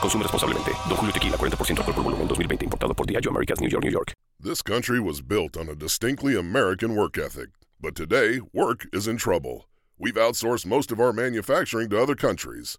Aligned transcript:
Consume 0.00 0.22
responsablemente. 0.22 0.72
Don 0.88 0.96
Julio 0.96 1.12
Tequila, 1.12 1.36
40% 1.36 1.78
alcohol 1.78 1.94
por 1.94 2.02
volumen, 2.04 2.28
2020. 2.28 2.64
Importado 2.64 2.94
por 2.94 3.06
Diageo 3.06 3.30
Americas, 3.30 3.60
New 3.60 3.68
York, 3.68 3.84
New 3.84 3.92
York. 3.92 4.12
This 4.38 4.62
country 4.62 5.00
was 5.00 5.22
built 5.22 5.56
on 5.56 5.68
a 5.68 5.74
distinctly 5.74 6.36
American 6.36 6.94
work 6.94 7.18
ethic. 7.18 7.48
But 7.80 7.94
today, 7.94 8.40
work 8.52 8.86
is 8.92 9.08
in 9.08 9.16
trouble. 9.16 9.66
We've 9.98 10.14
outsourced 10.14 10.66
most 10.66 10.92
of 10.92 11.00
our 11.00 11.12
manufacturing 11.12 11.88
to 11.90 12.00
other 12.00 12.14
countries. 12.14 12.78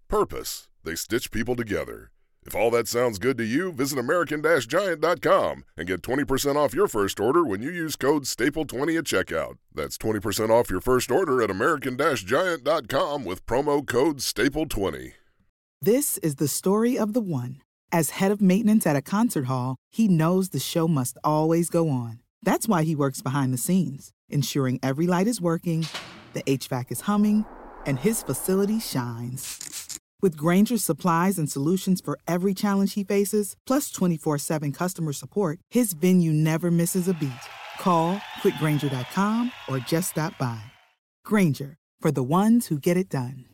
purpose. 0.11 0.67
They 0.83 0.95
stitch 0.95 1.31
people 1.31 1.55
together. 1.55 2.11
If 2.43 2.53
all 2.53 2.69
that 2.71 2.89
sounds 2.89 3.17
good 3.17 3.37
to 3.37 3.45
you, 3.45 3.71
visit 3.71 3.97
American-Giant.com 3.97 5.63
and 5.77 5.87
get 5.87 6.01
20% 6.01 6.55
off 6.57 6.73
your 6.73 6.89
first 6.89 7.19
order 7.19 7.45
when 7.45 7.61
you 7.61 7.71
use 7.71 7.95
code 7.95 8.23
STAPLE20 8.23 8.97
at 8.97 9.05
checkout. 9.05 9.55
That's 9.73 9.97
20% 9.97 10.49
off 10.49 10.69
your 10.69 10.81
first 10.81 11.11
order 11.11 11.41
at 11.41 11.49
American-Giant.com 11.49 13.23
with 13.23 13.45
promo 13.45 13.87
code 13.87 14.17
STAPLE20. 14.17 15.13
This 15.81 16.17
is 16.17 16.35
the 16.35 16.47
story 16.49 16.97
of 16.97 17.13
the 17.13 17.21
one. 17.21 17.61
As 17.91 18.11
head 18.11 18.31
of 18.31 18.41
maintenance 18.41 18.85
at 18.85 18.97
a 18.97 19.01
concert 19.01 19.45
hall, 19.45 19.77
he 19.91 20.09
knows 20.09 20.49
the 20.49 20.59
show 20.59 20.89
must 20.89 21.17
always 21.23 21.69
go 21.69 21.89
on. 21.89 22.19
That's 22.43 22.67
why 22.67 22.83
he 22.83 22.95
works 22.95 23.21
behind 23.21 23.53
the 23.53 23.57
scenes, 23.57 24.11
ensuring 24.29 24.79
every 24.83 25.07
light 25.07 25.27
is 25.27 25.39
working, 25.39 25.87
the 26.33 26.43
HVAC 26.43 26.91
is 26.91 27.01
humming, 27.01 27.45
and 27.85 27.99
his 27.99 28.23
facility 28.23 28.79
shines. 28.79 29.80
With 30.21 30.37
Granger's 30.37 30.83
supplies 30.83 31.39
and 31.39 31.49
solutions 31.49 31.99
for 31.99 32.19
every 32.27 32.53
challenge 32.53 32.93
he 32.93 33.03
faces, 33.03 33.55
plus 33.65 33.89
24 33.91 34.37
7 34.37 34.71
customer 34.71 35.13
support, 35.13 35.59
his 35.71 35.93
venue 35.93 36.31
never 36.33 36.69
misses 36.69 37.07
a 37.07 37.13
beat. 37.13 37.31
Call 37.79 38.17
quickgranger.com 38.43 39.51
or 39.67 39.79
just 39.79 40.11
stop 40.11 40.37
by. 40.37 40.61
Granger, 41.25 41.77
for 41.99 42.11
the 42.11 42.23
ones 42.23 42.67
who 42.67 42.77
get 42.77 42.97
it 42.97 43.09
done. 43.09 43.45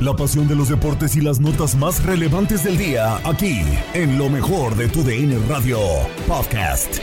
La 0.00 0.14
pasión 0.14 0.48
de 0.48 0.54
los 0.54 0.68
deportes 0.68 1.16
y 1.16 1.22
las 1.22 1.40
notas 1.40 1.76
más 1.76 2.04
relevantes 2.04 2.64
del 2.64 2.76
día, 2.76 3.16
aquí, 3.26 3.62
en 3.94 4.18
lo 4.18 4.28
mejor 4.28 4.74
de 4.74 4.88
tu 4.88 5.02
DN 5.02 5.38
Radio 5.48 5.78
Podcast. 6.26 7.00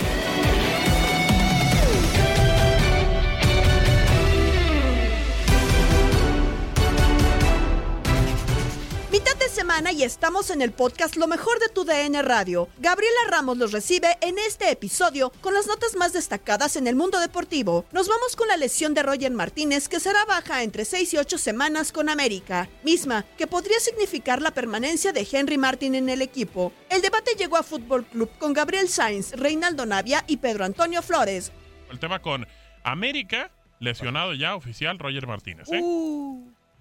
Semana 9.62 9.92
y 9.92 10.02
estamos 10.02 10.50
en 10.50 10.64
el 10.64 10.72
podcast 10.72 11.18
Lo 11.18 11.28
mejor 11.28 11.60
de 11.60 11.70
tu 11.70 11.86
DN 11.86 12.20
Radio. 12.24 12.68
Gabriela 12.80 13.20
Ramos 13.30 13.60
los 13.60 13.72
recibe 13.72 14.18
en 14.22 14.40
este 14.40 14.72
episodio 14.72 15.32
con 15.40 15.54
las 15.54 15.68
notas 15.68 15.96
más 15.96 16.14
destacadas 16.14 16.78
en 16.78 16.88
el 16.88 16.96
mundo 16.96 17.20
deportivo. 17.20 17.86
Nos 17.92 18.08
vamos 18.08 18.36
con 18.36 18.48
la 18.48 18.58
lesión 18.58 18.96
de 18.96 19.04
Roger 19.04 19.30
Martínez 19.30 19.88
que 19.88 20.00
será 20.00 20.26
baja 20.26 20.64
entre 20.64 20.84
6 20.84 21.14
y 21.14 21.18
8 21.18 21.38
semanas 21.38 21.92
con 21.92 22.10
América, 22.10 22.70
misma 22.84 23.24
que 23.38 23.46
podría 23.46 23.80
significar 23.80 24.42
la 24.42 24.50
permanencia 24.50 25.14
de 25.14 25.28
Henry 25.32 25.60
Martin 25.60 25.94
en 25.94 26.10
el 26.10 26.24
equipo. 26.24 26.74
El 26.90 27.04
debate 27.04 27.36
llegó 27.38 27.56
a 27.58 27.62
Fútbol 27.62 28.04
Club 28.06 28.32
con 28.40 28.54
Gabriel 28.54 28.90
Sainz, 28.90 29.34
Reinaldo 29.34 29.86
Navia 29.86 30.24
y 30.26 30.38
Pedro 30.38 30.66
Antonio 30.66 31.04
Flores. 31.04 31.52
El 31.92 32.00
tema 32.00 32.20
con 32.20 32.48
América, 32.84 33.52
lesionado 33.80 34.34
ya 34.34 34.56
oficial 34.56 34.98
Roger 34.98 35.28
Martínez. 35.28 35.72
¿eh? 35.72 35.82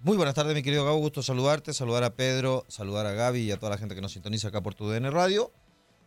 Muy 0.03 0.17
buenas 0.17 0.33
tardes, 0.33 0.55
mi 0.55 0.63
querido 0.63 0.83
Gabo. 0.83 0.97
Gusto 0.97 1.21
saludarte, 1.21 1.73
saludar 1.73 2.03
a 2.03 2.15
Pedro, 2.15 2.65
saludar 2.67 3.05
a 3.05 3.11
Gaby 3.11 3.41
y 3.41 3.51
a 3.51 3.57
toda 3.57 3.69
la 3.69 3.77
gente 3.77 3.93
que 3.93 4.01
nos 4.01 4.11
sintoniza 4.11 4.47
acá 4.47 4.59
por 4.61 4.73
tu 4.73 4.89
DN 4.89 5.11
Radio. 5.11 5.51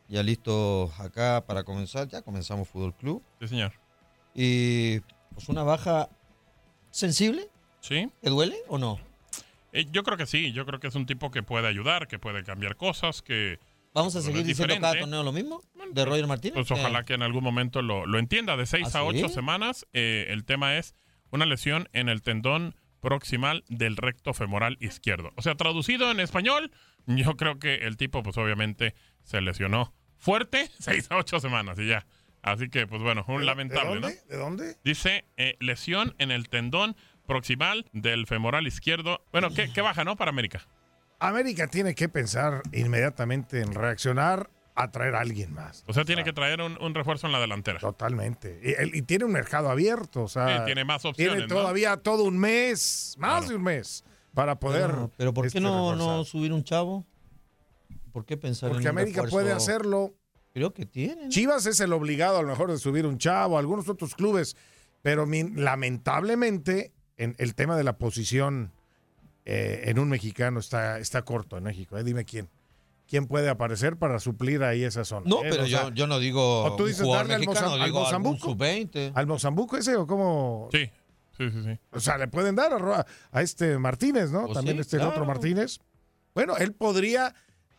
Ya 0.09 0.25
listo 0.25 0.93
acá 0.99 1.45
para 1.47 1.63
comenzar. 1.63 2.09
Ya 2.09 2.21
comenzamos 2.23 2.69
Fútbol 2.69 2.97
Club. 2.97 3.23
Sí, 3.41 3.47
señor. 3.47 3.73
Y 4.35 4.99
pues 5.33 5.49
una 5.49 5.63
baja 5.63 6.09
sensible. 6.91 7.49
¿Sí? 7.79 8.11
¿Te 8.21 8.31
duele 8.31 8.57
o 8.67 8.79
no? 8.79 8.99
Eh, 9.71 9.87
yo 9.93 10.03
creo 10.03 10.17
que 10.17 10.27
sí. 10.27 10.51
Yo 10.51 10.67
creo 10.67 10.81
que 10.81 10.89
es 10.89 10.95
un 10.97 11.07
tipo 11.07 11.31
que 11.31 11.45
puede 11.45 11.69
ayudar, 11.69 12.09
que 12.09 12.19
puede 12.19 12.43
cambiar 12.43 12.75
cosas, 12.75 13.23
que... 13.23 13.61
¿Vamos 13.93 14.17
a 14.17 14.23
seguir 14.23 14.45
diciendo 14.45 14.75
cada 14.81 14.99
torneo 14.99 15.23
lo 15.23 15.31
mismo? 15.31 15.63
¿De 15.93 16.05
Roger 16.05 16.27
Martínez? 16.27 16.55
Pues 16.55 16.71
ojalá 16.73 17.05
que 17.05 17.15
en 17.15 17.23
algún 17.23 17.45
momento 17.45 17.81
lo, 17.81 18.07
lo 18.07 18.19
entienda. 18.19 18.57
De 18.57 18.67
seis 18.67 18.93
¿Ah, 18.97 18.99
a 18.99 19.05
ocho 19.05 19.29
semanas, 19.29 19.87
eh, 19.93 20.27
el 20.31 20.45
tema 20.45 20.77
es 20.79 20.97
una 21.31 21.47
lesión 21.47 21.89
en 21.93 22.09
el 22.09 22.21
tendón 22.23 22.75
proximal 23.05 23.65
del 23.69 23.99
recto 23.99 24.33
femoral 24.33 24.79
izquierdo. 24.81 25.31
O 25.37 25.43
sea, 25.43 25.55
traducido 25.55 26.11
en 26.11 26.21
español, 26.21 26.73
yo 27.07 27.37
creo 27.37 27.59
que 27.59 27.75
el 27.75 27.99
tipo, 27.99 28.23
pues 28.23 28.39
obviamente, 28.39 28.95
se 29.23 29.43
lesionó 29.43 29.93
fuerte, 30.17 30.71
seis 30.81 31.07
a 31.11 31.19
ocho 31.19 31.39
semanas 31.39 31.79
y 31.79 31.87
ya. 31.87 32.07
Así 32.43 32.69
que, 32.71 32.87
pues 32.87 33.03
bueno, 33.03 33.25
un 33.29 33.45
lamentable, 33.47 34.01
¿no? 34.01 34.09
¿De 34.09 34.37
dónde? 34.37 34.77
Dice 34.85 35.25
eh, 35.37 35.57
lesión 35.61 36.15
en 36.19 36.31
el 36.31 36.49
tendón 36.49 36.97
proximal 37.27 37.87
del 37.93 38.27
femoral 38.27 38.67
izquierdo. 38.67 39.25
Bueno, 39.33 39.51
¿qué, 39.51 39.71
qué 39.73 39.81
baja, 39.83 40.05
no? 40.05 40.17
Para 40.17 40.31
América. 40.31 40.67
América 41.21 41.69
tiene 41.69 41.95
que 41.95 42.09
pensar 42.09 42.63
inmediatamente 42.73 43.61
en 43.61 43.73
reaccionar 43.73 44.51
a 44.77 44.91
traer 44.91 45.15
a 45.15 45.21
alguien 45.21 45.53
más. 45.55 45.85
O 45.87 45.93
sea, 45.93 46.05
tiene 46.05 46.25
que 46.25 46.33
traer 46.33 46.61
un, 46.61 46.77
un 46.83 46.95
refuerzo 46.95 47.27
en 47.27 47.33
la 47.33 47.41
delantera. 47.41 47.79
Totalmente. 47.79 48.61
Y, 48.63 48.73
el- 48.81 48.95
y 48.95 49.03
tiene 49.03 49.25
un 49.25 49.33
mercado 49.33 49.71
abierto, 49.71 50.23
o 50.25 50.29
sea, 50.29 50.59
Sí, 50.61 50.65
tiene 50.67 50.85
más 50.85 51.05
opciones, 51.05 51.35
Tiene 51.37 51.49
¿no? 51.49 51.55
todavía 51.61 51.97
todo 51.97 52.25
un 52.25 52.37
mes, 52.39 53.15
más 53.19 53.31
Claro. 53.41 53.49
de 53.51 53.55
un 53.57 53.63
mes, 53.63 54.05
para 54.35 54.59
poder. 54.59 54.87
Pero, 54.91 55.11
pero 55.17 55.35
¿por 55.35 55.45
qué 55.45 55.49
este, 55.49 55.61
no, 55.61 55.95
no 55.95 56.25
subir 56.25 56.53
un 56.53 56.65
chavo? 56.65 57.05
¿Por 58.13 58.25
qué 58.25 58.37
pensar 58.37 58.69
en 58.71 58.75
Porque 58.75 58.87
un 58.89 58.91
América 58.91 59.23
refuerzo? 59.23 59.37
puede 59.47 59.53
hacerlo. 59.53 60.15
Creo 60.53 60.73
que 60.73 60.87
tiene. 60.87 61.29
Chivas 61.31 61.67
es 61.67 61.81
el 61.81 61.93
obligado 61.93 62.39
a 62.39 62.43
lo 62.43 62.49
mejor 62.49 62.71
de 62.71 62.79
subir 62.79 63.07
un 63.07 63.19
chavo, 63.19 63.59
algunos 63.59 63.89
otros 63.89 64.15
clubes, 64.15 64.57
pero 65.03 65.27
mi- 65.27 65.51
lamentablemente 65.51 66.93
en 67.17 67.35
el 67.39 67.55
tema 67.55 67.77
de 67.77 67.85
la 67.85 67.97
posición 67.99 68.73
eh, 69.45 69.83
en 69.87 69.99
un 69.99 70.09
mexicano 70.09 70.59
está, 70.61 70.99
está 70.99 71.23
corto 71.23 71.59
en 71.59 71.65
México. 71.65 71.99
eh. 71.99 72.05
Dime 72.05 72.25
quién. 72.25 72.49
¿Quién 73.09 73.27
puede 73.27 73.49
aparecer 73.51 73.97
para 73.97 74.19
suplir 74.19 74.63
ahí 74.63 74.83
esa 74.83 75.05
zona? 75.05 75.27
No, 75.27 75.45
eh? 75.45 75.49
pero 75.51 75.65
O 75.65 75.67
sea, 75.67 75.85
yo, 75.85 75.95
yo 75.95 76.07
no 76.07 76.19
digo 76.19 76.65
¿O 76.65 76.77
tú 76.77 76.87
dices 76.87 77.07
darle 77.07 77.35
al 77.35 77.41
mexicano, 77.41 77.73
al 77.73 77.85
digo 77.85 77.85
algún 77.85 78.03
Mozambuco? 78.03 78.49
sub-20. 78.51 79.13
¿Al 79.15 79.27
Mozambuco 79.27 79.77
ese 79.77 79.95
o 79.97 80.07
cómo? 80.07 80.69
Sí, 80.73 80.91
sí, 81.37 81.51
sí, 81.51 81.63
sí. 81.65 81.79
O 81.91 82.01
sea, 82.01 82.17
le 82.17 82.29
pueden 82.29 82.57
dar 82.57 82.73
a, 83.33 83.43
este 83.43 83.79
Martínez, 83.79 84.31
¿no? 84.31 84.43
Pues 84.47 84.55
También 84.55 84.77
sí, 84.77 84.81
este 84.83 84.99
otro. 84.99 85.25
Martínez. 85.27 85.81
Bueno, 86.35 86.57
él 86.57 86.73
podría, 86.73 87.35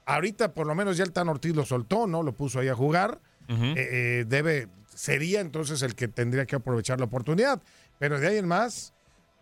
ahorita 0.05 0.53
por 0.53 0.67
lo 0.67 0.75
menos 0.75 0.95
ya 0.97 1.03
el 1.03 1.11
Tan 1.11 1.27
Ortiz 1.27 1.55
lo 1.55 1.65
soltó, 1.65 2.05
¿no? 2.07 2.21
Lo 2.23 2.33
puso 2.33 2.59
ahí 2.59 2.67
a 2.67 2.75
jugar. 2.75 3.19
Eh, 3.47 3.73
eh, 3.75 4.25
debe, 4.27 4.69
sería 4.93 5.39
entonces 5.41 5.81
el 5.81 5.95
que 5.95 6.07
tendría 6.07 6.45
que 6.45 6.55
aprovechar 6.55 6.99
la 6.99 7.05
oportunidad. 7.05 7.61
Pero 7.99 8.19
de 8.19 8.27
ahí 8.27 8.37
en 8.37 8.47
más, 8.47 8.93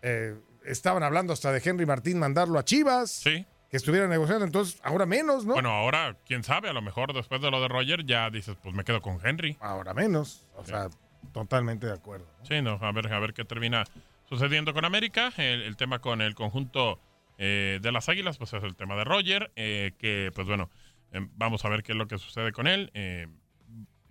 eh, 0.02 0.36
estaban 0.66 1.04
hablando 1.04 1.34
hasta 1.34 1.52
de 1.52 1.62
Henry 1.64 1.86
Martín 1.86 2.20
mandarlo 2.20 2.58
a 2.58 2.64
Chivas, 2.66 3.12
Sí. 3.12 3.46
Que 3.74 3.78
estuviera 3.78 4.08
negociando, 4.08 4.46
entonces 4.46 4.80
ahora 4.84 5.08
menos, 5.08 5.48
¿no? 5.48 5.54
Bueno, 5.54 5.72
ahora, 5.72 6.16
quién 6.28 6.44
sabe, 6.44 6.70
a 6.70 6.74
lo 6.74 6.84
mejor 6.84 7.12
después 7.12 7.42
de 7.42 7.50
lo 7.50 7.60
de 7.60 7.68
Roger 7.68 8.06
ya 8.06 8.30
dices, 8.30 8.56
pues 8.62 8.75
me 8.75 8.84
quedo 8.84 9.02
con 9.02 9.18
Henry. 9.25 9.58
Ahora 9.60 9.96
menos, 9.96 10.48
o 10.56 10.64
sea, 10.64 10.90
totalmente 11.31 11.88
de 11.88 11.94
acuerdo. 11.94 12.28
¿no? 12.38 12.46
Sí, 12.46 12.62
no, 12.62 12.78
a 12.80 12.92
ver, 12.92 13.12
a 13.12 13.20
ver 13.20 13.34
qué 13.34 13.46
termina 13.46 13.84
sucediendo 14.30 14.75
con 14.75 14.86
América. 14.86 15.34
El, 15.38 15.64
el 15.64 15.75
tema 15.75 15.98
con 15.98 16.22
el 16.22 16.36
conjunto 16.36 17.00
eh, 17.40 17.80
de 17.81 17.92
las 17.92 18.10
Águilas, 18.10 18.38
pues 18.38 18.54
es 18.54 18.64
el 18.64 18.75
tema 18.75 18.96
de 18.96 19.06
Roger, 19.06 19.52
eh, 19.56 19.94
que 19.98 20.30
pues 20.36 20.48
bueno, 20.48 20.70
eh, 21.12 21.28
vamos 21.34 21.66
a 21.66 21.70
ver 21.70 21.81
qué 21.81 21.94
es 21.94 21.98
lo 21.98 22.08
que 22.08 22.20
sucede 22.20 22.52
con 22.52 22.68
él. 22.68 22.92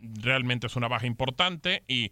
Realmente 0.00 0.66
es 0.66 0.74
una 0.74 0.88
baja 0.88 1.06
importante 1.06 1.84
y, 1.86 2.10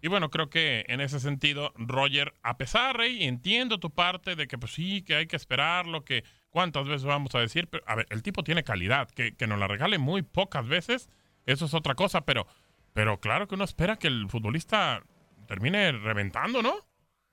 y 0.00 0.06
bueno, 0.06 0.30
creo 0.30 0.48
que 0.50 0.84
en 0.86 1.00
ese 1.00 1.18
sentido, 1.18 1.72
Roger, 1.74 2.32
a 2.44 2.56
pesar, 2.56 2.96
Rey, 2.96 3.24
entiendo 3.24 3.80
tu 3.80 3.90
parte 3.90 4.36
de 4.36 4.46
que 4.46 4.56
pues 4.56 4.72
sí, 4.72 5.02
que 5.02 5.16
hay 5.16 5.26
que 5.26 5.34
esperarlo, 5.34 6.04
que 6.04 6.22
cuántas 6.52 6.86
veces 6.86 7.04
vamos 7.04 7.34
a 7.34 7.40
decir, 7.40 7.66
pero 7.68 7.82
a 7.86 7.96
ver, 7.96 8.06
el 8.10 8.22
tipo 8.22 8.44
tiene 8.44 8.62
calidad, 8.62 9.08
que, 9.10 9.34
que 9.34 9.48
nos 9.48 9.58
la 9.58 9.66
regale 9.66 9.98
muy 9.98 10.22
pocas 10.22 10.68
veces, 10.68 11.08
eso 11.46 11.64
es 11.64 11.74
otra 11.74 11.96
cosa, 11.96 12.20
pero, 12.20 12.46
pero 12.92 13.18
claro 13.18 13.48
que 13.48 13.56
uno 13.56 13.64
espera 13.64 13.96
que 13.96 14.06
el 14.06 14.28
futbolista 14.28 15.02
termine 15.48 15.90
reventando, 15.92 16.62
¿no? 16.62 16.74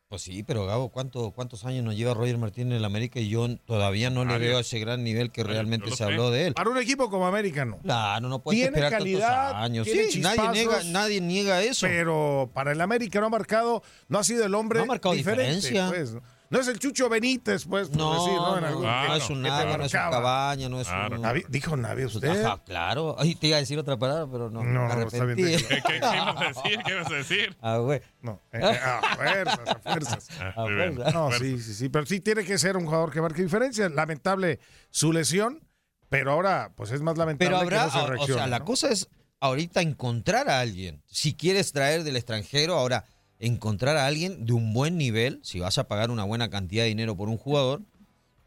Pues 0.10 0.24
sí, 0.24 0.42
pero 0.42 0.66
Gabo, 0.66 0.90
¿cuánto, 0.90 1.30
¿cuántos 1.30 1.66
años 1.66 1.86
nos 1.86 1.96
lleva 1.96 2.16
Roger 2.16 2.40
Martínez 2.40 2.72
en 2.72 2.78
el 2.78 2.86
América? 2.86 3.20
Y 3.20 3.30
yo 3.30 3.48
todavía 3.58 4.10
no 4.10 4.26
le 4.26 4.40
veo 4.40 4.58
ese 4.58 4.80
gran 4.80 5.04
nivel 5.04 5.32
que 5.32 5.44
realmente 5.44 5.92
se 5.92 6.04
habló 6.04 6.32
de 6.32 6.48
él. 6.48 6.54
Para 6.56 6.72
un 6.72 6.80
equipo 6.80 7.12
como 7.12 7.28
América 7.28 7.64
no. 7.64 7.78
Claro, 7.78 8.28
no 8.28 8.40
Tiene 8.42 8.66
esperar 8.66 8.92
calidad, 8.92 9.52
tantos 9.52 9.64
años. 9.66 9.88
Sí, 9.88 10.20
nadie 10.20 10.50
niega, 10.50 10.84
nadie 10.86 11.22
niega 11.22 11.62
eso. 11.62 11.86
Pero 11.86 12.50
para 12.56 12.72
el 12.72 12.82
América 12.82 13.20
no 13.20 13.28
ha 13.28 13.30
marcado, 13.30 13.84
no 14.08 14.18
ha 14.18 14.24
sido 14.24 14.48
el 14.48 14.56
hombre 14.56 14.80
No 14.80 14.86
ha 14.86 14.88
marcado 14.88 15.14
diferente. 15.14 15.58
diferencia. 15.58 15.90
Pues, 15.90 16.16
¿no? 16.16 16.24
No 16.52 16.60
es 16.60 16.68
el 16.68 16.80
Chucho 16.80 17.10
Benítez, 17.10 17.66
pues, 17.66 17.90
por 17.90 17.98
no, 17.98 18.14
decir, 18.14 18.34
¿no? 18.34 18.60
No, 18.60 19.16
es 19.16 19.30
un 19.30 19.42
nada, 19.44 19.78
no 19.78 19.84
es 19.86 19.94
un 19.94 20.00
cabaña, 20.00 20.68
no 20.68 20.82
es 20.82 20.88
Claro. 20.88 21.18
un... 21.18 21.22
Navi- 21.24 21.46
dijo 21.48 21.78
Navi 21.78 22.06
usted. 22.06 22.44
Ajá, 22.44 22.64
claro. 22.64 23.16
Ay, 23.20 23.36
te 23.36 23.48
iba 23.48 23.58
a 23.58 23.60
decir 23.60 23.78
otra 23.78 23.98
palabra, 23.98 24.28
pero 24.32 24.50
no. 24.50 24.64
No, 24.64 24.96
me 24.96 25.04
está 25.04 25.26
bien. 25.26 25.38
¿Qué, 25.68 25.68
qué- 25.68 25.82
qué 25.84 25.98
ibas 25.98 26.42
a 26.42 26.46
decir? 26.48 26.80
¿Qué 26.84 26.92
ibas 26.92 27.08
a 27.12 27.14
decir? 27.14 27.58
Ah, 27.62 27.78
güey. 27.78 28.02
No, 28.22 28.42
eh, 28.52 28.60
eh, 28.64 28.80
a 28.84 29.16
fuerzas, 29.16 29.60
a 29.68 29.80
fuerzas. 29.80 30.28
Ah, 30.42 31.12
No, 31.14 31.32
sí, 31.34 31.60
sí, 31.60 31.74
sí, 31.76 31.90
pero 31.90 32.06
sí 32.08 32.20
tiene 32.20 32.44
que 32.44 32.58
ser 32.58 32.78
un 32.78 32.86
jugador 32.86 33.12
que 33.12 33.22
marque 33.22 33.44
diferencia. 33.44 33.88
Lamentable 33.88 34.60
su 34.90 35.14
lesión, 35.14 35.64
pero 36.10 36.32
ahora 36.32 36.72
pues 36.76 36.90
es 36.92 37.02
más 37.02 37.16
lamentable 37.18 37.50
Pero 37.50 37.62
habrá, 37.62 37.92
que 37.92 37.98
no 38.00 38.26
se 38.26 38.32
o- 38.32 38.36
o 38.36 38.38
sea, 38.40 38.48
la 38.48 38.62
cosa 38.66 38.90
es 38.90 39.08
ahorita 39.40 39.82
encontrar 39.82 40.50
a 40.50 40.60
alguien. 40.62 41.04
Si 41.06 41.36
quieres 41.36 41.72
traer 41.74 42.04
del 42.04 42.16
extranjero, 42.16 42.74
ahora 42.76 43.06
encontrar 43.40 43.96
a 43.98 44.06
alguien 44.06 44.46
de 44.46 44.54
un 44.54 44.74
buen 44.74 44.98
nivel, 44.98 45.40
si 45.44 45.60
vas 45.60 45.78
a 45.78 45.88
pagar 45.88 46.12
una 46.12 46.24
buena 46.26 46.50
cantidad 46.50 46.84
de 46.84 46.90
dinero 46.90 47.16
por 47.16 47.30
un 47.30 47.38
jugador, 47.38 47.82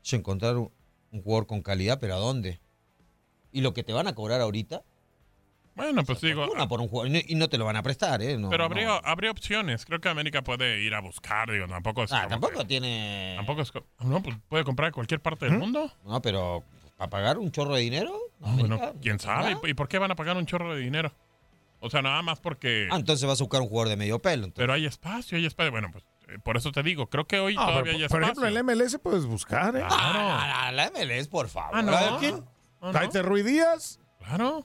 es 0.05 0.13
encontrar 0.13 0.57
un, 0.57 0.71
un 1.13 1.23
jugador 1.23 1.47
con 1.47 1.63
calidad, 1.63 1.99
pero 2.01 2.15
¿a 2.15 2.19
dónde? 2.19 2.61
Y 3.53 3.61
lo 3.63 3.73
que 3.75 3.83
te 3.83 3.93
van 3.93 4.07
a 4.07 4.15
cobrar 4.15 4.41
ahorita, 4.41 4.83
Bueno, 5.75 6.05
pues 6.05 6.21
digo, 6.21 6.51
una 6.53 6.69
por 6.69 6.81
un 6.83 6.89
jugador, 6.89 7.09
y 7.09 7.13
no- 7.15 7.21
y 7.27 7.35
no 7.35 7.49
te 7.49 7.57
lo 7.57 7.65
van 7.65 7.77
a 7.77 7.83
prestar, 7.83 8.21
¿eh? 8.23 8.37
No, 8.37 8.51
pero 8.51 8.65
no. 8.65 8.67
habría, 8.67 8.97
habría 8.97 9.31
opciones. 9.31 9.87
Creo 9.87 10.01
que 10.01 10.09
América 10.11 10.43
puede 10.43 10.81
ir 10.83 10.95
a 10.95 11.01
buscar, 11.01 11.51
digo, 11.51 11.67
tampoco 11.67 12.03
es 12.05 12.13
Ah, 12.13 12.27
tampoco 12.29 12.59
que- 12.61 12.65
tiene... 12.67 13.35
Tampoco 13.37 13.63
es... 13.63 13.73
No, 14.01 14.23
pues 14.23 14.37
puede 14.49 14.65
comprar 14.65 14.89
en 14.89 14.93
cualquier 14.95 15.21
parte 15.21 15.47
del 15.47 15.59
mundo. 15.59 15.91
No, 16.05 16.21
pero 16.21 16.63
¿para 16.99 17.09
pagar 17.09 17.39
un 17.39 17.51
chorro 17.51 17.75
de 17.75 17.81
dinero? 17.83 18.15
Ah, 18.43 18.55
bueno, 18.59 18.79
quién 19.01 19.19
sabe. 19.19 19.49
¿verdad? 19.55 19.63
¿Y 19.67 19.73
por 19.75 19.89
qué 19.89 19.99
van 19.99 20.11
a 20.11 20.15
pagar 20.17 20.37
un 20.37 20.45
chorro 20.45 20.75
de 20.75 20.81
dinero? 20.83 21.13
O 21.85 21.91
sea, 21.91 22.01
nada 22.01 22.23
más 22.23 22.39
porque... 22.39 22.89
Ah, 22.91 22.97
entonces 22.97 23.27
vas 23.27 23.41
a 23.41 23.45
buscar 23.45 23.61
un 23.61 23.69
jugador 23.69 23.89
de 23.89 23.97
medio 23.97 24.21
pelo. 24.21 24.45
entonces. 24.45 24.63
Pero 24.63 24.73
hay 24.73 24.87
espacio, 24.87 25.37
hay 25.37 25.47
espacio. 25.47 25.73
Bueno, 25.73 25.89
pues 25.93 26.05
eh, 26.29 26.39
por 26.43 26.57
eso 26.57 26.71
te 26.71 26.83
digo, 26.85 27.09
creo 27.11 27.27
que 27.27 27.41
hoy 27.41 27.57
No, 27.57 27.67
todavía 27.67 27.83
pero, 27.83 27.93
hay 28.05 28.09
por 28.09 28.23
espacio. 28.23 28.23
ejemplo, 28.45 28.47
en 28.49 28.57
el 28.57 28.65
MLS 28.79 28.99
puedes 29.03 29.27
buscar, 29.27 29.75
¿eh? 29.77 29.81
Claro. 29.87 29.89
Ah, 29.93 30.71
la 30.73 30.91
MLS, 30.91 31.27
por 31.27 31.49
favor. 31.49 31.71
Ah, 31.75 31.83
no. 31.83 31.93
A 31.93 32.01
ver, 32.01 32.13
¿quién? 32.21 32.45
Ah, 32.81 32.93
¿no? 33.13 33.23
Ruiz 33.23 33.45
Díaz. 33.45 33.99
Claro. 34.21 34.65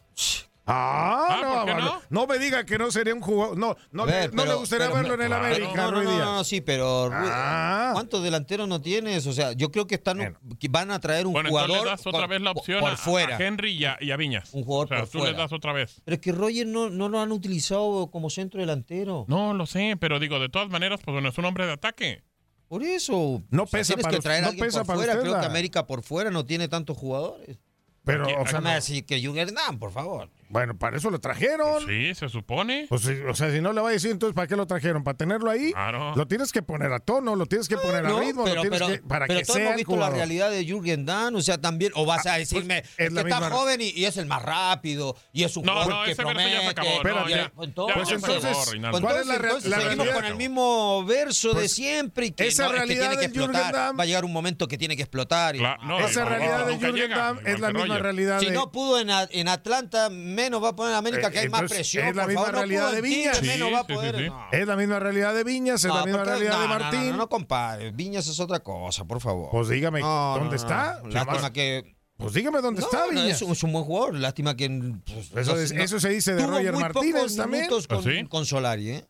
Ah, 0.70 1.28
Ah, 1.30 1.40
no, 1.42 1.54
¿por 1.54 1.66
qué 1.66 1.72
vale. 1.74 1.86
no? 1.86 2.02
no 2.10 2.28
me 2.28 2.40
diga 2.40 2.66
que 2.66 2.78
no 2.78 2.92
sería 2.92 3.14
un 3.14 3.22
jugador. 3.22 3.58
No, 3.58 3.78
no, 3.92 4.06
le, 4.06 4.12
ver, 4.12 4.34
no 4.34 4.44
le 4.44 4.48
pero- 4.50 4.60
gustaría 4.60 4.88
pero- 4.88 4.98
verlo 5.00 5.14
en 5.14 5.22
el 5.22 5.28
claro. 5.28 5.46
América, 5.46 5.76
No, 5.76 5.92
no, 5.92 6.04
no, 6.20 6.44
sí, 6.44 6.60
pero 6.62 7.10
Ruiz- 7.10 7.32
Ah. 7.34 7.92
¿cuántos 7.94 8.22
delanteros 8.22 8.68
no 8.68 8.82
tienes? 8.82 9.26
O 9.28 9.34
sea, 9.34 9.54
yo 9.54 9.72
creo 9.72 9.88
que 9.88 9.96
están 9.96 10.18
Bueno. 10.18 10.38
van 10.70 10.92
a 10.92 11.00
traer 11.00 11.26
un 11.26 11.34
Bueno, 11.34 11.50
jugador 11.50 11.70
entonces 11.70 11.86
le 11.86 11.92
das 11.92 12.08
otra 12.08 12.20
por- 12.22 12.30
vez 12.30 12.42
la 12.42 12.54
por- 12.54 12.60
opción 12.62 12.80
por, 12.82 12.92
a, 12.92 12.98
fuera. 12.98 13.38
Henry 13.40 13.72
y 13.72 13.86
a, 13.86 13.98
y 14.02 14.12
a 14.12 14.18
Viñas. 14.18 14.54
Un 14.54 14.64
jugador 14.66 14.86
o 14.86 14.90
sea, 14.90 14.98
por 15.00 15.10
tú 15.10 15.18
fuera. 15.20 15.32
le 15.32 15.38
das 15.38 15.54
otra 15.54 15.72
vez. 15.74 16.02
Pero 16.04 16.16
es 16.16 16.22
que 16.22 16.32
Roger 16.34 16.68
no, 16.68 16.90
no 16.90 17.08
lo 17.08 17.22
han 17.22 17.32
utilizado 17.32 18.12
como 18.12 18.30
centro 18.30 18.60
delantero. 18.60 19.26
No, 19.30 19.54
lo 19.54 19.66
sé, 19.68 19.96
pero 20.00 20.20
digo, 20.20 20.38
de 20.40 20.50
todas 20.50 20.70
maneras, 20.70 21.00
pues 21.04 21.14
bueno, 21.14 21.30
es 21.30 21.38
un 21.38 21.46
hombre 21.46 21.66
de 21.66 21.72
ataque. 21.74 22.24
Por 22.68 22.84
eso. 22.84 23.42
No 23.50 23.64
O 23.64 23.68
sea, 23.68 23.80
pesa 23.80 23.96
para 23.96 24.10
que 24.18 24.22
traer 24.22 24.42
no 24.42 24.48
a 24.48 24.50
alguien 24.50 24.66
pesa 24.66 24.80
por 24.80 24.88
para 24.88 24.98
fuera. 24.98 25.14
usted 25.14 25.22
Creo 25.24 25.36
que 25.36 25.42
la- 25.42 25.48
América 25.48 25.88
por 25.88 26.04
fuera 26.04 26.30
no 26.30 26.46
tiene 26.46 26.68
tantos 26.68 26.98
jugadores. 26.98 27.58
Pero, 28.04 28.24
o 28.26 28.46
sea, 28.46 28.60
No 28.60 28.62
me 28.62 28.70
no- 28.70 28.76
decir 28.76 29.06
que 29.06 29.20
Jürgen 29.22 29.54
Damm, 29.54 29.80
por 29.80 29.92
favor. 29.92 30.30
Bueno, 30.50 30.78
para 30.78 30.98
eso 30.98 31.10
lo 31.10 31.20
trajeron. 31.20 31.86
Sí, 31.88 32.14
se 32.16 32.30
supone. 32.30 32.86
Pues, 32.90 33.02
sí, 33.02 33.14
o 33.28 33.34
sea, 33.36 33.52
si 33.52 33.62
no 33.62 33.74
le 33.74 33.82
va 33.82 33.90
a 33.90 33.92
decir, 33.92 34.12
entonces, 34.12 34.36
¿para 34.36 34.48
qué 34.48 34.56
lo 34.56 34.66
trajeron? 34.68 35.04
¿Para 35.04 35.18
tenerlo 35.18 35.50
ahí? 35.50 35.72
Claro. 35.74 36.16
Lo 36.16 36.28
tienes 36.28 36.52
que 36.52 36.62
poner 36.62 36.92
a 36.94 37.00
tono, 37.00 37.36
lo 37.36 37.46
tienes 37.46 37.68
que 37.68 37.78
poner 37.78 38.06
a 38.06 38.10
No, 38.10 38.20
ritmo, 38.20 38.44
pero, 38.44 38.56
lo 38.56 38.62
tienes 38.62 38.80
pero, 38.80 38.92
que, 38.94 39.00
para 39.08 39.28
pero 39.28 39.40
que 39.40 39.46
todos 39.46 39.56
sea 39.58 39.66
hemos 39.66 39.76
visto 39.78 39.92
la 39.92 39.98
jugador. 39.98 40.18
realidad 40.18 40.50
de 40.52 40.66
Jürgen 40.66 41.06
Damm, 41.06 41.36
o 41.36 41.42
sea, 41.42 41.58
también, 41.60 41.92
o 41.96 42.06
vas 42.06 42.26
a 42.26 42.36
pues, 42.36 42.50
decirme, 42.50 42.78
es 42.80 42.86
es 42.98 43.14
la 43.14 43.24
que 43.24 43.30
está 43.30 43.42
misma- 43.42 43.56
joven 43.56 43.82
y, 43.82 43.90
y 43.90 44.06
es 44.06 44.18
el 44.18 44.26
más 44.26 44.42
rápido, 44.42 45.16
y 45.34 45.44
es 45.44 45.56
un 45.58 45.66
No, 45.66 45.74
jugador 45.74 45.94
no, 45.94 46.04
que 46.06 46.12
ese 46.12 46.24
verso 46.24 46.40
ya 46.40 46.44
se 46.44 46.50
promete. 46.50 46.70
acabó, 46.70 46.90
no, 46.90 46.96
Espérate. 46.98 47.30
ya. 47.32 47.52
Pues 47.56 47.68
Ya, 47.68 47.74
entonces, 47.74 48.08
se 48.08 48.16
entonces. 48.16 48.58
Pues 48.92 49.02
¿Cuál 49.04 49.18
es 49.18 49.28
la 49.28 49.38
real- 49.38 49.46
entonces 49.46 49.70
la 49.70 49.78
seguimos 49.78 49.98
realidad? 50.06 50.16
con 50.16 50.26
el 50.26 50.36
mismo 50.36 51.06
verso 51.06 51.48
de 51.50 51.54
Pues, 51.56 51.74
siempre 51.74 52.26
y 52.28 52.32
que, 52.32 52.48
esa 52.48 52.64
no, 52.64 52.70
es 52.70 52.74
que 52.74 52.78
realidad 52.86 53.10
tiene 53.10 53.22
que 53.22 53.28
de 53.28 53.34
Jürgen 53.34 53.56
explotar. 53.56 53.74
Damm- 53.76 54.00
Va 54.00 54.04
a 54.04 54.06
llegar 54.06 54.26
un 54.26 54.34
momento 54.34 54.68
que 54.68 54.78
tiene 54.78 54.96
que 54.96 55.04
explotar. 55.04 55.56
Esa 55.56 56.26
realidad 56.26 56.66
de 56.68 56.78
Jürgen 56.78 57.10
Damm 57.12 57.40
es 57.46 57.60
la 57.60 57.72
misma 57.72 57.98
realidad 58.00 58.40
Si 58.40 58.50
no 58.50 58.72
pudo 58.72 59.00
en, 59.00 59.10
a- 59.10 59.28
en 59.32 59.48
Atlanta, 59.48 60.10
menos 60.38 60.64
va 60.64 60.70
a 60.70 60.76
poner 60.76 60.92
en 60.94 60.98
América, 61.00 61.30
que 61.32 61.40
hay 61.40 61.46
Eh, 61.48 61.50
más 61.50 61.64
presión. 61.64 62.06
es 62.08 62.16
la 62.16 62.22
por 62.24 62.30
misma 62.32 62.46
favor, 62.46 62.56
realidad 62.60 62.92
de 62.92 63.02
Viñas. 63.02 63.42
menos 63.42 63.68
Sí, 63.68 63.74
va 63.74 63.80
a 63.80 63.82
sí, 63.82 63.88
sí, 63.90 63.94
poder. 63.96 64.16
sí. 64.18 64.30
no. 64.30 64.48
Es 64.52 64.68
la 64.68 64.76
misma 64.76 65.00
realidad 65.00 65.34
de 65.34 65.44
Viñas, 65.44 65.84
es 65.84 65.88
No, 65.90 65.96
la 65.96 66.06
misma 66.06 66.20
porque- 66.20 66.30
realidad 66.32 66.54
no, 66.54 66.62
de 66.62 66.68
no, 66.68 66.74
no, 66.74 66.80
Martín. 66.80 67.10
No, 67.12 67.18
no, 67.18 67.30
compare. 67.30 67.92
Viñas 67.92 68.28
es 68.28 68.40
otra 68.40 68.60
cosa, 68.60 69.06
por 69.06 69.20
favor. 69.20 69.50
Pues 69.52 69.68
dígame, 69.70 70.00
¿dónde 70.02 70.50
no, 70.50 70.56
está? 70.56 71.02
no. 71.04 71.10
Lástima 71.10 71.52
que. 71.52 71.96
Pues 72.18 72.34
dígame 72.34 72.62
dónde 72.62 72.82
No, 72.82 72.88
está 72.88 73.06
no, 73.06 73.10
Viñas. 73.12 73.42
es, 73.42 73.50
es 73.50 73.64
un 73.64 73.74
buen 73.74 73.86
jugador. 73.86 74.16
Lástima 74.16 74.56
que. 74.56 74.70
pues, 75.06 75.32
Eso 75.36 75.56
no- 75.56 75.62
es- 75.62 75.72
eso 75.72 76.00
se 76.00 76.10
dice 76.10 76.34
de 76.34 76.42
tuvo 76.44 76.52
Roger 76.52 76.74
muy 76.74 76.82
Martínez 76.82 77.14
pocos 77.16 77.36
también. 77.36 77.68
con, 77.68 77.80
¿Ah, 77.90 78.02
sí? 78.04 78.26
con 78.28 78.46
Solari, 78.46 78.90
¿eh? 78.92 79.06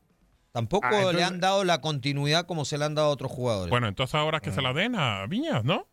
Tampoco 0.52 0.88
Ah, 0.88 0.96
entonces- 0.96 1.16
le 1.18 1.24
han 1.24 1.40
dado 1.40 1.64
la 1.64 1.82
continuidad 1.82 2.46
como 2.48 2.66
se 2.66 2.78
le 2.80 2.86
han 2.86 2.96
dado 2.96 3.10
a 3.10 3.12
otros 3.12 3.32
jugadores. 3.32 3.70
Bueno, 3.70 3.88
entonces 3.88 4.16
ahora 4.16 4.40
que 4.40 4.52
se 4.52 4.62
la 4.62 4.74
den 4.74 4.96
a 4.96 5.26
Viñas, 5.28 5.64
¿no? 5.64 5.88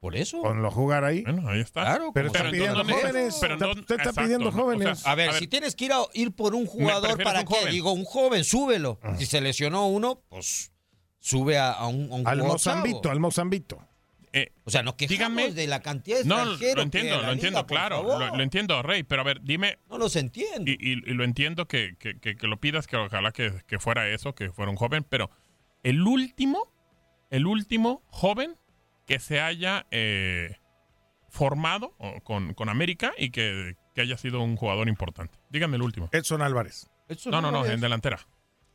Por 0.00 0.16
eso. 0.16 0.42
Ponlo 0.42 0.68
a 0.68 0.70
jugar 0.70 1.04
ahí. 1.04 1.22
Bueno, 1.22 1.48
ahí 1.48 1.60
está. 1.60 1.82
Claro, 1.82 2.10
Pero 2.14 2.28
está 2.28 2.44
pidiendo 2.50 2.80
entonces- 2.82 2.96
jóvenes. 3.10 3.38
pero 3.40 3.54
Está- 3.54 3.64
entonces- 3.66 3.80
usted 3.82 3.94
está 3.96 4.10
exacto, 4.10 4.22
pidiendo 4.22 4.44
¿no? 4.44 4.50
O 4.50 4.52
sea, 4.52 4.62
jóvenes. 4.62 5.06
A 5.06 5.14
ver, 5.14 5.28
A 5.28 5.32
ver, 5.32 5.40
si 5.40 5.46
tienes 5.48 5.74
que 5.74 5.84
ir 5.86 5.92
a 5.92 5.98
ir 6.14 6.32
por 6.32 6.54
un 6.54 6.66
jugador, 6.66 7.22
¿para 7.22 7.40
un 7.40 7.46
qué? 7.46 7.54
joven. 7.54 7.72
Digo, 7.72 7.92
un 7.92 8.04
joven, 8.04 8.44
súbelo. 8.44 8.98
Si 9.18 9.26
se 9.26 9.40
lesionó 9.40 9.86
uno, 9.88 10.22
pues 10.28 10.72
sube 11.18 11.58
a, 11.58 11.72
a 11.72 11.86
un, 11.88 12.10
a 12.12 12.14
un 12.16 12.28
Al 12.28 12.38
Mozambito, 12.38 13.00
chavo. 13.02 13.12
al 13.12 13.20
Mozambito. 13.20 13.78
eh, 14.32 14.52
O 14.64 14.70
sea, 14.70 14.82
nos 14.82 14.94
quejamos 14.94 15.54
de 15.54 15.66
la 15.66 15.80
cantidad 15.80 16.18
de 16.18 16.24
no, 16.26 16.44
lo 16.44 16.52
entiendo, 16.52 16.76
lo 16.76 16.82
entiendo, 17.32 17.58
liga, 17.60 17.66
claro. 17.66 18.02
Lo, 18.02 18.36
lo 18.36 18.42
entiendo, 18.42 18.82
Rey, 18.82 19.02
pero 19.02 19.22
a 19.22 19.24
ver, 19.24 19.40
dime, 19.42 19.78
No 19.88 19.96
los 19.98 20.14
entiendo. 20.16 20.70
y, 20.70 20.74
y- 20.78 20.92
y 20.92 21.14
lo 21.14 21.24
entiendo 21.24 21.66
que, 21.66 21.96
que- 21.98 22.18
que- 22.20 22.36
que 22.36 22.46
lo 22.46 22.58
pidas, 22.60 22.86
que 22.86 22.96
ojalá 22.96 23.32
que, 23.32 23.52
que 23.66 23.78
fuera 23.78 24.06
eso, 24.08 24.34
que 24.34 24.50
fuera 24.52 24.70
un 24.70 24.76
joven, 24.76 25.04
pero 25.08 25.30
el 25.82 26.02
último, 26.02 26.70
el 27.30 27.46
último 27.46 28.02
joven 28.10 28.56
que 29.08 29.18
se 29.18 29.40
haya 29.40 29.86
eh, 29.90 30.56
formado 31.30 31.96
con, 32.22 32.52
con 32.52 32.68
América 32.68 33.12
y 33.16 33.30
que, 33.30 33.76
que 33.94 34.02
haya 34.02 34.18
sido 34.18 34.42
un 34.42 34.56
jugador 34.56 34.86
importante. 34.88 35.38
Díganme 35.50 35.76
el 35.76 35.82
último. 35.82 36.10
Edson 36.12 36.42
Álvarez. 36.42 36.90
No, 37.26 37.40
no, 37.40 37.50
no, 37.50 37.64
en 37.64 37.80
delantera. 37.80 38.20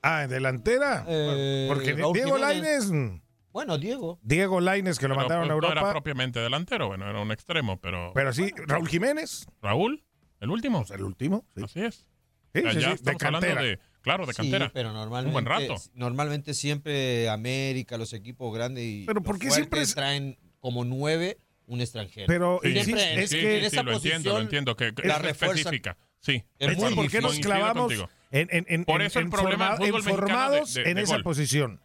Ah, 0.02 0.24
en 0.24 0.32
delantera. 0.32 1.06
Eh, 1.08 1.68
Porque 1.70 1.94
Raúl 1.94 2.14
Diego 2.14 2.38
mm, 2.38 3.22
Bueno, 3.52 3.78
Diego. 3.78 4.20
Diego 4.24 4.60
Laines, 4.60 4.98
que 4.98 5.08
lo 5.08 5.14
Pero, 5.14 5.22
mandaron 5.22 5.46
a 5.46 5.54
pues, 5.54 5.62
No 5.62 5.68
era 5.68 5.80
Europa. 5.82 5.92
propiamente 5.92 6.40
delantero, 6.40 6.88
bueno, 6.88 7.08
era 7.08 7.22
un 7.22 7.32
extremo, 7.32 7.80
pero... 7.80 8.12
Pero 8.16 8.34
sí, 8.34 8.52
Raúl 8.68 8.90
Jiménez. 8.90 9.48
Raúl, 9.62 10.04
el 10.40 10.50
último. 10.50 10.80
pues, 10.80 10.92
el 10.92 11.04
último. 11.04 11.46
Sí, 11.56 11.64
Así 11.64 11.82
es. 11.82 12.08
Sí, 12.54 12.60
O 12.60 12.62
sea, 12.64 12.72
sí, 12.74 12.80
ya 12.80 12.98
sí, 12.98 13.04
de 13.04 13.12
hablando 13.26 13.48
de, 13.64 13.80
claro, 14.02 14.26
de 14.26 14.34
Sí, 14.34 14.38
cantera. 14.42 14.72
pero 14.74 14.92
normalmente, 14.94 15.28
Un 15.30 15.34
buen 15.34 15.46
rato. 15.46 15.76
normalmente 15.96 16.54
siempre 16.54 17.30
América, 17.30 17.98
los 17.98 18.14
equipos 18.14 18.54
grandes 18.54 18.84
y 18.84 19.04
Pero 19.06 19.22
¿por 19.22 19.40
qué 19.40 19.50
siempre 19.52 19.82
es- 19.82 19.94
traen 19.96 20.38
como 20.60 20.86
nueve 20.86 21.38
un 21.66 21.80
extranjero. 21.82 22.28
Pero 22.28 22.60
Siempre 22.62 23.24
es 23.24 23.30
sí, 23.30 23.40
que 23.40 23.56
en 23.56 23.62
sí, 23.62 23.68
esa 23.68 23.84
lo 23.84 23.94
entiendo, 23.94 24.30
lo 24.30 24.36
posición 24.36 24.42
entiendo, 24.44 24.76
que, 24.76 24.94
que 24.94 25.08
la 25.08 25.16
es 25.18 25.26
específica. 25.42 25.98
Sí. 26.20 26.44
Es 26.60 26.78
muy 26.78 26.94
¿por 26.94 27.10
qué 27.10 27.22
nos 27.22 27.40
clavamos 27.40 27.84
contigo. 27.88 28.10
en, 28.32 28.48
en, 28.52 28.66
en, 28.70 28.86
Por 28.86 29.02
en- 29.02 29.08
eso 29.08 29.20
el 29.20 29.26
en 29.26 29.32
problema 29.32 29.78
forma- 29.78 29.86
de- 29.98 30.04
formados 30.04 30.74
de- 30.74 30.90
en 30.90 30.96
de 30.96 31.02
esa 31.02 31.16
gol. 31.16 31.24
posición? 31.24 31.80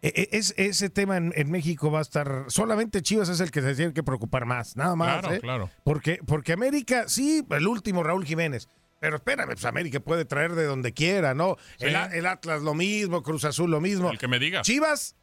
E- 0.00 0.08
e- 0.14 0.28
Es, 0.36 0.54
ese 0.56 0.90
tema 0.90 1.16
en, 1.16 1.32
en 1.36 1.50
México 1.50 1.90
va 1.90 1.98
a 1.98 2.02
estar. 2.02 2.44
Solamente 2.48 3.02
Chivas 3.02 3.28
es 3.28 3.40
el 3.40 3.50
que 3.50 3.60
se 3.62 3.74
tiene 3.74 3.92
que 3.92 4.02
preocupar 4.02 4.44
más, 4.46 4.76
nada 4.76 4.94
más. 4.96 5.20
Claro, 5.20 5.34
¿eh? 5.34 5.40
claro. 5.40 5.70
Porque, 5.84 6.20
porque 6.26 6.52
América, 6.52 7.04
sí, 7.08 7.44
el 7.50 7.66
último 7.66 8.02
Raúl 8.02 8.24
Jiménez. 8.24 8.68
Pero 9.00 9.16
espérame, 9.16 9.52
pues 9.52 9.64
América 9.64 10.00
puede 10.00 10.24
traer 10.24 10.54
de 10.54 10.64
donde 10.64 10.92
quiera, 10.92 11.34
¿no? 11.34 11.56
Sí. 11.78 11.86
El, 11.86 12.26
Atlas 12.26 12.62
lo 12.62 12.74
mismo, 12.74 13.22
Cruz 13.22 13.44
Azul 13.44 13.70
lo 13.70 13.80
mismo. 13.80 14.10
El 14.10 14.18
que 14.18 14.28
me 14.28 14.38
diga. 14.38 14.62
Chivas, 14.62 15.14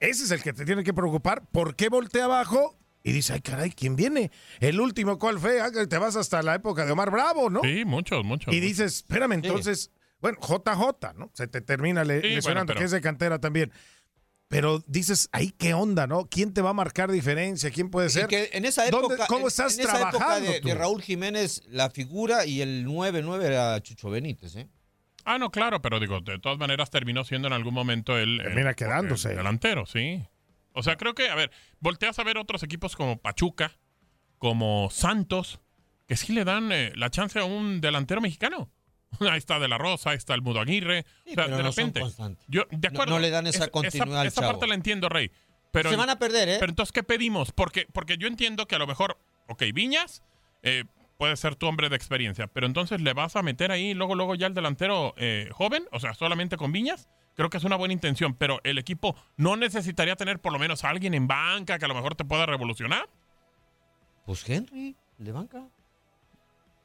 ese 0.00 0.24
es 0.24 0.30
el 0.30 0.42
que 0.42 0.52
te 0.52 0.64
tiene 0.64 0.84
que 0.84 0.92
preocupar. 0.92 1.42
¿Por 1.50 1.76
qué 1.76 1.88
voltea 1.88 2.24
abajo? 2.26 2.78
y 3.06 3.12
dice, 3.12 3.34
ay 3.34 3.42
caray, 3.42 3.70
¿quién 3.70 3.96
viene? 3.96 4.30
El 4.60 4.80
último, 4.80 5.18
¿cuál 5.18 5.38
fue? 5.38 5.60
Ah, 5.60 5.70
te 5.70 5.98
vas 5.98 6.16
hasta 6.16 6.42
la 6.42 6.54
época 6.54 6.86
de 6.86 6.92
Omar 6.92 7.10
Bravo, 7.10 7.50
¿no? 7.50 7.60
Sí, 7.62 7.84
muchos, 7.84 8.24
muchos. 8.24 8.52
Y 8.54 8.60
dices, 8.60 8.94
espérame, 8.96 9.32
entonces, 9.32 9.90
bueno, 10.20 10.38
JJ, 10.40 11.12
¿no? 11.14 11.30
Se 11.34 11.46
te 11.46 11.60
termina 11.60 12.02
le- 12.02 12.22
Sí, 12.22 12.28
lesionando, 12.28 12.60
bueno, 12.60 12.66
pero- 12.68 12.78
que 12.78 12.84
es 12.86 12.90
de 12.92 13.02
cantera 13.02 13.38
también. 13.38 13.70
Pero 14.54 14.84
dices, 14.86 15.28
ahí 15.32 15.50
qué 15.50 15.74
onda, 15.74 16.06
¿no? 16.06 16.26
¿Quién 16.26 16.54
te 16.54 16.62
va 16.62 16.70
a 16.70 16.74
marcar 16.74 17.10
diferencia? 17.10 17.72
¿Quién 17.72 17.90
puede 17.90 18.08
ser? 18.08 18.28
que 18.28 18.50
en 18.52 18.64
esa 18.64 18.88
¿Dónde- 18.88 19.14
época, 19.14 19.26
¿Cómo 19.26 19.40
en- 19.40 19.46
estás 19.48 19.74
en 19.76 19.80
esa 19.80 19.96
época 19.96 20.10
trabajando 20.12 20.52
de, 20.52 20.60
tú? 20.60 20.68
de 20.68 20.74
Raúl 20.76 21.02
Jiménez, 21.02 21.62
la 21.68 21.90
figura 21.90 22.46
y 22.46 22.60
el 22.60 22.86
9-9 22.86 23.42
era 23.46 23.80
Chucho 23.82 24.10
Benítez, 24.10 24.54
¿eh? 24.54 24.68
Ah, 25.24 25.38
no, 25.38 25.50
claro, 25.50 25.82
pero 25.82 25.98
digo, 25.98 26.20
de 26.20 26.38
todas 26.38 26.56
maneras 26.58 26.88
terminó 26.90 27.24
siendo 27.24 27.48
en 27.48 27.54
algún 27.54 27.74
momento 27.74 28.16
el, 28.16 28.38
el- 28.40 28.46
Termina 28.46 28.74
quedándose. 28.74 29.30
el 29.30 29.38
delantero, 29.38 29.86
sí. 29.86 30.22
O 30.72 30.84
sea, 30.84 30.96
creo 30.96 31.14
que, 31.16 31.28
a 31.30 31.34
ver, 31.34 31.50
volteas 31.80 32.16
a 32.20 32.22
ver 32.22 32.38
otros 32.38 32.62
equipos 32.62 32.94
como 32.94 33.16
Pachuca, 33.20 33.76
como 34.38 34.88
Santos, 34.92 35.60
que 36.06 36.16
sí 36.16 36.32
le 36.32 36.44
dan 36.44 36.70
eh, 36.70 36.92
la 36.94 37.10
chance 37.10 37.38
a 37.40 37.44
un 37.44 37.80
delantero 37.80 38.20
mexicano. 38.20 38.70
Ahí 39.30 39.38
está 39.38 39.58
De 39.58 39.68
La 39.68 39.78
Rosa, 39.78 40.10
ahí 40.10 40.16
está 40.16 40.34
el 40.34 40.42
Mudo 40.42 40.60
Aguirre. 40.60 41.04
Sí, 41.24 41.32
o 41.32 41.34
sea, 41.34 41.44
pero 41.44 41.56
de 41.56 41.62
no 41.62 41.70
repente. 41.70 42.02
Yo, 42.48 42.62
de 42.70 42.88
acuerdo. 42.88 43.14
no 43.14 43.18
le 43.20 43.30
dan 43.30 43.46
esa 43.46 43.64
es- 43.64 43.70
continuidad 43.70 44.20
al 44.20 44.26
Esa, 44.26 44.40
parte 44.42 44.66
la 44.66 44.74
entiendo, 44.74 45.08
Rey. 45.08 45.30
Pero, 45.72 45.90
Se 45.90 45.96
van 45.96 46.10
a 46.10 46.18
perder, 46.18 46.48
¿eh? 46.48 46.56
pero 46.60 46.70
entonces, 46.70 46.92
¿qué 46.92 47.02
pedimos? 47.02 47.50
Porque, 47.50 47.86
porque 47.92 48.16
yo 48.16 48.28
entiendo 48.28 48.66
que 48.66 48.76
a 48.76 48.78
lo 48.78 48.86
mejor, 48.86 49.18
ok, 49.48 49.62
Viñas 49.74 50.22
eh, 50.62 50.84
puede 51.18 51.36
ser 51.36 51.56
tu 51.56 51.66
hombre 51.66 51.88
de 51.88 51.96
experiencia, 51.96 52.46
pero 52.46 52.66
entonces 52.66 53.00
le 53.00 53.12
vas 53.12 53.34
a 53.34 53.42
meter 53.42 53.72
ahí 53.72 53.92
luego, 53.92 54.14
luego 54.14 54.36
ya 54.36 54.46
el 54.46 54.54
delantero 54.54 55.14
eh, 55.16 55.48
joven, 55.52 55.84
o 55.90 55.98
sea, 55.98 56.14
solamente 56.14 56.56
con 56.56 56.70
Viñas. 56.70 57.08
Creo 57.34 57.50
que 57.50 57.56
es 57.56 57.64
una 57.64 57.74
buena 57.74 57.92
intención, 57.92 58.34
pero 58.34 58.60
el 58.62 58.78
equipo 58.78 59.16
no 59.36 59.56
necesitaría 59.56 60.14
tener 60.14 60.38
por 60.40 60.52
lo 60.52 60.60
menos 60.60 60.84
a 60.84 60.90
alguien 60.90 61.14
en 61.14 61.26
banca 61.26 61.80
que 61.80 61.84
a 61.84 61.88
lo 61.88 61.94
mejor 61.96 62.14
te 62.14 62.24
pueda 62.24 62.46
revolucionar. 62.46 63.08
Pues 64.24 64.48
Henry, 64.48 64.94
de 65.18 65.32
banca. 65.32 65.64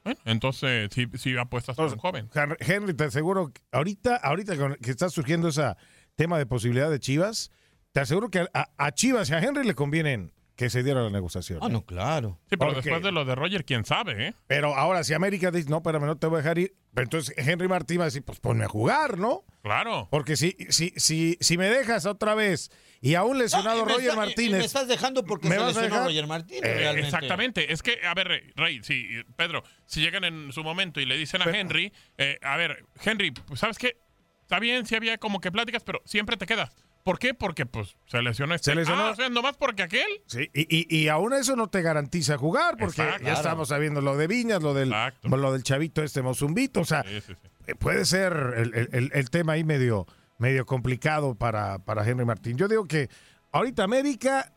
Bueno, 0.03 0.19
entonces 0.25 0.89
sí, 0.93 1.07
sí 1.17 1.37
apuestas 1.37 1.75
por 1.75 1.91
un 1.91 1.97
joven. 1.97 2.29
Henry, 2.59 2.93
te 2.93 3.05
aseguro, 3.05 3.51
que 3.51 3.61
ahorita, 3.71 4.15
ahorita 4.15 4.77
que 4.77 4.91
está 4.91 5.09
surgiendo 5.09 5.49
ese 5.49 5.75
tema 6.15 6.37
de 6.37 6.45
posibilidad 6.45 6.89
de 6.89 6.99
Chivas, 6.99 7.51
te 7.91 7.99
aseguro 7.99 8.29
que 8.29 8.47
a, 8.53 8.69
a 8.77 8.91
Chivas 8.91 9.29
y 9.29 9.33
a 9.33 9.39
Henry 9.39 9.65
le 9.65 9.75
convienen 9.75 10.33
que 10.59 10.69
se 10.69 10.83
diera 10.83 11.01
la 11.01 11.09
negociación. 11.09 11.59
Ah, 11.61 11.69
no, 11.69 11.85
claro. 11.85 12.37
Sí, 12.49 12.57
pero 12.57 12.73
después 12.73 13.01
de 13.01 13.13
lo 13.13 13.23
de 13.23 13.33
Roger, 13.33 13.63
quién 13.63 13.85
sabe, 13.85 14.27
¿eh? 14.27 14.33
Pero 14.45 14.75
ahora, 14.75 15.05
si 15.05 15.13
América 15.13 15.51
dice, 15.51 15.69
no, 15.69 15.77
espérame, 15.77 16.03
no 16.05 16.17
te 16.17 16.27
voy 16.27 16.35
a 16.39 16.41
dejar 16.41 16.57
ir, 16.59 16.75
pero 16.93 17.05
entonces 17.05 17.33
Henry 17.37 17.69
Martín 17.69 17.99
va 17.99 18.03
a 18.03 18.05
decir, 18.07 18.23
pues 18.23 18.41
ponme 18.41 18.65
a 18.65 18.67
jugar, 18.67 19.17
¿no? 19.17 19.45
Claro. 19.63 20.09
Porque 20.11 20.35
si, 20.35 20.57
si, 20.69 20.91
si, 20.97 21.37
si 21.39 21.57
me 21.57 21.69
dejas 21.69 22.05
otra 22.05 22.35
vez 22.35 22.71
y 22.99 23.15
a 23.15 23.23
un 23.23 23.37
lesionado 23.37 23.77
No, 23.77 23.83
y 23.83 23.85
me 23.85 23.93
Roger 23.93 24.09
está- 24.09 24.11
y- 24.11 24.15
y 24.15 24.27
Martínez. 24.27 24.59
me 24.59 24.65
estás 24.65 24.87
dejando 24.89 25.23
porque 25.23 25.47
¿Me 25.47 25.55
se 25.55 25.61
vas 25.61 25.67
a 25.77 25.81
lesionó 25.81 25.95
dejar? 25.95 26.07
Roger 26.07 26.27
Martínez, 26.27 26.63
Eh, 26.65 26.73
realmente. 26.75 27.07
exactamente. 27.07 27.71
Es 27.71 27.81
que, 27.81 28.05
a 28.05 28.13
ver, 28.13 28.27
Rey, 28.27 28.51
Rey, 28.57 28.79
sí, 28.83 29.07
Pedro, 29.37 29.63
si 29.85 30.01
llegan 30.01 30.25
en 30.25 30.51
su 30.51 30.61
momento 30.65 30.99
y 30.99 31.05
le 31.05 31.15
dicen 31.15 31.41
a 31.41 31.45
Henry, 31.45 31.93
eh, 32.17 32.37
a 32.41 32.57
ver, 32.57 32.83
Henry, 33.05 33.31
pues, 33.31 33.61
¿sabes 33.61 33.77
qué? 33.77 33.95
Está 34.41 34.59
bien, 34.59 34.85
si 34.85 34.95
había 34.95 35.17
como 35.19 35.39
que 35.39 35.51
pláticas, 35.53 35.83
pero 35.85 36.01
siempre 36.03 36.35
te 36.35 36.45
quedas. 36.45 36.75
¿Por 37.03 37.17
qué? 37.17 37.33
Porque, 37.33 37.65
pues, 37.65 37.95
se 38.05 38.21
lesionó 38.21 38.53
este. 38.55 38.71
Se 38.71 38.75
lesionó. 38.75 39.07
Ah, 39.07 39.11
o 39.11 39.15
sea, 39.15 39.29
nomás 39.29 39.55
porque 39.57 39.83
aquel. 39.83 40.07
Sí, 40.27 40.49
y, 40.53 40.95
y, 40.95 41.03
y 41.03 41.07
aún 41.07 41.33
eso 41.33 41.55
no 41.55 41.67
te 41.67 41.81
garantiza 41.81 42.37
jugar, 42.37 42.75
porque 42.77 43.01
Exacto. 43.01 43.25
ya 43.25 43.33
estamos 43.33 43.69
sabiendo 43.69 44.01
lo 44.01 44.17
de 44.17 44.27
Viñas, 44.27 44.61
lo 44.61 44.73
del, 44.73 44.89
Exacto. 44.89 45.29
lo 45.37 45.51
del 45.53 45.63
chavito 45.63 46.03
este 46.03 46.21
Mozumbito. 46.21 46.81
O 46.81 46.85
sea, 46.85 47.03
Sí, 47.03 47.21
sí, 47.21 47.33
sí. 47.33 47.49
eh, 47.67 47.75
puede 47.75 48.05
ser 48.05 48.33
el, 48.57 49.09
el- 49.13 49.29
tema 49.29 49.53
ahí 49.53 49.63
medio, 49.63 50.05
medio 50.37 50.65
complicado 50.65 51.35
para, 51.35 51.79
para 51.79 52.07
Henry 52.07 52.25
Martín. 52.25 52.57
Yo 52.57 52.67
digo 52.67 52.85
que 52.85 53.09
ahorita 53.51 53.83
América, 53.83 54.51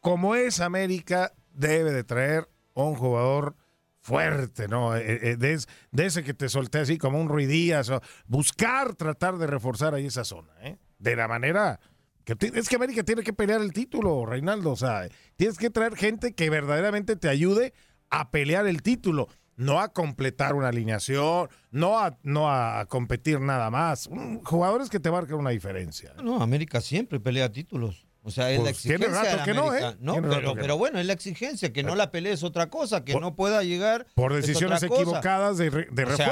como 0.00 0.34
es 0.34 0.60
América, 0.60 1.32
debe 1.52 1.92
de 1.92 2.02
traer 2.02 2.48
un 2.72 2.94
jugador 2.96 3.54
fuerte, 4.00 4.68
¿no? 4.68 4.96
Eh, 4.96 5.30
eh, 5.30 5.36
de, 5.36 5.62
de 5.92 6.06
ese 6.06 6.24
que 6.24 6.34
te 6.34 6.48
solté 6.48 6.78
así 6.80 6.98
como 6.98 7.20
un 7.20 7.28
ruidías, 7.28 7.90
buscar 8.26 8.94
tratar 8.94 9.38
de 9.38 9.46
reforzar 9.46 9.94
ahí 9.94 10.06
esa 10.06 10.24
zona, 10.24 10.50
¿eh? 10.62 10.76
De 11.04 11.16
la 11.16 11.28
manera 11.28 11.78
que 12.24 12.34
es 12.40 12.68
que 12.70 12.76
América 12.76 13.02
tiene 13.02 13.22
que 13.22 13.34
pelear 13.34 13.60
el 13.60 13.72
título, 13.74 14.24
Reinaldo, 14.24 14.72
o 14.72 14.76
sea, 14.76 15.06
tienes 15.36 15.58
que 15.58 15.68
traer 15.68 15.94
gente 15.94 16.34
que 16.34 16.48
verdaderamente 16.48 17.16
te 17.16 17.28
ayude 17.28 17.74
a 18.08 18.30
pelear 18.30 18.66
el 18.66 18.80
título, 18.80 19.28
no 19.56 19.78
a 19.80 19.92
completar 19.92 20.54
una 20.54 20.68
alineación, 20.68 21.50
no 21.70 21.98
a, 22.00 22.16
no 22.22 22.50
a 22.50 22.86
competir 22.86 23.40
nada 23.40 23.68
más. 23.70 24.08
Jugadores 24.44 24.88
que 24.88 25.00
te 25.00 25.10
marcan 25.10 25.36
una 25.36 25.50
diferencia. 25.50 26.14
No, 26.22 26.40
América 26.40 26.80
siempre 26.80 27.20
pelea 27.20 27.52
títulos. 27.52 28.06
O 28.22 28.30
sea, 28.30 28.50
es 28.50 28.56
la 28.58 28.64
Pues 28.70 28.80
tiene 28.80 29.04
exigencia 29.04 29.22
rato 29.22 29.36
de 29.36 29.44
que 29.44 29.52
no, 29.54 29.68
América. 29.68 29.90
¿eh? 29.90 29.96
Tiene 30.00 30.20
rato 30.28 30.36
pero, 30.40 30.54
que 30.54 30.60
pero 30.62 30.74
no. 30.74 30.78
bueno, 30.78 30.98
es 30.98 31.04
la 31.06 31.12
exigencia, 31.12 31.74
que 31.74 31.82
no 31.82 31.94
la 31.94 32.10
pelees 32.10 32.42
otra 32.42 32.70
cosa, 32.70 33.04
que 33.04 33.12
Por- 33.12 33.20
no 33.20 33.36
pueda 33.36 33.62
llegar. 33.64 34.06
Por 34.14 34.32
es 34.32 34.46
decisiones 34.46 34.82
equivocadas 34.82 35.58
de, 35.58 35.68
re- 35.68 35.88
de 35.92 36.04
O 36.04 36.16
sea, 36.16 36.26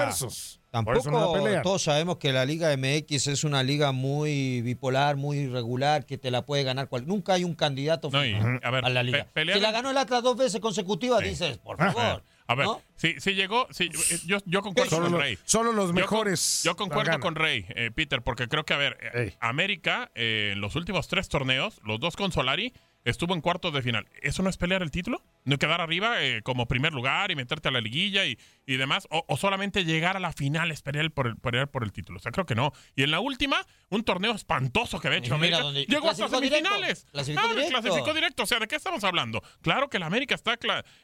refuerzos. 0.72 0.84
Por 0.84 0.96
eso 0.96 1.10
no 1.10 1.18
la 1.18 1.24
Tampoco 1.26 1.44
pelean. 1.44 1.62
todos 1.62 1.82
sabemos 1.82 2.16
que 2.16 2.32
la 2.32 2.44
Liga 2.44 2.74
MX 2.76 3.26
es 3.28 3.44
una 3.44 3.62
liga 3.62 3.92
muy 3.92 4.62
bipolar, 4.62 5.16
muy 5.16 5.38
irregular, 5.38 6.06
que 6.06 6.18
te 6.18 6.30
la 6.30 6.44
puede 6.46 6.64
ganar 6.64 6.88
cual. 6.88 7.06
Nunca 7.06 7.34
hay 7.34 7.44
un 7.44 7.54
candidato 7.54 8.10
No, 8.10 8.24
y, 8.24 8.34
a 8.34 8.70
ver, 8.70 8.84
la 8.90 9.02
liga. 9.02 9.24
pe- 9.24 9.30
pelear- 9.44 9.56
Si 9.58 9.60
la 9.62 9.70
ganó 9.72 9.90
el 9.90 9.96
Atlas 9.98 10.22
dos 10.22 10.36
veces 10.36 10.60
consecutivas, 10.60 11.20
Sí. 11.20 11.28
dices, 11.30 11.58
por 11.58 11.76
Ah, 11.80 11.92
favor. 11.92 12.24
A 12.48 12.54
ver, 12.54 12.66
¿no? 12.66 12.82
si, 12.96 13.18
si 13.20 13.34
llegó, 13.34 13.66
si, 13.70 13.88
yo, 14.26 14.38
yo 14.44 14.62
concuerdo 14.62 14.90
Solo, 14.90 15.10
con 15.10 15.20
Rey. 15.20 15.38
solo 15.44 15.72
los 15.72 15.86
Yo 15.88 15.92
con- 15.92 15.94
mejores. 16.02 16.62
Yo, 16.64 16.76
concuerdo 16.76 17.18
con 17.20 17.34
Rey, 17.34 17.64
eh, 17.70 17.90
Peter, 17.94 18.20
porque 18.22 18.48
creo 18.48 18.64
que, 18.64 18.74
a 18.74 18.78
ver, 18.78 18.98
eh, 19.00 19.22
Ey. 19.28 19.34
América 19.40 20.10
eh, 20.14 20.50
en 20.52 20.60
los 20.60 20.74
últimos 20.76 21.06
tres 21.08 21.28
torneos, 21.28 21.80
los 21.84 22.00
dos 22.00 22.16
con 22.16 22.32
Solari, 22.32 22.74
estuvo 23.04 23.32
en 23.34 23.40
cuartos 23.40 23.72
de 23.72 23.80
final. 23.80 24.06
¿Eso 24.22 24.42
no 24.42 24.50
es 24.50 24.56
pelear 24.58 24.82
el 24.82 24.90
título? 24.90 25.22
¿No 25.44 25.58
quedar 25.58 25.80
arriba 25.80 26.22
eh, 26.22 26.40
como 26.42 26.66
primer 26.66 26.92
lugar 26.92 27.32
y 27.32 27.34
meterte 27.36 27.66
a 27.68 27.72
la 27.72 27.80
liguilla 27.80 28.24
y, 28.26 28.38
y 28.64 28.76
demás? 28.76 29.08
O, 29.10 29.24
o 29.26 29.36
solamente 29.36 29.84
llegar 29.84 30.16
a 30.16 30.20
la 30.20 30.32
final 30.32 30.70
es 30.70 30.82
pelear 30.82 31.10
por, 31.10 31.26
el, 31.26 31.36
por 31.68 31.82
el 31.82 31.90
título? 31.92 32.18
O 32.18 32.22
sea, 32.22 32.30
creo 32.30 32.46
que 32.46 32.54
no. 32.54 32.72
Y 32.94 33.02
en 33.02 33.10
la 33.10 33.18
última, 33.18 33.66
un 33.88 34.04
torneo 34.04 34.32
espantoso 34.32 35.00
que 35.00 35.08
había 35.08 35.18
hecho 35.18 35.36
mira 35.38 35.58
América. 35.58 35.62
dónde- 35.62 35.86
Llegó 35.86 36.10
hasta 36.10 36.28
semifinales. 36.28 37.06
clasificó 37.10 37.42
Ah, 37.44 37.48
directo. 37.54 37.70
clasificó 37.80 38.14
directo. 38.14 38.42
O 38.44 38.46
sea, 38.46 38.60
¿de 38.60 38.68
qué 38.68 38.76
estamos 38.76 39.02
hablando? 39.02 39.42
Claro 39.62 39.90
que 39.90 39.98
la 39.98 40.06
América 40.06 40.36
está, 40.36 40.56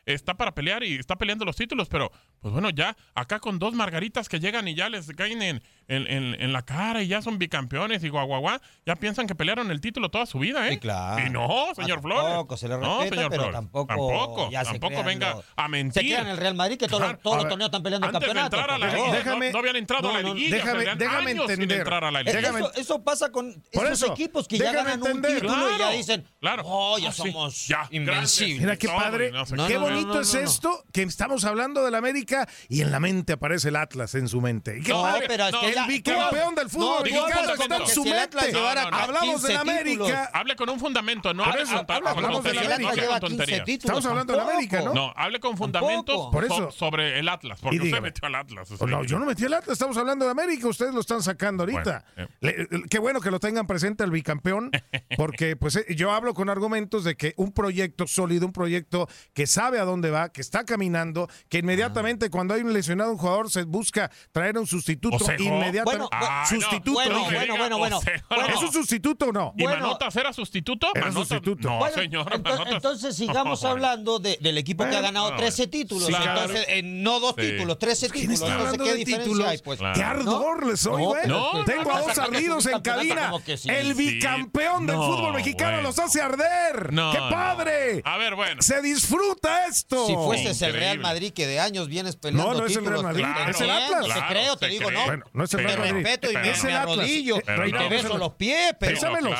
está 0.06 0.34
para 0.36 0.54
pelear 0.54 0.84
y 0.84 0.94
está 0.94 1.16
peleando 1.16 1.44
los 1.44 1.56
títulos, 1.56 1.88
pero 1.88 2.12
pues 2.40 2.52
bueno, 2.52 2.70
ya 2.70 2.96
acá 3.14 3.40
con 3.40 3.58
dos 3.58 3.74
margaritas 3.74 4.28
que 4.28 4.38
llegan 4.38 4.68
y 4.68 4.74
ya 4.76 4.88
les 4.88 5.08
caen 5.16 5.42
en, 5.42 5.62
en, 5.88 6.06
en- 6.06 6.40
en 6.40 6.52
la 6.52 6.62
cara 6.62 7.02
y 7.02 7.08
ya 7.08 7.22
son 7.22 7.38
bicampeones 7.38 8.04
y 8.04 8.08
guaguaguá, 8.08 8.60
ya 8.86 8.94
piensan 8.94 9.26
que 9.26 9.34
pelearon 9.34 9.72
el 9.72 9.80
título 9.80 10.10
toda 10.10 10.26
su 10.26 10.38
vida, 10.38 10.68
¿eh? 10.68 10.74
Sí, 10.74 10.78
claro. 10.78 11.26
Y 11.26 11.30
no, 11.30 11.74
señor 11.74 11.98
Ah, 11.98 12.02
Flores. 12.02 12.24
tampoco, 12.28 12.56
se 12.56 12.68
le 12.68 12.78
no, 12.78 13.02
señor 13.02 13.30
pero 13.30 13.42
Flores. 13.42 13.52
tampoco 13.52 13.86
Tampoco, 13.88 14.27
ya 14.50 14.64
se 14.64 14.78
tampoco 14.78 15.02
venga 15.04 15.34
los- 15.34 15.44
a 15.56 15.62
Se 15.64 15.68
mentir. 15.68 16.02
quedan 16.08 16.26
en 16.26 16.32
el 16.32 16.36
Real 16.36 16.54
Madrid, 16.54 16.78
que 16.78 16.86
todos, 16.86 17.00
Claro. 17.00 17.12
los- 17.14 17.22
todos 17.22 17.34
A 17.34 17.36
los 17.38 17.44
ver, 17.44 17.50
torneos 17.50 17.68
están 17.68 17.82
peleando 17.82 18.06
Antes 18.06 18.20
de 18.20 18.26
campeonato. 18.26 18.56
a 18.56 18.78
la 18.78 18.90
favor. 18.90 19.16
Déjame- 19.16 19.46
no, 19.46 19.52
no 19.52 19.58
habían 19.58 19.76
entrado 19.76 20.08
a 20.08 20.12
la 20.12 20.22
no, 20.22 20.28
no, 20.28 20.34
liguilla. 20.34 20.56
déjame- 20.56 20.96
déjame 20.96 21.30
entender. 21.32 21.78
entrar 21.78 22.04
a 22.04 22.10
la. 22.10 22.22
Déjame- 22.22 22.58
Eso, 22.60 22.72
eso 22.74 23.02
pasa 23.04 23.30
con 23.30 23.62
Por 23.72 23.86
esos 23.86 24.02
eso, 24.02 24.12
equipos 24.12 24.48
que 24.48 24.58
ya 24.58 24.72
ganan 24.72 25.00
un 25.02 25.06
entender. 25.08 25.40
título 25.40 25.68
y 25.68 25.70
ya 25.72 25.76
Claro, 25.78 25.96
dicen, 25.96 26.26
claro. 26.40 26.62
oh, 26.66 26.98
ya 26.98 27.08
Ah, 27.08 27.12
sí, 27.12 27.22
somos 27.22 27.66
ya, 27.66 27.88
invencibles. 27.90 28.60
Mira 28.60 28.76
qué 28.76 28.88
padre, 28.88 29.30
no 29.30 29.44
No, 29.44 29.66
qué 29.66 29.74
no, 29.74 29.80
no, 29.80 29.86
bonito 29.86 30.14
no, 30.14 30.20
es 30.20 30.34
no, 30.34 30.40
no. 30.40 30.46
esto 30.46 30.84
que 30.92 31.02
estamos 31.02 31.44
hablando 31.44 31.84
del 31.84 31.94
América 31.94 32.48
y 32.68 32.82
en 32.82 32.90
la 32.90 33.00
mente 33.00 33.34
aparece 33.34 33.68
el 33.68 33.76
Atlas 33.76 34.14
en 34.14 34.28
su 34.28 34.40
mente. 34.40 34.80
No, 34.86 35.02
padre, 35.02 35.24
pero 35.28 35.46
es 35.46 35.52
no, 35.52 35.60
que 35.60 35.70
el 35.70 35.86
bicampeón 35.86 36.54
del 36.54 36.68
fútbol 36.70 36.88
No, 36.98 37.02
mexicano 37.04 37.52
está 37.54 37.76
en 37.76 37.86
su 37.88 38.04
el 38.04 38.10
mente. 38.10 38.52
No, 38.52 38.74
no, 38.74 38.90
no. 38.90 38.96
Hablamos 38.96 39.42
del 39.42 39.56
15 39.58 39.70
América. 39.70 40.30
Hable 40.32 40.56
con 40.56 40.68
un 40.70 40.78
fundamento, 40.80 41.32
no 41.34 41.44
hable 41.44 41.64
con, 41.64 41.84
con 41.86 41.96
hablamos 42.08 42.14
de 42.16 42.22
la 42.22 42.30
tonterías, 42.30 42.64
no 42.68 42.74
América. 42.74 42.88
hable 42.90 43.02
lleva 43.02 43.20
con 43.20 43.28
15 43.30 43.36
tonterías. 43.38 43.64
títulos. 43.64 43.98
Estamos 43.98 44.17
hablando 44.20 44.32
del 44.32 44.40
tampoco. 44.40 44.56
América, 44.58 44.82
¿no? 44.82 44.94
No, 44.94 45.12
hable 45.16 45.40
con 45.40 45.56
fundamentos 45.56 46.28
Por 46.32 46.46
so- 46.48 46.54
eso. 46.54 46.70
sobre 46.70 47.18
el 47.18 47.28
Atlas, 47.28 47.60
porque 47.60 47.76
Y 47.76 47.78
usted 47.78 47.86
dígame. 47.88 48.08
metió 48.08 48.26
al 48.26 48.34
Atlas. 48.34 48.70
o 48.70 48.76
sea, 48.76 48.86
no, 48.86 49.04
yo 49.04 49.18
no 49.18 49.26
metí 49.26 49.44
el 49.44 49.54
Atlas, 49.54 49.72
estamos 49.74 49.96
hablando 49.96 50.24
de 50.24 50.30
América, 50.30 50.68
ustedes 50.68 50.94
lo 50.94 51.00
están 51.00 51.22
sacando 51.22 51.62
ahorita. 51.62 52.04
Bueno, 52.16 52.30
Le- 52.40 52.62
eh, 52.62 52.68
qué 52.90 52.98
bueno 52.98 53.20
que 53.20 53.30
lo 53.30 53.40
tengan 53.40 53.66
presente 53.66 54.04
el 54.04 54.10
bicampeón, 54.10 54.70
porque 55.16 55.56
pues 55.56 55.76
eh, 55.76 55.86
yo 55.94 56.12
hablo 56.12 56.34
con 56.34 56.48
argumentos 56.50 57.04
de 57.04 57.16
que 57.16 57.34
un 57.36 57.52
proyecto 57.52 58.06
sólido, 58.06 58.46
un 58.46 58.52
proyecto 58.52 59.08
que 59.34 59.46
sabe 59.46 59.78
a 59.80 59.84
dónde 59.84 60.10
va, 60.10 60.30
que 60.30 60.40
está 60.40 60.64
caminando, 60.64 61.28
que 61.48 61.58
inmediatamente 61.58 62.30
cuando 62.30 62.54
hay 62.54 62.62
un 62.62 62.72
lesionado 62.72 63.12
un 63.12 63.18
jugador 63.18 63.50
se 63.50 63.64
busca 63.64 64.10
traer 64.32 64.58
un 64.58 64.66
sustituto 64.66 65.16
Osejo. 65.16 65.42
inmediatamente. 65.42 65.84
Bueno, 65.84 66.08
Ay, 66.12 66.28
no, 66.52 66.60
sustituto, 66.60 66.92
bueno, 66.92 67.18
dije. 67.20 67.34
bueno, 67.36 67.56
bueno, 67.56 67.78
bueno. 67.78 67.98
Osejo, 67.98 68.26
Bueno, 68.28 68.46
¿Es 68.48 68.62
un 68.62 68.72
sustituto 68.72 69.26
o 69.26 69.32
no? 69.32 69.52
¿Y 69.56 69.62
Bueno. 69.64 69.80
Manotas 69.80 70.16
era 70.16 70.32
sustituto? 70.32 70.88
Era 70.94 71.06
Manotas- 71.06 71.28
sustituto. 71.28 71.68
No, 71.68 71.78
Bueno, 71.78 71.94
señor. 71.94 72.26
ento- 72.32 72.42
Manotas- 72.50 72.72
entonces 72.74 73.16
sigamos 73.16 73.62
No, 73.62 73.68
hablando 73.68 74.07
hablando 74.08 74.18
de- 74.20 74.38
del 74.40 74.58
equipo 74.58 74.88
que 74.88 74.96
ha 74.96 75.00
ganado 75.00 75.30
no, 75.32 75.36
13 75.36 75.66
títulos. 75.66 76.08
claro. 76.08 76.40
Entonces, 76.42 76.66
eh, 76.68 76.82
no 76.82 77.20
dos 77.20 77.34
Sí. 77.38 77.42
títulos, 77.50 77.78
13 77.78 78.08
¿Quién 78.10 78.28
títulos. 78.28 78.40
está 78.40 78.46
Entonces, 78.46 78.66
hablando 78.66 78.84
¿qué 78.84 78.90
de 78.90 78.96
diferencia 78.96 79.24
títulos? 79.24 79.48
hay? 79.48 79.58
Pues, 79.58 79.78
Claro. 79.78 79.94
¡Qué 79.94 80.02
ardor 80.02 80.66
les 80.66 80.80
soy, 80.80 81.02
güey! 81.02 81.22
que- 81.22 81.28
Tengo 81.28 81.84
no, 81.84 81.96
a 81.96 82.00
dos 82.00 82.18
ardidos 82.18 82.66
en 82.66 82.80
cabina. 82.80 83.32
sí. 83.56 83.68
El 83.68 83.94
Sí. 83.94 84.12
bicampeón 84.12 84.86
del 84.86 84.96
No, 84.96 85.06
fútbol 85.06 85.34
mexicano 85.34 85.72
bueno. 85.72 85.88
los 85.88 85.98
hace 85.98 86.20
arder. 86.20 86.92
No, 86.92 87.12
¡Qué 87.12 87.18
no. 87.18 87.30
padre! 87.30 88.02
A 88.04 88.16
ver, 88.16 88.34
bueno. 88.34 88.62
Se 88.62 88.80
disfruta 88.82 89.66
esto. 89.66 90.06
Si 90.06 90.14
fueses 90.14 90.60
el. 90.62 90.72
Real 90.78 90.98
Madrid 91.00 91.32
que 91.32 91.46
de 91.46 91.58
años 91.60 91.88
vienes 91.88 92.16
peleando 92.16 92.52
No, 92.54 92.60
no 92.60 92.66
es 92.66 92.76
el 92.76 92.84
Real 92.84 93.02
Madrid, 93.02 93.24
es 93.48 93.60
el 93.60 93.70
Atlas. 93.70 94.04
Te 94.14 94.20
creo, 94.28 94.56
te 94.56 94.68
digo, 94.68 94.90
no. 94.90 95.04
Bueno, 95.06 95.24
no 95.32 95.44
es 95.44 95.54
el 95.54 95.64
Real 95.64 95.78
Madrid. 95.78 95.92
respeto 96.04 96.30
y 96.30 96.34
me, 96.36 96.50
es 96.50 96.62
me 96.64 96.70
el 96.70 96.76
Atlas. 96.76 96.96
arrodillo 96.98 97.36
y 97.38 97.72
te 97.72 97.88
beso 97.88 98.18
los 98.18 98.34
pies, 98.34 98.74
pero 98.78 98.94
Pésamelos. 98.94 99.32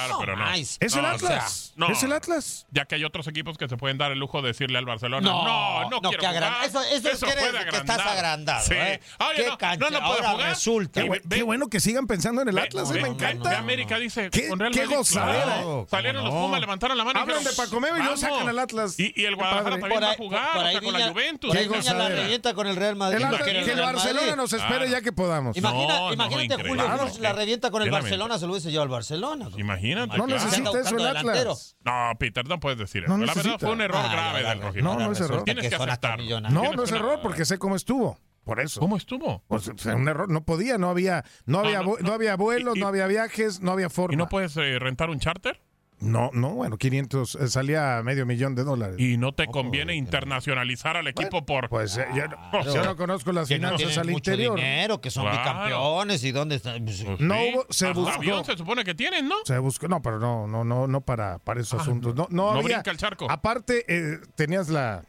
Es 0.80 0.94
el 0.96 1.04
Atlas. 1.04 1.74
Es 1.90 2.02
el 2.02 2.12
Atlas. 2.12 2.66
Ya 2.70 2.84
que 2.86 2.94
hay 2.96 3.04
otros 3.04 3.26
equipos 3.28 3.56
que 3.56 3.68
se 3.68 3.76
pueden 3.76 3.98
dar 3.98 4.12
el 4.12 4.18
lujo 4.18 4.42
de 4.42 4.54
decirle 4.58 4.78
al 4.78 4.84
Barcelona, 4.86 5.20
No, 5.30 5.44
no, 5.44 5.80
no, 5.90 6.00
no, 6.00 6.08
quiero 6.10 6.20
que 6.20 6.26
agran- 6.26 6.52
jugar. 6.54 6.64
eso- 6.68 6.82
eso 6.82 7.08
es 7.10 7.20
que 7.20 7.30
eres- 7.30 7.50
puede 7.50 7.64
que 7.70 7.76
estás 7.76 7.98
agrandado, 8.00 8.64
Sí. 8.66 8.74
¿eh? 8.74 9.00
Oye, 9.20 9.36
Qué 9.44 9.46
no, 9.48 9.58
cancha, 9.58 9.84
no, 9.84 9.90
no 9.90 10.06
puede 10.06 10.18
ahora 10.20 10.30
jugar. 10.32 10.48
resulta. 10.50 11.02
Qué, 11.02 11.08
ve- 11.08 11.22
bu- 11.22 11.28
qué 11.36 11.42
bueno 11.44 11.68
que 11.68 11.80
sigan 11.80 12.06
pensando 12.06 12.42
en 12.42 12.48
el 12.48 12.54
ve- 12.56 12.62
Atlas, 12.62 12.90
ve- 12.90 12.98
eh, 12.98 13.02
me 13.02 13.08
encanta. 13.08 13.58
América 13.58 13.98
dice, 13.98 14.30
Qué- 14.30 14.48
con 14.48 14.58
Real 14.58 14.72
qué 14.72 14.86
Madrid, 14.86 14.96
claro. 15.12 15.82
¿eh? 15.82 15.86
Salieron 15.90 16.24
los. 16.24 16.34
Pumas, 16.34 16.60
levantaron 16.60 16.98
la 16.98 17.04
mano 17.04 17.18
y 17.18 17.22
Hablan 17.22 17.44
de 17.44 17.52
Pacomeo 17.52 17.96
y 17.98 18.02
no 18.02 18.16
sacan 18.16 18.48
al 18.48 18.58
Atlas. 18.58 18.98
Y, 18.98 19.12
y 19.20 19.24
el 19.26 19.36
Guadalajara 19.36 19.78
también 19.78 20.02
va 20.02 20.10
a 20.10 20.14
jugar, 20.16 20.82
con 20.82 20.92
la 20.92 21.08
Juventus. 21.10 21.52
Qué 21.54 21.66
gozadera. 21.66 22.08
revienta 22.08 22.54
con 22.54 22.66
el 22.66 22.76
Real 22.76 22.96
Madrid. 22.96 23.18
Que 23.44 23.72
el 23.72 23.80
Barcelona 23.80 24.36
nos 24.36 24.52
espere 24.52 24.90
ya 24.90 25.00
que 25.02 25.12
podamos. 25.12 25.56
Imagínate. 25.56 26.68
Julio 26.68 26.84
la 27.20 27.32
revienta 27.32 27.70
con 27.70 27.82
el 27.82 27.90
Barcelona, 27.90 28.38
se 28.38 28.46
lo 28.46 28.52
hubiese 28.52 28.70
llevado 28.70 28.84
al 28.84 28.88
Barcelona. 28.88 29.48
Imagínate. 29.56 30.16
No 30.18 30.26
necesita 30.26 30.70
eso 30.80 30.96
el. 30.96 31.06
Atlas. 31.06 31.76
No, 31.84 32.12
Peter, 32.18 32.46
no 32.46 32.60
puedes 32.60 32.78
decir 32.78 33.04
eso. 33.04 33.16
No 33.16 33.24
la 33.24 33.34
verdad 33.34 33.56
fue 33.58 33.70
un 33.70 33.80
error 33.80 34.02
Ah, 34.04 34.12
grave 34.12 34.46
No, 34.82 34.96
no 34.98 35.12
es 35.12 35.20
error. 35.20 35.44
Tienes 35.44 35.68
que 35.68 35.74
aceptarlo. 35.74 36.40
No, 36.40 36.72
no 36.72 36.82
es 36.82 36.92
error 36.92 37.20
porque 37.22 37.44
sé 37.44 37.58
cómo 37.58 37.76
estuvo. 37.76 38.18
Por 38.44 38.60
eso. 38.60 38.80
¿Cómo 38.80 38.96
estuvo? 38.96 39.42
Pues, 39.46 39.68
o 39.68 39.76
sea, 39.76 39.94
un 39.94 40.08
error. 40.08 40.30
No 40.30 40.42
podía, 40.42 40.78
no 40.78 40.88
había, 40.88 41.22
no 41.44 41.58
había, 41.58 41.82
no, 41.82 42.12
había 42.12 42.34
vuelos, 42.36 42.76
y- 42.76 42.80
no 42.80 42.86
había 42.86 43.06
viajes, 43.06 43.60
no 43.60 43.72
había 43.72 43.90
forma. 43.90 44.14
¿Y 44.14 44.16
no 44.16 44.28
puedes 44.28 44.56
eh, 44.56 44.78
rentar 44.78 45.10
un 45.10 45.18
charter? 45.20 45.60
No, 46.00 46.30
no, 46.32 46.50
bueno, 46.50 46.76
500, 46.78 47.34
eh, 47.34 47.48
salía 47.48 48.00
medio 48.04 48.24
millón 48.24 48.54
de 48.54 48.62
dólares. 48.64 48.96
Y 48.98 49.16
no 49.16 49.32
te 49.32 49.46
conviene 49.46 49.96
internacionalizar 49.96 50.96
al 50.96 51.08
equipo 51.08 51.44
por... 51.44 51.68
Pues 51.68 51.96
eh, 51.96 52.06
yo, 52.14 52.28
no- 52.28 52.64
yo 52.74 52.84
no 52.84 52.96
conozco 52.96 53.32
las 53.32 53.48
Que 53.48 53.58
no 53.58 53.68
finanzas 53.70 53.78
tienen 53.88 53.98
al 53.98 54.06
mucho 54.12 54.30
interior. 54.30 54.56
dinero, 54.56 55.00
que 55.00 55.10
son 55.10 55.24
Claro. 55.24 55.38
bicampeones 55.38 56.22
y 56.24 56.30
dónde 56.32 56.56
están. 56.56 56.84
Pues, 56.84 57.02
Pues 57.04 57.20
No 57.20 57.34
sí, 57.34 57.52
hubo- 57.54 57.66
se 57.70 57.86
hasta 57.88 57.98
buscó. 58.00 58.16
avión 58.16 58.44
se 58.44 58.56
supone 58.56 58.84
que 58.84 58.94
tienen, 58.94 59.28
¿no? 59.28 59.34
Se 59.44 59.58
buscó, 59.58 59.88
no, 59.88 60.00
pero 60.00 60.18
no, 60.18 60.46
no, 60.46 60.64
no, 60.64 60.86
no 60.86 61.00
para, 61.00 61.38
para 61.38 61.60
esos 61.60 61.80
Ah, 61.80 61.82
asuntos. 61.82 62.14
No, 62.14 62.26
no, 62.30 62.52
no 62.52 62.58
había- 62.60 62.76
brinca 62.76 62.90
el 62.90 62.96
charco. 62.96 63.26
Aparte, 63.30 63.84
eh, 63.88 64.18
tenías 64.36 64.68
la 64.68 65.02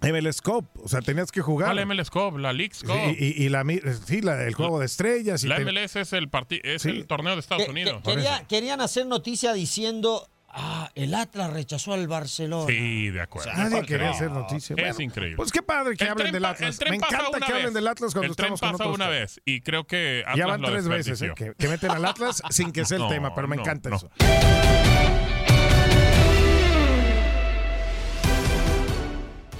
MLS 0.00 0.40
Cup, 0.42 0.66
o 0.82 0.88
sea, 0.88 1.00
tenías 1.00 1.30
que 1.32 1.40
jugar. 1.40 1.70
Ah, 1.70 1.74
la 1.74 1.86
MLS 1.86 2.10
Cup, 2.10 2.36
la 2.38 2.52
Sí, 2.80 2.86
Cup. 2.86 2.96
y, 3.18 3.44
y 3.44 3.48
la, 3.48 3.64
sí, 4.06 4.20
la, 4.20 4.42
el 4.42 4.54
juego 4.54 4.78
de 4.80 4.86
estrellas. 4.86 5.42
Y 5.44 5.48
la 5.48 5.56
te- 5.56 5.64
MLS 5.64 5.96
es 5.96 6.12
el 6.12 6.28
es 6.64 6.82
Sí. 6.82 6.90
el 6.90 7.06
torneo 7.06 7.34
de 7.34 7.40
Estados 7.40 7.64
que- 7.64 7.70
Unidos. 7.70 8.02
que- 8.02 8.10
quería- 8.10 8.44
querían 8.48 8.80
hacer 8.80 9.06
noticia 9.06 9.52
diciendo, 9.52 10.28
ah, 10.48 10.90
el 10.94 11.14
Atlas 11.14 11.52
rechazó 11.52 11.94
al 11.94 12.06
Barcelona. 12.06 12.66
Sí, 12.68 13.08
de 13.10 13.20
acuerdo. 13.20 13.52
Nadie 13.54 13.82
quería 13.86 14.10
hacer 14.10 14.30
noticia. 14.30 14.76
Es 14.76 15.00
increíble. 15.00 15.36
Pues 15.36 15.50
qué 15.50 15.62
padre 15.62 15.96
que 15.96 16.04
El 16.04 16.10
hablen 16.10 16.24
tren 16.26 16.32
del 16.34 16.44
Atlas. 16.44 16.78
tren 16.78 16.90
Me 16.90 16.96
encanta 16.96 17.16
que 17.40 17.44
hablen 17.52 17.64
vez. 17.66 17.74
del 17.74 17.86
Atlas 17.88 18.12
cuando 18.12 18.30
El 18.30 18.36
tren 18.36 18.52
estamos 18.54 18.60
con 18.60 18.70
pasa 18.72 18.84
otros 18.84 18.96
una 18.96 19.08
vez 19.08 19.40
y 19.44 19.60
creo 19.62 19.84
que 19.86 20.20
Atlas 20.26 20.36
Ya 20.38 20.46
van 20.46 20.60
lo 20.62 20.68
tres 20.70 20.86
veces 20.88 21.22
eh, 21.22 21.32
que, 21.34 21.54
que 21.58 21.68
meten 21.68 21.90
al 21.90 22.04
Atlas 22.04 22.42
sin 22.50 22.72
que 22.72 22.84
sea 22.84 22.96
el 22.98 23.02
No, 23.04 23.08
tema, 23.08 23.34
pero 23.34 23.48
me 23.48 23.56
no, 23.56 23.62
encanta 23.62 23.90
no. 23.90 23.96
eso. 23.96 24.10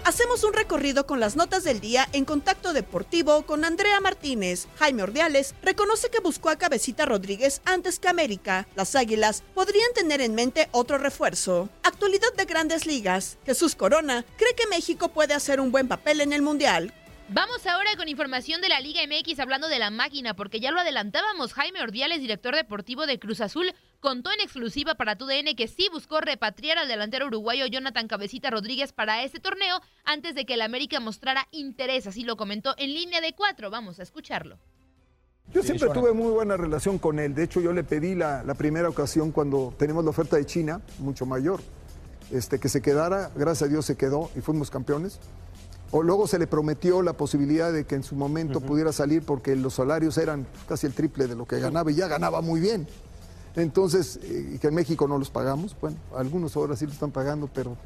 Hacemos 0.05 0.45
un 0.45 0.53
recorrido 0.53 1.07
con 1.07 1.19
las 1.19 1.35
notas 1.35 1.65
del 1.65 1.81
día 1.81 2.07
en 2.13 2.27
Contacto 2.27 2.75
Deportivo 2.75 3.47
con 3.47 3.65
Andrea 3.65 4.01
Martínez. 4.01 4.69
Jaime 4.79 5.03
Ordiales 5.03 5.55
reconoce 5.63 6.11
que 6.11 6.21
buscó 6.21 6.51
a 6.51 6.57
Cabecita 6.57 7.07
Rodríguez 7.07 7.63
antes 7.65 7.99
que 7.99 8.09
América. 8.09 8.69
Las 8.77 8.97
Águilas 8.97 9.43
podrían 9.55 9.95
tener 9.95 10.21
en 10.21 10.35
mente 10.35 10.69
otro 10.73 10.99
refuerzo. 10.99 11.71
Actualidad 11.83 12.35
de 12.37 12.45
grandes 12.45 12.85
ligas. 12.85 13.39
Jesús 13.47 13.75
Corona 13.75 14.27
cree 14.37 14.55
que 14.55 14.67
México 14.67 15.09
puede 15.09 15.33
hacer 15.33 15.59
un 15.59 15.73
buen 15.73 15.89
papel 15.89 16.21
en 16.21 16.35
el 16.35 16.43
Mundial. 16.43 16.93
Vamos 17.31 17.67
ahora 17.67 17.97
con 17.97 18.07
información 18.07 18.61
de 18.61 18.69
la 18.69 18.81
Liga 18.81 19.01
MX 19.07 19.39
hablando 19.39 19.69
de 19.69 19.79
la 19.79 19.89
máquina, 19.89 20.37
porque 20.37 20.61
ya 20.61 20.71
lo 20.71 20.81
adelantábamos, 20.81 21.55
Jaime 21.55 21.81
Ordiales, 21.81 22.21
director 22.21 22.55
deportivo 22.55 23.07
de 23.07 23.19
Cruz 23.19 23.41
Azul, 23.41 23.73
contó 24.05 24.31
en 24.31 24.41
exclusiva 24.41 24.97
para 24.97 25.17
TUDN 25.17 25.57
que 25.57 25.67
sí 25.67 25.89
buscó 25.91 26.21
repatriar 26.21 26.77
al 26.77 26.89
delantero 26.89 27.27
uruguayo 27.27 27.65
Jonathan 27.65 28.07
Cabecita 28.07 28.51
Rodríguez 28.51 28.93
para 28.93 29.25
este 29.25 29.41
torneo 29.41 29.81
antes 30.05 30.35
de 30.35 30.45
que 30.45 30.55
el 30.55 30.61
América 30.61 31.01
mostrara 31.01 31.49
interés, 31.53 32.07
así 32.07 32.23
lo 32.23 32.37
comentó 32.37 32.75
en 32.77 32.93
línea 32.93 33.23
de 33.23 33.33
cuatro. 33.33 33.71
Vamos 33.71 34.01
a 34.01 34.03
escucharlo. 34.03 34.59
Yo 35.55 35.63
siempre 35.63 35.89
tuve 35.89 36.13
muy 36.13 36.31
buena 36.31 36.59
relación 36.59 36.99
con 36.99 37.19
él. 37.19 37.35
De 37.35 37.45
hecho, 37.45 37.63
yo 37.63 37.73
le 37.73 37.83
pedí 37.83 38.15
la, 38.15 38.43
la 38.45 38.53
primera 38.53 38.91
ocasión 38.91 39.33
cuando 39.33 39.75
tenemos 39.79 40.05
la 40.05 40.11
oferta 40.11 40.37
de 40.37 40.45
China, 40.45 40.83
mucho 40.99 41.25
mayor, 41.25 41.63
este, 42.31 42.59
que 42.59 42.69
se 42.69 42.83
quedara. 42.83 43.31
Gracias 43.35 43.63
a 43.63 43.73
Dios 43.73 43.87
se 43.87 43.97
quedó 43.97 44.31
y 44.37 44.43
fuimos 44.43 44.71
campeones. 44.71 45.19
O 45.93 46.03
luego 46.03 46.27
se 46.27 46.39
le 46.39 46.47
prometió 46.47 47.01
la 47.01 47.15
posibilidad 47.15 47.73
de 47.73 47.87
que 47.87 47.95
en 47.95 48.03
su 48.03 48.17
momento 48.17 48.61
pudiera 48.61 48.93
salir 48.93 49.23
porque 49.23 49.57
los 49.57 49.73
salarios 49.73 50.19
eran 50.19 50.47
casi 50.69 50.87
el 50.87 50.93
triple 50.93 51.27
de 51.27 51.37
lo 51.37 51.47
que 51.47 51.59
ganaba 51.59 51.91
y 51.91 51.95
ya 51.95 52.07
ganaba 52.07 52.43
muy 52.43 52.61
bien. 52.61 52.87
Entonces, 53.57 54.19
eh, 54.23 54.59
que 54.61 54.69
en 54.69 54.75
México 54.75 55.07
no 55.07 55.19
los 55.19 55.31
pagamos. 55.31 55.77
Bueno, 55.81 55.97
algunos 56.17 56.57
ahora 56.57 56.77
sí 56.77 56.87
lo 56.87 56.93
están 56.93 57.11
pagando, 57.11 57.49
pero 57.53 57.77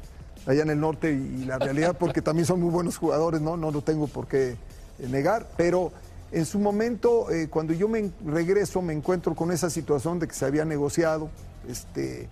allá 0.45 0.63
en 0.63 0.69
el 0.71 0.79
norte 0.79 1.11
y, 1.11 1.45
la 1.45 1.59
realidad, 1.59 1.97
porque 1.97 2.21
también 2.21 2.45
son 2.45 2.59
muy 2.59 2.71
buenos 2.71 2.97
jugadores, 2.97 3.41
¿no? 3.41 3.57
No 3.57 3.71
lo 3.71 3.81
tengo 3.81 4.07
por 4.07 4.27
qué 4.27 4.55
eh, 4.99 5.07
negar, 5.07 5.47
pero 5.57 5.91
en 6.31 6.45
su 6.45 6.59
momento, 6.59 7.31
eh, 7.31 7.47
cuando 7.49 7.73
yo 7.73 7.87
me 7.87 8.11
regreso, 8.23 8.81
me 8.81 8.93
encuentro 8.93 9.33
con 9.35 9.51
esa 9.51 9.69
situación 9.69 10.19
de 10.19 10.27
que 10.27 10.35
se 10.35 10.45
había 10.45 10.63
negociado. 10.63 11.29
Este, 11.67 12.29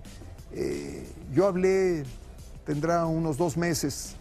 eh, 0.53 1.07
yo 1.33 1.47
hablé, 1.47 2.03
tendrá 2.63 3.07
unos 3.07 3.37
dos 3.37 3.57
meses, 3.57 4.15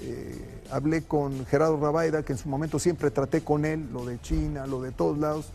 eh, 0.00 0.60
hablé 0.70 1.02
con 1.02 1.46
Gerardo 1.46 1.78
Rabaida, 1.80 2.22
que 2.22 2.32
en 2.32 2.38
su 2.38 2.50
momento 2.50 2.78
siempre 2.78 3.10
traté 3.10 3.40
con 3.40 3.64
él, 3.64 3.88
lo 3.92 4.04
de 4.04 4.20
China, 4.20 4.66
lo 4.66 4.82
de 4.82 4.92
todos 4.92 5.16
lados. 5.16 5.52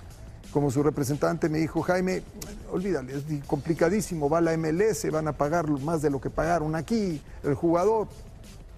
Como 0.52 0.72
su 0.72 0.82
representante 0.82 1.48
me 1.48 1.60
dijo, 1.60 1.82
Jaime, 1.84 2.24
olvídale, 2.72 3.16
es 3.16 3.24
complicadísimo, 3.46 4.30
va 4.30 4.42
la 4.42 4.58
MLS, 4.58 5.10
van 5.12 5.28
a 5.28 5.34
pagar 5.34 5.70
más 5.70 6.02
de 6.02 6.10
lo 6.10 6.20
que 6.20 6.30
pagaron 6.30 6.76
aquí, 6.76 7.22
el 7.44 7.54
jugador. 7.54 8.08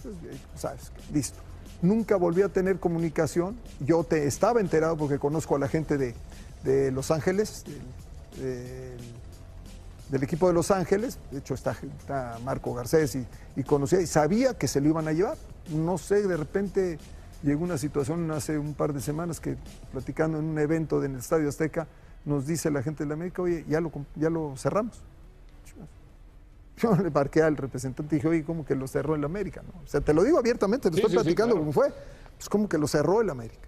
Pues, 0.02 0.16
eh, 0.34 0.38
sabes, 0.56 0.92
listo. 1.14 1.40
Nunca 1.82 2.16
volví 2.18 2.42
a 2.42 2.50
tener 2.50 2.80
comunicación. 2.80 3.58
Yo 3.80 4.04
te, 4.04 4.28
estaba 4.28 4.60
enterado 4.60 4.98
porque 4.98 5.18
conozco 5.18 5.56
a 5.56 5.60
la 5.60 5.68
gente 5.68 5.98
de, 5.98 6.14
de 6.64 6.92
Los 6.92 7.10
Ángeles, 7.10 7.64
del, 10.10 10.24
equipo 10.24 10.48
de 10.48 10.54
Los 10.54 10.72
Ángeles. 10.72 11.18
De 11.32 11.40
hecho, 11.40 11.54
está, 11.54 11.76
Marco 12.44 12.74
Garcés 12.74 13.18
y 13.56 13.64
conocía 13.64 14.02
y 14.02 14.08
sabía 14.08 14.54
que 14.56 14.68
se 14.68 14.82
lo 14.82 14.90
iban 14.90 15.08
a 15.08 15.14
llevar. 15.14 15.38
No 15.70 15.98
sé, 15.98 16.28
de 16.28 16.38
repente 16.38 17.00
llegó 17.44 17.64
una 17.64 17.78
situación 17.78 18.30
hace 18.32 18.58
un 18.58 18.74
par 18.74 18.94
de 18.94 19.02
semanas 19.02 19.40
que 19.40 19.58
platicando 19.92 20.40
en 20.40 20.46
un 20.46 20.60
evento 20.60 21.04
en 21.04 21.14
el 21.14 21.20
Estadio 21.20 21.50
Azteca, 21.50 21.88
nos 22.26 22.46
dice 22.46 22.70
la 22.70 22.84
gente 22.84 23.04
de 23.04 23.08
la 23.08 23.16
América, 23.16 23.42
oye, 23.42 23.66
ya 23.68 23.82
lo, 23.82 23.92
ya 24.16 24.30
lo 24.30 24.56
cerramos. 24.58 25.02
Yo 26.78 26.96
le 26.96 27.12
marqué 27.12 27.42
al 27.44 27.58
representante 27.58 28.16
y 28.16 28.18
dije, 28.18 28.28
oye, 28.28 28.44
¿cómo 28.44 28.66
que 28.66 28.76
lo 28.76 28.88
cerró 28.88 29.16
el 29.16 29.24
América? 29.24 29.62
no? 29.62 29.82
O 29.84 29.88
sea, 29.88 30.02
te 30.02 30.14
lo 30.14 30.24
digo 30.24 30.40
abiertamente, 30.40 30.90
te 30.90 30.96
Sí, 30.96 31.02
estoy 31.02 31.12
sí, 31.12 31.18
sí, 31.18 31.24
platicando 31.24 31.56
claro. 31.56 31.62
cómo 31.62 31.72
fue. 31.74 31.94
Pues 32.38 32.50
como 32.50 32.68
que 32.68 32.78
lo 32.78 32.88
cerró 32.88 33.22
el 33.22 33.30
América. 33.30 33.68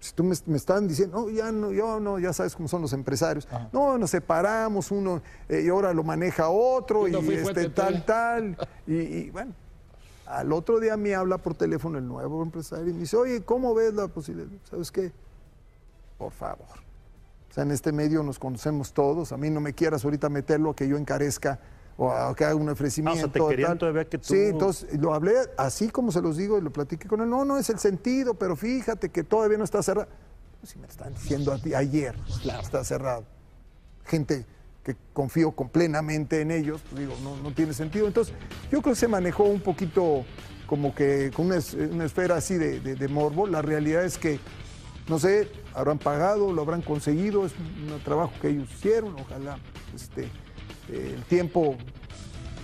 Si 0.00 0.12
tú 0.14 0.24
me, 0.24 0.34
me 0.46 0.56
están 0.56 0.86
diciendo, 0.86 1.20
no, 1.20 1.30
ya 1.30 1.50
no, 1.50 1.72
yo 1.72 1.98
no, 2.00 2.18
ya 2.18 2.32
sabes 2.32 2.54
cómo 2.54 2.68
son 2.68 2.82
los 2.82 2.92
empresarios. 2.92 3.48
No, 3.72 3.98
nos 3.98 4.10
separamos, 4.10 4.90
uno 4.90 5.20
eh, 5.48 5.62
y 5.64 5.68
ahora 5.68 5.92
lo 5.92 6.04
maneja 6.04 6.48
otro, 6.48 7.08
y 7.08 7.12
no 7.12 7.18
este 7.20 7.70
tal, 7.70 8.04
tal. 8.04 8.56
Y, 8.86 8.94
y, 8.94 9.30
bueno, 9.30 9.52
al 10.26 10.52
otro 10.52 10.80
día 10.80 10.96
me 10.96 11.14
habla 11.14 11.38
por 11.38 11.54
teléfono 11.54 11.98
el 11.98 12.06
nuevo 12.06 12.42
empresario 12.42 12.88
y 12.88 12.92
me 12.92 13.00
dice, 13.00 13.16
oye, 13.16 13.42
¿cómo 13.42 13.74
ves 13.74 13.94
la 13.94 14.08
posibilidad? 14.08 14.48
¿Sabes 14.70 14.90
qué? 14.90 15.12
Por 16.18 16.32
favor. 16.32 16.66
O 17.50 17.54
sea, 17.54 17.62
en 17.64 17.70
este 17.70 17.92
medio 17.92 18.22
nos 18.22 18.38
conocemos 18.38 18.92
todos. 18.92 19.32
A 19.32 19.36
mí 19.36 19.50
no 19.50 19.60
me 19.60 19.72
quieras 19.72 20.04
ahorita 20.04 20.28
meterlo 20.28 20.70
a 20.70 20.76
que 20.76 20.86
yo 20.88 20.96
encarezca 20.96 21.58
o 21.96 22.10
a 22.12 22.34
que 22.34 22.44
haga 22.44 22.54
un 22.54 22.68
ofrecimiento. 22.68 23.30
te 23.30 23.40
querían 23.48 23.70
tal. 23.70 23.78
todavía 23.78 24.04
que 24.08 24.18
tú- 24.18 24.24
Sí, 24.28 24.36
entonces 24.46 25.00
lo 25.00 25.14
hablé 25.14 25.34
así 25.56 25.88
como 25.88 26.12
se 26.12 26.20
los 26.20 26.36
digo 26.36 26.58
y 26.58 26.60
lo 26.60 26.70
platiqué 26.70 27.08
con 27.08 27.20
él. 27.22 27.30
No, 27.30 27.44
no 27.44 27.56
es 27.56 27.70
el 27.70 27.78
sentido, 27.78 28.34
pero 28.34 28.56
fíjate 28.56 29.08
que 29.10 29.24
todavía 29.24 29.56
no 29.58 29.64
está 29.64 29.82
cerrado. 29.82 30.08
Pues 30.60 30.72
si 30.72 30.78
me 30.78 30.86
están 30.86 31.14
diciendo 31.14 31.52
a 31.52 31.58
ti, 31.58 31.72
ayer 31.74 32.14
está 32.60 32.84
cerrado. 32.84 33.24
Gente 34.04 34.44
que 34.86 34.94
confío 35.12 35.50
con- 35.50 35.68
plenamente 35.68 36.40
en 36.40 36.52
ellos, 36.52 36.80
pues 36.88 37.00
digo, 37.00 37.16
no, 37.42 37.50
tiene 37.52 37.72
sentido. 37.72 38.06
Entonces, 38.06 38.32
yo 38.70 38.80
creo 38.80 38.94
que 38.94 39.00
se 39.00 39.08
manejó 39.08 39.42
un 39.42 39.60
poquito 39.60 40.24
como 40.68 40.94
que 40.94 41.32
con 41.34 41.46
una, 41.46 41.56
es- 41.56 41.74
una 41.74 42.04
esfera 42.04 42.36
así 42.36 42.54
de, 42.54 43.08
morbo. 43.08 43.48
La 43.48 43.62
realidad 43.62 44.04
es 44.04 44.16
que, 44.16 44.38
no 45.08 45.18
sé, 45.18 45.48
habrán 45.74 45.98
pagado, 45.98 46.52
lo 46.52 46.62
habrán 46.62 46.82
conseguido, 46.82 47.44
es 47.46 47.52
un, 47.58 47.92
un 47.94 48.00
trabajo 48.04 48.32
que 48.40 48.48
ellos 48.50 48.68
hicieron, 48.72 49.16
ojalá 49.18 49.58
este, 49.92 50.26
eh, 50.88 51.14
el 51.16 51.22
tiempo 51.24 51.76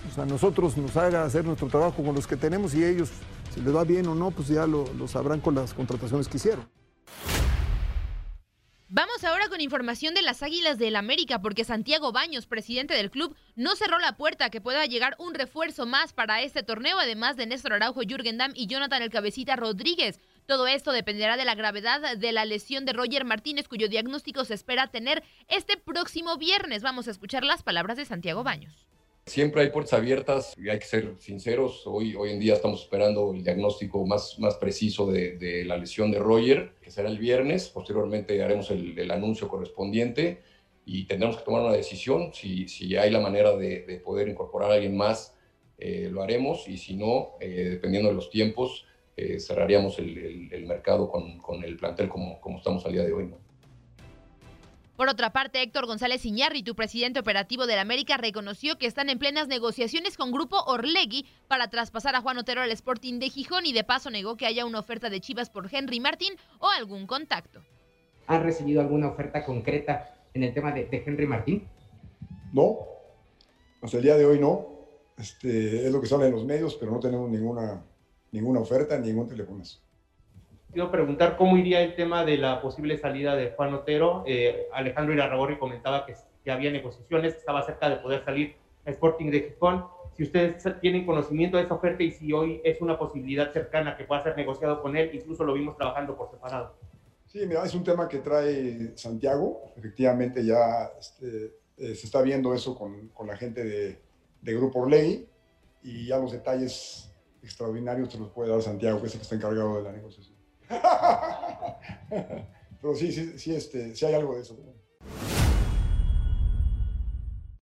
O 0.09 0.15
sea, 0.15 0.25
nosotros 0.25 0.77
nos 0.77 0.95
haga 0.95 1.23
hacer 1.25 1.43
nuestro 1.43 1.67
trabajo 1.67 2.03
con 2.03 2.15
los 2.15 2.25
que 2.27 2.37
tenemos 2.37 2.73
y 2.73 2.83
ellos, 2.85 3.09
si 3.53 3.59
les 3.61 3.75
va 3.75 3.83
bien 3.83 4.07
o 4.07 4.15
no, 4.15 4.31
pues 4.31 4.47
ya 4.47 4.65
lo, 4.65 4.85
lo 4.97 5.07
sabrán 5.09 5.41
con 5.41 5.55
las 5.55 5.73
contrataciones 5.73 6.27
que 6.29 6.37
hicieron. 6.37 6.65
Vamos 8.95 9.23
ahora 9.23 9.49
con 9.49 9.59
información 9.59 10.13
de 10.13 10.21
las 10.21 10.43
Águilas 10.43 10.77
del 10.77 10.95
América, 10.95 11.41
porque 11.41 11.63
Santiago 11.63 12.11
Baños, 12.11 12.45
presidente 12.45 12.93
del 12.93 13.09
club, 13.09 13.35
no 13.55 13.75
cerró 13.75 13.97
la 13.97 14.17
puerta 14.17 14.45
a 14.45 14.49
que 14.51 14.61
pueda 14.61 14.85
llegar 14.85 15.15
un 15.17 15.33
refuerzo 15.33 15.87
más 15.87 16.13
para 16.13 16.43
este 16.43 16.61
torneo, 16.61 16.99
además 16.99 17.35
de 17.35 17.47
Néstor 17.47 17.73
Araujo, 17.73 18.01
Jürgen 18.07 18.37
Damm 18.37 18.51
y 18.53 18.67
Jonathan 18.67 19.01
El 19.01 19.09
Cabecita 19.09 19.55
Rodríguez. 19.55 20.21
Todo 20.45 20.67
esto 20.67 20.91
dependerá 20.91 21.37
de 21.37 21.45
la 21.45 21.55
gravedad 21.55 22.17
de 22.17 22.31
la 22.33 22.45
lesión 22.45 22.85
de 22.85 22.93
Roger 22.93 23.25
Martínez, 23.25 23.67
cuyo 23.67 23.89
diagnóstico 23.89 24.45
se 24.45 24.53
espera 24.53 24.91
tener 24.91 25.23
este 25.47 25.75
próximo 25.75 26.37
viernes. 26.37 26.83
Vamos 26.83 27.07
a 27.07 27.11
escuchar 27.11 27.43
las 27.43 27.63
palabras 27.63 27.97
de 27.97 28.05
Santiago 28.05 28.43
Baños. 28.43 28.92
Siempre 29.25 29.61
hay 29.61 29.69
puertas 29.69 29.93
abiertas 29.93 30.53
y 30.57 30.69
hay 30.69 30.79
que 30.79 30.85
ser 30.85 31.15
sinceros. 31.17 31.87
Hoy, 31.87 32.13
hoy 32.15 32.31
en 32.31 32.39
día 32.39 32.55
estamos 32.55 32.81
esperando 32.81 33.33
el 33.33 33.43
diagnóstico 33.43 34.05
más, 34.05 34.37
más 34.37 34.55
preciso 34.57 35.09
de, 35.09 35.63
la 35.65 35.77
lesión 35.77 36.11
de 36.11 36.19
Roger, 36.19 36.73
que 36.81 36.91
será 36.91 37.09
el 37.09 37.17
viernes. 37.17 37.69
Posteriormente 37.69 38.43
haremos 38.43 38.69
el, 38.69 39.09
anuncio 39.11 39.47
correspondiente 39.47 40.41
y 40.85 41.05
tendremos 41.05 41.37
que 41.37 41.43
tomar 41.43 41.61
una 41.61 41.71
decisión. 41.71 42.33
Si, 42.33 42.67
si 42.67 42.97
hay 42.97 43.11
la 43.11 43.21
manera 43.21 43.55
de, 43.55 43.83
de 43.83 43.97
poder 43.99 44.27
incorporar 44.27 44.71
a 44.71 44.73
alguien 44.75 44.97
más, 44.97 45.33
eh, 45.77 46.09
lo 46.11 46.21
haremos 46.21 46.67
y 46.67 46.77
si 46.77 46.95
no, 46.95 47.33
eh, 47.39 47.69
dependiendo 47.71 48.09
de 48.09 48.15
los 48.15 48.29
tiempos, 48.29 48.85
eh, 49.15 49.39
cerraríamos 49.39 49.99
el, 49.99 50.65
mercado 50.67 51.09
con, 51.09 51.37
con, 51.39 51.63
el 51.63 51.77
plantel 51.77 52.09
como, 52.09 52.39
como 52.41 52.57
estamos 52.57 52.85
al 52.85 52.93
día 52.93 53.03
de 53.03 53.13
hoy. 53.13 53.33
Por 54.95 55.09
otra 55.09 55.31
parte, 55.31 55.61
Héctor 55.61 55.87
González 55.87 56.23
Iñárritu, 56.23 56.75
presidente 56.75 57.19
operativo 57.19 57.65
del 57.65 57.79
América, 57.79 58.17
reconoció 58.17 58.77
que 58.77 58.85
están 58.85 59.09
en 59.09 59.17
plenas 59.17 59.47
negociaciones 59.47 60.17
con 60.17 60.31
Grupo 60.31 60.61
Orlegui 60.67 61.25
para 61.47 61.67
traspasar 61.67 62.15
a 62.15 62.21
Juan 62.21 62.37
Otero 62.37 62.61
al 62.61 62.71
Sporting 62.71 63.17
de 63.17 63.29
Gijón 63.29 63.65
y 63.65 63.73
de 63.73 63.83
paso 63.83 64.11
negó 64.11 64.37
que 64.37 64.45
haya 64.45 64.65
una 64.65 64.79
oferta 64.79 65.09
de 65.09 65.19
Chivas 65.19 65.49
por 65.49 65.67
Henry 65.73 65.99
Martín 65.99 66.33
o 66.59 66.69
algún 66.69 67.07
contacto. 67.07 67.63
¿Han 68.27 68.43
recibido 68.43 68.81
alguna 68.81 69.07
oferta 69.07 69.43
concreta 69.43 70.13
en 70.31 70.43
el 70.43 70.53
tema 70.53 70.71
de, 70.71 70.85
de 70.85 71.03
Henry 71.03 71.25
Martín? 71.25 71.67
No, 72.53 72.77
hasta 73.81 73.97
el 73.97 74.03
día 74.03 74.15
de 74.15 74.25
hoy 74.25 74.39
no. 74.39 74.67
Este, 75.17 75.87
es 75.87 75.91
lo 75.91 76.01
que 76.01 76.07
sale 76.07 76.27
en 76.27 76.33
los 76.33 76.45
medios, 76.45 76.75
pero 76.75 76.91
no 76.91 76.99
tenemos 76.99 77.29
ninguna, 77.31 77.83
ninguna 78.31 78.59
oferta, 78.59 78.97
ningún 78.99 79.27
telefonazo. 79.27 79.79
Quiero 80.73 80.89
preguntar 80.89 81.37
cómo 81.37 81.55
iría 81.55 81.83
el 81.83 81.95
tema 81.95 82.25
de 82.25 82.35
la 82.35 82.59
posible 82.59 82.97
salida 82.97 83.35
de 83.35 83.51
Juan 83.51 83.75
Otero. 83.75 84.23
Eh, 84.25 84.67
Alejandro 84.73 85.13
Irarragorri 85.13 85.59
comentaba 85.59 86.03
que, 86.03 86.15
que, 86.43 86.49
había 86.49 86.71
negociaciones, 86.71 87.35
estaba 87.35 87.63
cerca 87.63 87.89
de 87.91 87.97
poder 87.97 88.25
salir 88.25 88.55
a 88.83 88.89
Sporting 88.89 89.29
de 89.29 89.41
Gijón. 89.41 89.85
Si 90.17 90.23
ustedes 90.23 90.63
tienen 90.81 91.05
conocimiento 91.05 91.57
de 91.57 91.63
esa 91.63 91.75
oferta 91.75 92.01
y 92.01 92.09
si 92.09 92.33
hoy 92.33 92.59
es 92.63 92.81
una 92.81 92.97
posibilidad 92.97 93.53
cercana 93.53 93.95
que 93.95 94.05
pueda 94.05 94.23
ser 94.23 94.35
negociado 94.35 94.81
con 94.81 94.97
él, 94.97 95.11
incluso 95.13 95.43
lo 95.43 95.53
vimos 95.53 95.77
trabajando 95.77 96.17
por 96.17 96.31
separado. 96.31 96.75
Sí, 97.27 97.45
mira, 97.45 97.63
es 97.63 97.75
un 97.75 97.83
tema 97.83 98.07
que 98.07 98.17
trae 98.17 98.97
Santiago. 98.97 99.73
Efectivamente, 99.77 100.43
ya 100.43 100.91
este, 100.99 101.53
eh, 101.77 101.93
se 101.93 102.07
está 102.07 102.23
viendo 102.23 102.51
eso 102.51 102.75
con, 102.75 103.09
con 103.09 103.27
la 103.27 103.37
gente 103.37 103.63
de, 103.63 103.99
de 104.41 104.53
Grupo 104.55 104.79
Orley 104.79 105.27
y 105.83 106.07
ya 106.07 106.17
los 106.17 106.31
detalles 106.31 107.13
extraordinarios 107.43 108.09
te 108.09 108.17
los 108.17 108.31
puede 108.31 108.49
dar 108.49 108.63
Santiago, 108.63 108.99
que 108.99 109.05
es 109.05 109.13
el 109.13 109.19
que 109.19 109.23
está 109.23 109.35
encargado 109.35 109.77
de 109.77 109.83
la 109.83 109.91
negociación. 109.91 110.42
Pero 112.81 112.95
sí, 112.95 113.11
sí, 113.11 113.37
sí, 113.39 113.55
este, 113.55 113.95
sí 113.95 114.05
hay 114.05 114.13
algo 114.13 114.35
de 114.35 114.41
eso. 114.41 114.57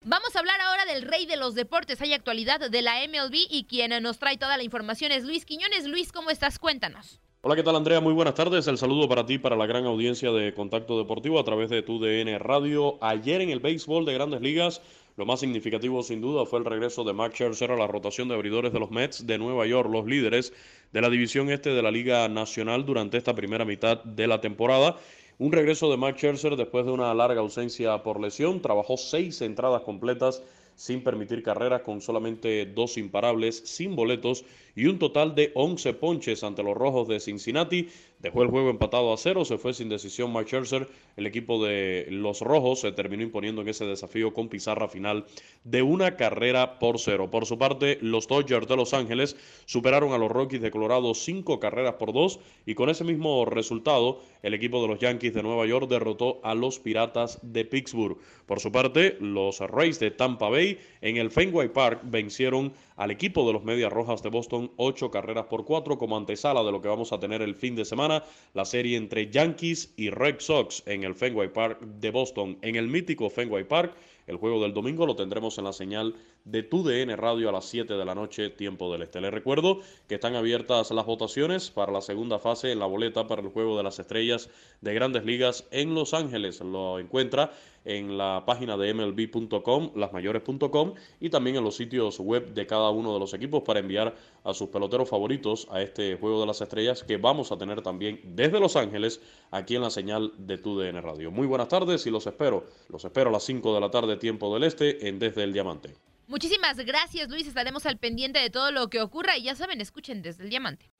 Vamos 0.08 0.36
a 0.36 0.38
hablar 0.38 0.60
ahora 0.60 0.84
del 0.84 1.02
rey 1.02 1.26
de 1.26 1.36
los 1.36 1.54
deportes. 1.54 2.00
Hay 2.00 2.12
actualidad 2.12 2.70
de 2.70 2.82
la 2.82 2.96
MLB 3.08 3.34
y 3.50 3.66
quien 3.68 3.90
nos 4.02 4.18
trae 4.18 4.38
toda 4.38 4.56
la 4.56 4.62
información 4.62 5.10
es 5.10 5.24
Luis 5.24 5.44
Quiñones. 5.44 5.86
Luis, 5.86 6.12
¿cómo 6.12 6.30
estás? 6.30 6.60
Cuéntanos. 6.60 7.20
Hola, 7.40 7.56
¿qué 7.56 7.62
tal 7.62 7.76
Andrea? 7.76 8.00
Muy 8.00 8.12
buenas 8.12 8.34
tardes. 8.34 8.66
El 8.66 8.78
saludo 8.78 9.08
para 9.08 9.24
ti, 9.24 9.38
para 9.38 9.56
la 9.56 9.66
gran 9.66 9.84
audiencia 9.84 10.32
de 10.32 10.52
Contacto 10.54 10.98
Deportivo 10.98 11.38
a 11.38 11.44
través 11.44 11.70
de 11.70 11.82
tu 11.82 11.98
DN 11.98 12.38
Radio. 12.38 12.98
Ayer 13.00 13.40
en 13.40 13.50
el 13.50 13.60
béisbol 13.60 14.04
de 14.04 14.14
grandes 14.14 14.40
ligas, 14.40 14.80
lo 15.16 15.24
más 15.24 15.40
significativo 15.40 16.02
sin 16.02 16.20
duda 16.20 16.44
fue 16.44 16.58
el 16.58 16.66
regreso 16.66 17.02
de 17.02 17.14
Max 17.14 17.36
Scherzer 17.36 17.70
a 17.70 17.76
la 17.76 17.86
rotación 17.86 18.28
de 18.28 18.34
abridores 18.34 18.72
de 18.72 18.80
los 18.80 18.90
Mets 18.90 19.26
de 19.26 19.38
Nueva 19.38 19.66
York, 19.66 19.90
los 19.90 20.06
líderes 20.06 20.52
de 20.92 21.00
la 21.00 21.08
división 21.08 21.50
este 21.50 21.70
de 21.70 21.82
la 21.82 21.90
Liga 21.90 22.28
Nacional 22.28 22.84
durante 22.84 23.16
esta 23.16 23.34
primera 23.34 23.64
mitad 23.64 24.04
de 24.04 24.26
la 24.26 24.42
temporada. 24.42 24.96
Un 25.38 25.52
regreso 25.52 25.90
de 25.90 25.96
Max 25.96 26.18
Scherzer 26.18 26.56
después 26.56 26.84
de 26.84 26.92
una 26.92 27.14
larga 27.14 27.40
ausencia 27.40 28.02
por 28.02 28.20
lesión. 28.20 28.60
Trabajó 28.60 28.98
seis 28.98 29.40
entradas 29.40 29.82
completas 29.82 30.42
sin 30.74 31.02
permitir 31.02 31.42
carreras, 31.42 31.80
con 31.80 32.02
solamente 32.02 32.66
dos 32.66 32.98
imparables, 32.98 33.62
sin 33.64 33.96
boletos 33.96 34.44
y 34.76 34.86
un 34.86 34.98
total 34.98 35.34
de 35.34 35.50
11 35.54 35.94
ponches 35.94 36.44
ante 36.44 36.62
los 36.62 36.76
Rojos 36.76 37.08
de 37.08 37.18
Cincinnati. 37.18 37.88
Dejó 38.18 38.42
el 38.42 38.48
juego 38.48 38.70
empatado 38.70 39.12
a 39.12 39.16
cero, 39.18 39.44
se 39.44 39.58
fue 39.58 39.74
sin 39.74 39.88
decisión 39.88 40.32
Mike 40.32 40.46
Scherzer. 40.46 40.88
El 41.16 41.26
equipo 41.26 41.62
de 41.64 42.06
los 42.10 42.40
Rojos 42.40 42.80
se 42.80 42.92
terminó 42.92 43.22
imponiendo 43.22 43.62
en 43.62 43.68
ese 43.68 43.84
desafío 43.84 44.32
con 44.32 44.48
pizarra 44.48 44.88
final 44.88 45.26
de 45.64 45.82
una 45.82 46.16
carrera 46.16 46.78
por 46.78 46.98
cero. 46.98 47.30
Por 47.30 47.46
su 47.46 47.58
parte, 47.58 47.98
los 48.00 48.26
Dodgers 48.26 48.68
de 48.68 48.76
Los 48.76 48.94
Ángeles 48.94 49.36
superaron 49.66 50.12
a 50.12 50.18
los 50.18 50.30
Rockies 50.30 50.62
de 50.62 50.70
Colorado 50.70 51.14
cinco 51.14 51.60
carreras 51.60 51.94
por 51.94 52.12
dos 52.12 52.40
y 52.64 52.74
con 52.74 52.88
ese 52.88 53.04
mismo 53.04 53.44
resultado, 53.44 54.20
el 54.42 54.54
equipo 54.54 54.80
de 54.82 54.88
los 54.88 54.98
Yankees 54.98 55.34
de 55.34 55.42
Nueva 55.42 55.66
York 55.66 55.88
derrotó 55.88 56.40
a 56.42 56.54
los 56.54 56.78
Piratas 56.78 57.38
de 57.42 57.64
Pittsburgh. 57.64 58.18
Por 58.46 58.60
su 58.60 58.72
parte, 58.72 59.16
los 59.20 59.60
Rays 59.60 59.98
de 60.00 60.10
Tampa 60.10 60.48
Bay 60.48 60.78
en 61.00 61.16
el 61.16 61.30
Fenway 61.30 61.68
Park 61.68 62.00
vencieron 62.04 62.72
al 62.96 63.10
equipo 63.10 63.46
de 63.46 63.52
los 63.52 63.64
Medias 63.64 63.92
Rojas 63.92 64.22
de 64.22 64.30
Boston 64.30 64.72
ocho 64.76 65.10
carreras 65.10 65.46
por 65.46 65.64
cuatro 65.64 65.98
como 65.98 66.16
antesala 66.16 66.62
de 66.62 66.72
lo 66.72 66.80
que 66.80 66.88
vamos 66.88 67.12
a 67.12 67.20
tener 67.20 67.42
el 67.42 67.54
fin 67.54 67.76
de 67.76 67.84
semana, 67.84 68.24
la 68.54 68.64
serie 68.64 68.96
entre 68.96 69.30
Yankees 69.30 69.92
y 69.96 70.10
Red 70.10 70.36
Sox 70.40 70.82
en 70.86 71.04
el 71.04 71.14
Fenway 71.14 71.52
Park 71.52 71.80
de 71.80 72.10
Boston, 72.10 72.58
en 72.62 72.76
el 72.76 72.88
mítico 72.88 73.30
Fenway 73.30 73.64
Park. 73.64 73.94
El 74.26 74.38
juego 74.38 74.60
del 74.60 74.74
domingo 74.74 75.06
lo 75.06 75.14
tendremos 75.14 75.56
en 75.58 75.64
la 75.64 75.72
señal 75.72 76.16
de 76.44 76.64
TUDN 76.64 77.16
Radio 77.16 77.48
a 77.48 77.52
las 77.52 77.66
7 77.66 77.94
de 77.94 78.04
la 78.04 78.16
noche, 78.16 78.50
tiempo 78.50 78.90
del 78.90 79.02
este. 79.02 79.20
Les 79.20 79.32
recuerdo 79.32 79.78
que 80.08 80.16
están 80.16 80.34
abiertas 80.34 80.90
las 80.90 81.06
votaciones 81.06 81.70
para 81.70 81.92
la 81.92 82.00
segunda 82.00 82.40
fase 82.40 82.72
en 82.72 82.80
la 82.80 82.86
boleta 82.86 83.28
para 83.28 83.42
el 83.42 83.50
juego 83.50 83.76
de 83.76 83.84
las 83.84 84.00
estrellas 84.00 84.50
de 84.80 84.94
grandes 84.94 85.24
ligas 85.24 85.64
en 85.70 85.94
Los 85.94 86.12
Ángeles. 86.12 86.60
Lo 86.60 86.98
encuentra 86.98 87.52
en 87.86 88.18
la 88.18 88.42
página 88.44 88.76
de 88.76 88.92
mlb.com, 88.92 89.92
lasmayores.com 89.94 90.94
y 91.20 91.30
también 91.30 91.56
en 91.56 91.64
los 91.64 91.76
sitios 91.76 92.18
web 92.18 92.52
de 92.52 92.66
cada 92.66 92.90
uno 92.90 93.14
de 93.14 93.20
los 93.20 93.32
equipos 93.32 93.62
para 93.62 93.78
enviar 93.78 94.14
a 94.42 94.52
sus 94.54 94.68
peloteros 94.68 95.08
favoritos 95.08 95.68
a 95.70 95.80
este 95.80 96.16
juego 96.16 96.40
de 96.40 96.46
las 96.46 96.60
estrellas 96.60 97.04
que 97.04 97.16
vamos 97.16 97.52
a 97.52 97.58
tener 97.58 97.82
también 97.82 98.20
desde 98.24 98.58
Los 98.58 98.74
Ángeles 98.74 99.20
aquí 99.52 99.76
en 99.76 99.82
la 99.82 99.90
señal 99.90 100.32
de 100.36 100.58
TUDN 100.58 101.00
Radio. 101.00 101.30
Muy 101.30 101.46
buenas 101.46 101.68
tardes 101.68 102.04
y 102.06 102.10
los 102.10 102.26
espero. 102.26 102.64
Los 102.88 103.04
espero 103.04 103.30
a 103.30 103.32
las 103.32 103.44
5 103.44 103.72
de 103.72 103.80
la 103.80 103.90
tarde 103.90 104.15
tiempo 104.18 104.52
del 104.54 104.64
este 104.64 105.08
en 105.08 105.18
Desde 105.18 105.44
el 105.44 105.52
Diamante. 105.52 105.94
Muchísimas 106.28 106.76
gracias 106.78 107.28
Luis, 107.28 107.46
estaremos 107.46 107.86
al 107.86 107.98
pendiente 107.98 108.38
de 108.40 108.50
todo 108.50 108.72
lo 108.72 108.88
que 108.88 109.00
ocurra 109.00 109.36
y 109.36 109.44
ya 109.44 109.54
saben, 109.54 109.80
escuchen 109.80 110.22
desde 110.22 110.44
el 110.44 110.50
Diamante. 110.50 110.90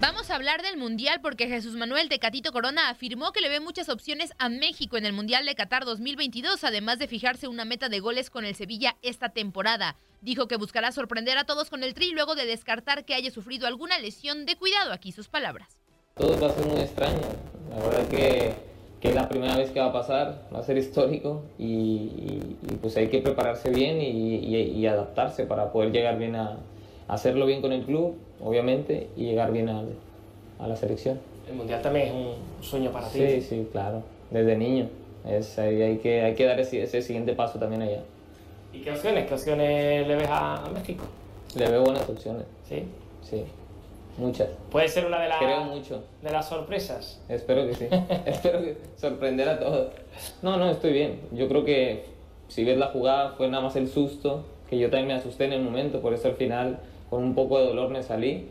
Vamos 0.00 0.30
a 0.30 0.36
hablar 0.36 0.62
del 0.62 0.76
Mundial 0.76 1.18
porque 1.20 1.48
Jesús 1.48 1.74
Manuel 1.74 2.08
Tecatito 2.08 2.52
Corona 2.52 2.88
afirmó 2.88 3.32
que 3.32 3.40
le 3.40 3.48
ve 3.48 3.58
muchas 3.58 3.88
opciones 3.88 4.32
a 4.38 4.48
México 4.48 4.96
en 4.96 5.04
el 5.04 5.12
Mundial 5.12 5.44
de 5.44 5.56
Qatar 5.56 5.84
2022, 5.84 6.62
además 6.62 7.00
de 7.00 7.08
fijarse 7.08 7.48
una 7.48 7.64
meta 7.64 7.88
de 7.88 7.98
goles 7.98 8.30
con 8.30 8.44
el 8.44 8.54
Sevilla 8.54 8.96
esta 9.02 9.30
temporada. 9.30 9.96
Dijo 10.20 10.46
que 10.46 10.54
buscará 10.54 10.92
sorprender 10.92 11.36
a 11.36 11.46
todos 11.46 11.68
con 11.68 11.82
el 11.82 11.94
tri 11.94 12.12
luego 12.12 12.36
de 12.36 12.46
descartar 12.46 13.04
que 13.04 13.14
haya 13.14 13.32
sufrido 13.32 13.66
alguna 13.66 13.98
lesión 13.98 14.46
de 14.46 14.54
cuidado. 14.54 14.92
Aquí 14.92 15.10
sus 15.10 15.26
palabras. 15.26 15.80
Todo 16.14 16.40
va 16.40 16.46
a 16.46 16.54
ser 16.54 16.66
muy 16.66 16.80
extraño. 16.80 17.20
La 17.70 17.82
verdad 17.84 18.08
que, 18.08 18.54
que 19.00 19.08
es 19.08 19.14
la 19.14 19.28
primera 19.28 19.56
vez 19.56 19.70
que 19.70 19.80
va 19.80 19.86
a 19.86 19.92
pasar, 19.92 20.42
va 20.52 20.58
a 20.58 20.62
ser 20.62 20.76
histórico 20.76 21.42
y, 21.58 21.64
y, 21.64 22.56
y 22.68 22.74
pues 22.76 22.96
hay 22.96 23.08
que 23.08 23.20
prepararse 23.20 23.70
bien 23.70 24.00
y, 24.00 24.38
y, 24.44 24.86
adaptarse 24.86 25.44
para 25.44 25.70
poder 25.70 25.92
llegar 25.92 26.18
bien 26.18 26.34
a 26.34 26.58
hacerlo 27.08 27.46
bien 27.46 27.62
con 27.62 27.72
el 27.72 27.84
club, 27.84 28.16
obviamente, 28.42 29.08
y 29.16 29.24
llegar 29.24 29.52
bien 29.52 29.68
al, 29.68 29.88
a 30.58 30.68
la 30.68 30.76
selección. 30.76 31.18
El 31.48 31.54
Mundial 31.54 31.80
también 31.80 32.08
es 32.08 32.12
un 32.12 32.62
sueño 32.62 32.90
para 32.90 33.08
ti. 33.08 33.18
Sí, 33.18 33.40
sí, 33.40 33.68
claro, 33.72 34.02
desde 34.30 34.56
niño. 34.56 34.88
Es, 35.26 35.58
hay, 35.58 35.80
hay, 35.80 35.96
que, 35.98 36.22
hay 36.22 36.34
que 36.34 36.44
dar 36.44 36.60
ese, 36.60 36.82
ese, 36.82 37.02
siguiente 37.02 37.32
paso 37.34 37.58
también 37.58 37.82
allá. 37.82 38.02
¿Y 38.72 38.80
qué 38.80 38.90
opciones? 38.90 39.26
¿Qué 39.26 39.34
opciones 39.34 40.06
le 40.06 40.16
ves 40.16 40.28
a, 40.28 40.64
a 40.64 40.70
México? 40.70 41.04
Le 41.56 41.68
veo 41.68 41.84
buenas 41.84 42.08
opciones. 42.08 42.44
¿Sí? 42.68 42.84
Sí, 43.22 43.44
muchas. 44.18 44.48
¿Puede 44.70 44.88
ser 44.88 45.06
una 45.06 45.20
de 45.20 45.28
las, 45.28 45.38
Creo 45.38 45.64
mucho. 45.64 46.02
de 46.22 46.30
las 46.30 46.48
sorpresas? 46.48 47.20
Espero 47.28 47.66
que 47.66 47.74
sí. 47.74 47.86
Espero 48.26 48.60
que 48.60 48.76
sorprender 48.96 49.48
a 49.48 49.58
todos. 49.58 49.92
No, 50.42 50.56
no, 50.56 50.70
estoy 50.70 50.92
bien. 50.92 51.20
Yo 51.32 51.48
creo 51.48 51.64
que 51.64 52.04
si 52.48 52.64
ves 52.64 52.78
la 52.78 52.88
jugada 52.88 53.30
fue 53.36 53.48
nada 53.48 53.62
más 53.62 53.76
el 53.76 53.88
susto, 53.88 54.44
que 54.68 54.78
yo 54.78 54.90
también 54.90 55.08
me 55.08 55.14
asusté 55.14 55.44
en 55.44 55.52
el 55.54 55.62
momento, 55.62 56.00
por 56.00 56.12
eso 56.14 56.28
al 56.28 56.34
final 56.34 56.78
con 57.10 57.22
un 57.22 57.34
poco 57.34 57.58
de 57.58 57.66
dolor 57.66 57.88
me 57.90 58.02
salí, 58.02 58.48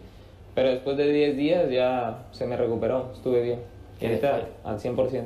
pero 0.55 0.69
después 0.69 0.97
de 0.97 1.11
10 1.11 1.37
días 1.37 1.69
ya 1.69 2.25
se 2.31 2.47
me 2.47 2.57
recuperó, 2.57 3.11
estuve 3.13 3.41
bien. 3.43 3.59
quiere 3.99 4.15
estar 4.15 4.47
al 4.63 4.79
100%. 4.79 5.23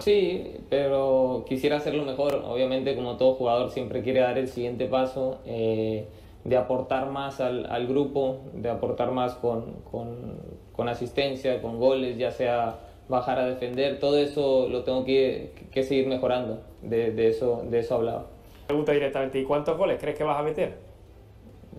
Sí, 0.00 0.56
pero 0.68 1.44
quisiera 1.48 1.76
hacerlo 1.76 2.04
mejor. 2.04 2.42
Obviamente, 2.46 2.94
como 2.94 3.16
todo 3.16 3.34
jugador, 3.34 3.70
siempre 3.70 4.02
quiere 4.02 4.20
dar 4.20 4.36
el 4.36 4.48
siguiente 4.48 4.86
paso, 4.86 5.38
eh, 5.46 6.06
de 6.44 6.56
aportar 6.56 7.10
más 7.10 7.40
al, 7.40 7.66
al, 7.66 7.86
grupo, 7.86 8.42
de 8.52 8.68
aportar 8.68 9.10
más 9.10 9.34
con, 9.34 9.80
con, 9.90 10.38
con, 10.72 10.88
asistencia, 10.88 11.60
con 11.62 11.78
goles, 11.78 12.18
ya 12.18 12.30
sea 12.30 12.76
bajar 13.08 13.38
a 13.38 13.46
defender. 13.46 13.98
Todo 13.98 14.18
eso 14.18 14.68
lo 14.68 14.84
tengo 14.84 15.04
que, 15.04 15.52
que 15.72 15.82
seguir 15.82 16.06
mejorando. 16.06 16.62
De, 16.82 17.12
de, 17.12 17.28
eso, 17.28 17.64
de 17.68 17.78
eso 17.78 17.94
hablaba. 17.94 18.26
Pregunta 18.66 18.92
directamente, 18.92 19.38
¿y 19.38 19.44
cuántos 19.44 19.76
goles 19.76 19.98
crees 20.00 20.16
que 20.16 20.24
vas 20.24 20.38
a 20.38 20.42
meter? 20.42 20.74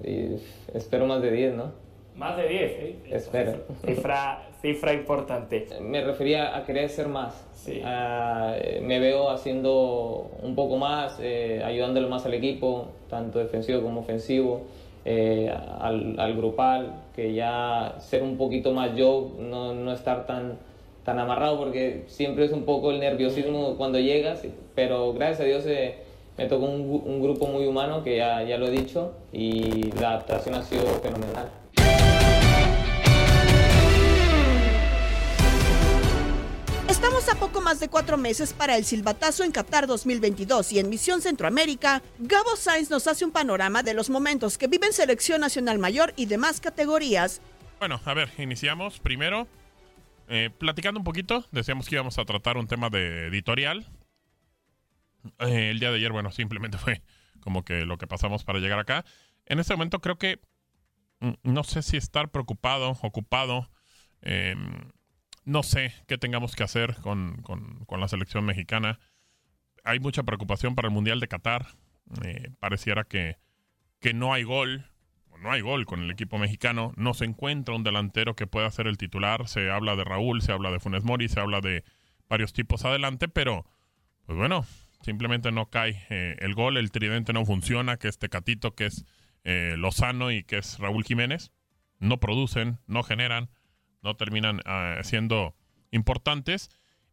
Y 0.03 0.35
espero 0.73 1.05
más 1.05 1.21
de 1.21 1.31
10, 1.31 1.55
¿no? 1.55 1.85
Más 2.15 2.37
de 2.37 2.47
10, 2.47 2.71
¿eh? 2.71 2.95
Espero. 3.11 3.65
Cifra, 3.85 4.47
cifra 4.61 4.93
importante. 4.93 5.67
Me 5.81 6.01
refería 6.01 6.55
a 6.55 6.63
querer 6.65 6.89
ser 6.89 7.07
más. 7.07 7.45
Sí. 7.53 7.81
Uh, 7.83 8.81
me 8.81 8.99
veo 8.99 9.29
haciendo 9.29 10.31
un 10.41 10.55
poco 10.55 10.77
más, 10.77 11.19
eh, 11.21 11.61
ayudándole 11.63 12.07
más 12.07 12.25
al 12.25 12.33
equipo, 12.33 12.87
tanto 13.09 13.39
defensivo 13.39 13.81
como 13.81 14.01
ofensivo, 14.01 14.61
eh, 15.05 15.53
al, 15.79 16.19
al, 16.19 16.35
grupal, 16.35 17.03
que 17.15 17.33
ya 17.33 17.95
ser 17.99 18.23
un 18.23 18.37
poquito 18.37 18.71
más 18.73 18.95
yo, 18.95 19.31
no, 19.39 19.73
no 19.73 19.91
estar 19.93 20.25
tan, 20.25 20.57
tan 21.03 21.19
amarrado, 21.19 21.57
porque 21.59 22.05
siempre 22.07 22.45
es 22.45 22.51
un 22.51 22.63
poco 22.63 22.91
el 22.91 22.99
nerviosismo 22.99 23.75
cuando 23.77 23.99
llegas, 23.99 24.43
pero 24.73 25.13
gracias 25.13 25.41
a 25.41 25.43
Dios 25.43 25.65
eh, 25.67 25.95
me 26.37 26.47
tocó 26.47 26.65
un, 26.65 27.03
un, 27.05 27.21
grupo 27.21 27.47
muy 27.47 27.67
humano, 27.67 28.03
que 28.03 28.17
ya, 28.17 28.43
ya 28.43 28.57
lo 28.57 28.67
he 28.67 28.71
dicho, 28.71 29.13
y 29.31 29.91
la 29.99 30.09
adaptación 30.09 30.55
ha 30.55 30.63
sido 30.63 30.85
fenomenal. 31.01 31.64
Estamos 37.05 37.29
a 37.29 37.39
poco 37.39 37.61
más 37.61 37.79
de 37.79 37.87
cuatro 37.87 38.17
meses 38.17 38.51
para 38.51 38.75
el 38.75 38.83
silbatazo 38.83 39.43
en 39.43 39.51
Qatar 39.51 39.85
2022 39.85 40.71
y 40.71 40.79
en 40.79 40.89
Misión 40.89 41.21
Centroamérica, 41.21 42.01
Gabo 42.17 42.55
Sainz 42.55 42.89
nos 42.89 43.05
hace 43.05 43.23
un 43.23 43.31
panorama 43.31 43.83
de 43.83 43.93
los 43.93 44.09
momentos 44.09 44.57
que 44.57 44.65
vive 44.65 44.87
en 44.87 44.93
Selección 44.93 45.39
Nacional 45.39 45.77
Mayor 45.77 46.13
y 46.15 46.25
demás 46.25 46.59
categorías. 46.59 47.41
Bueno, 47.77 48.01
a 48.03 48.13
ver, 48.15 48.31
iniciamos 48.39 48.99
primero 48.99 49.47
eh, 50.29 50.49
platicando 50.57 50.99
un 50.99 51.03
poquito. 51.03 51.45
Decíamos 51.51 51.87
que 51.87 51.93
íbamos 51.93 52.17
a 52.17 52.25
tratar 52.25 52.57
un 52.57 52.65
tema 52.65 52.89
de 52.89 53.27
editorial. 53.27 53.85
Eh, 55.41 55.69
el 55.69 55.79
día 55.79 55.91
de 55.91 55.97
ayer, 55.97 56.11
bueno, 56.11 56.31
simplemente 56.31 56.77
fue 56.79 57.03
como 57.39 57.63
que 57.63 57.85
lo 57.85 57.99
que 57.99 58.07
pasamos 58.07 58.43
para 58.43 58.57
llegar 58.57 58.79
acá. 58.79 59.05
En 59.45 59.59
este 59.59 59.75
momento 59.75 60.01
creo 60.01 60.17
que 60.17 60.39
mm, 61.19 61.33
no 61.43 61.63
sé 61.63 61.83
si 61.83 61.97
estar 61.97 62.29
preocupado, 62.29 62.97
ocupado. 63.03 63.69
Eh, 64.23 64.55
no 65.45 65.63
sé 65.63 65.93
qué 66.07 66.17
tengamos 66.17 66.55
que 66.55 66.63
hacer 66.63 66.95
con, 66.95 67.41
con, 67.43 67.85
con, 67.85 67.99
la 68.01 68.07
selección 68.07 68.45
mexicana. 68.45 68.99
Hay 69.83 69.99
mucha 69.99 70.23
preocupación 70.23 70.75
para 70.75 70.87
el 70.87 70.93
Mundial 70.93 71.19
de 71.19 71.27
Qatar. 71.27 71.67
Eh, 72.23 72.49
pareciera 72.59 73.03
que, 73.03 73.37
que 73.99 74.13
no 74.13 74.33
hay 74.33 74.43
gol. 74.43 74.85
No 75.39 75.51
hay 75.51 75.61
gol 75.61 75.85
con 75.85 76.01
el 76.01 76.09
equipo 76.09 76.39
mexicano. 76.39 76.93
No 76.97 77.13
se 77.13 77.25
encuentra 77.25 77.75
un 77.75 77.83
delantero 77.83 78.35
que 78.35 78.47
pueda 78.47 78.69
ser 78.71 78.87
el 78.87 78.97
titular. 78.97 79.47
Se 79.47 79.69
habla 79.69 79.95
de 79.95 80.03
Raúl, 80.03 80.41
se 80.41 80.51
habla 80.51 80.71
de 80.71 80.79
Funes 80.79 81.03
Mori, 81.03 81.29
se 81.29 81.39
habla 81.39 81.61
de 81.61 81.83
varios 82.27 82.51
tipos 82.53 82.83
adelante, 82.83 83.27
pero 83.27 83.65
pues 84.25 84.37
bueno, 84.37 84.65
simplemente 85.01 85.51
no 85.51 85.69
cae 85.69 86.03
eh, 86.09 86.35
el 86.39 86.55
gol. 86.55 86.77
El 86.77 86.91
tridente 86.91 87.33
no 87.33 87.45
funciona, 87.45 87.97
que 87.97 88.07
es 88.07 88.17
Tecatito, 88.17 88.73
que 88.73 88.87
es 88.87 89.05
eh, 89.43 89.75
Lozano 89.77 90.31
y 90.31 90.43
que 90.43 90.57
es 90.57 90.79
Raúl 90.79 91.03
Jiménez. 91.03 91.51
No 91.99 92.19
producen, 92.19 92.79
no 92.87 93.03
generan 93.03 93.49
no 94.05 94.15
terminan 94.15 94.57
uh, 94.59 95.03
siendo 95.03 95.55
importantes. 95.91 96.69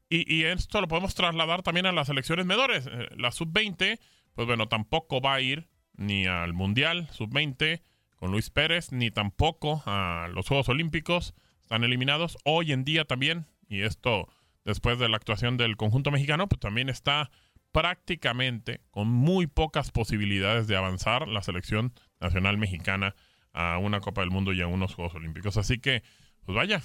Y, 0.09 0.33
y, 0.33 0.45
esto 0.45 0.81
lo 0.81 0.89
podemos 0.89 1.15
trasladar 1.15 1.63
también 1.63 1.87
a 1.87 1.93
las 1.93 2.11
elecciones 2.11 2.45
menores. 2.45 2.87
Eh, 2.87 3.09
la 3.17 3.33
sub-20, 3.33 3.99
pues 4.35 4.47
bueno, 4.47 4.69
tampoco 4.69 5.21
va 5.21 5.35
a 5.35 5.41
ir 5.41 5.69
ni 5.95 6.27
al 6.27 6.53
Mundial 6.53 7.09
sub-20 7.11 7.83
con 8.17 8.31
Luis 8.31 8.51
Pérez, 8.51 8.93
ni 8.93 9.11
tampoco 9.11 9.83
a 9.87 10.29
los 10.33 10.47
Juegos 10.47 10.69
Olímpicos. 10.69 11.35
Están 11.63 11.83
eliminados. 11.83 12.37
Hoy 12.45 12.73
en 12.73 12.85
día 12.85 13.07
también, 13.07 13.47
y 13.69 13.83
esto 13.83 14.29
después 14.65 14.99
de 14.99 15.09
la 15.09 15.17
actuación 15.17 15.57
del 15.57 15.77
conjunto 15.77 16.11
mexicano, 16.11 16.47
pues 16.47 16.61
también 16.61 16.91
está 16.91 17.31
prácticamente 17.73 18.83
con 18.91 19.09
muy 19.09 19.47
pocas 19.47 19.91
posibilidades 19.91 20.67
de 20.67 20.77
avanzar 20.77 21.27
la 21.27 21.43
selección 21.43 21.95
nacional 22.21 22.59
mexicana 22.59 23.15
a 23.55 23.79
una 23.79 24.01
Copa 24.01 24.21
del 24.21 24.31
Mundo 24.31 24.53
y 24.53 24.61
a 24.61 24.67
unos 24.67 24.95
Juegos 24.95 25.15
Olímpicos. 25.15 25.57
Así 25.57 25.79
que 25.79 26.03
pues 26.45 26.57
vaya, 26.57 26.83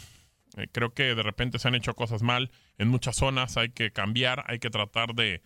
eh, 0.58 0.68
creo 0.72 0.94
que 0.94 1.16
de 1.16 1.24
repente 1.24 1.60
se 1.60 1.68
han 1.68 1.76
hecho 1.76 1.94
cosas 1.94 2.22
mal 2.24 2.52
en 2.78 2.88
muchas 2.88 3.16
zonas, 3.16 3.58
hay 3.58 3.70
que 3.70 3.92
cambiar, 3.92 4.44
hay 4.48 4.60
que 4.60 4.70
tratar 4.70 5.14
de, 5.14 5.42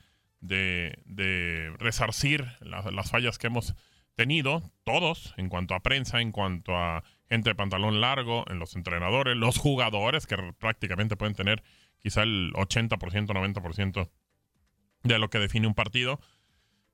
resarcir 1.80 2.45
la, 2.62 2.82
las 2.91 3.12
fallas 3.12 3.38
que 3.38 3.47
hemos 3.47 3.76
tenido, 4.15 4.71
todos, 4.84 5.34
en 5.38 5.50
cuanto 5.50 5.76
a 5.76 5.82
prensa, 5.82 6.21
en 6.21 6.32
cuanto 6.32 6.76
a 6.76 7.04
gente 7.30 7.50
de 7.50 7.56
pantalón 7.56 8.02
largo, 8.02 8.43
en 8.50 8.60
los 8.60 8.76
entrenadores, 8.76 9.36
los 9.38 9.58
jugadores, 9.58 10.28
que 10.28 10.38
prácticamente 10.60 11.15
pueden 11.15 11.36
tener 11.36 11.63
quizá 12.00 12.24
el 12.24 12.52
80%, 12.54 12.97
90% 12.97 14.10
de 15.04 15.19
lo 15.19 15.30
que 15.30 15.39
define 15.39 15.67
un 15.67 15.74
partido. 15.74 16.19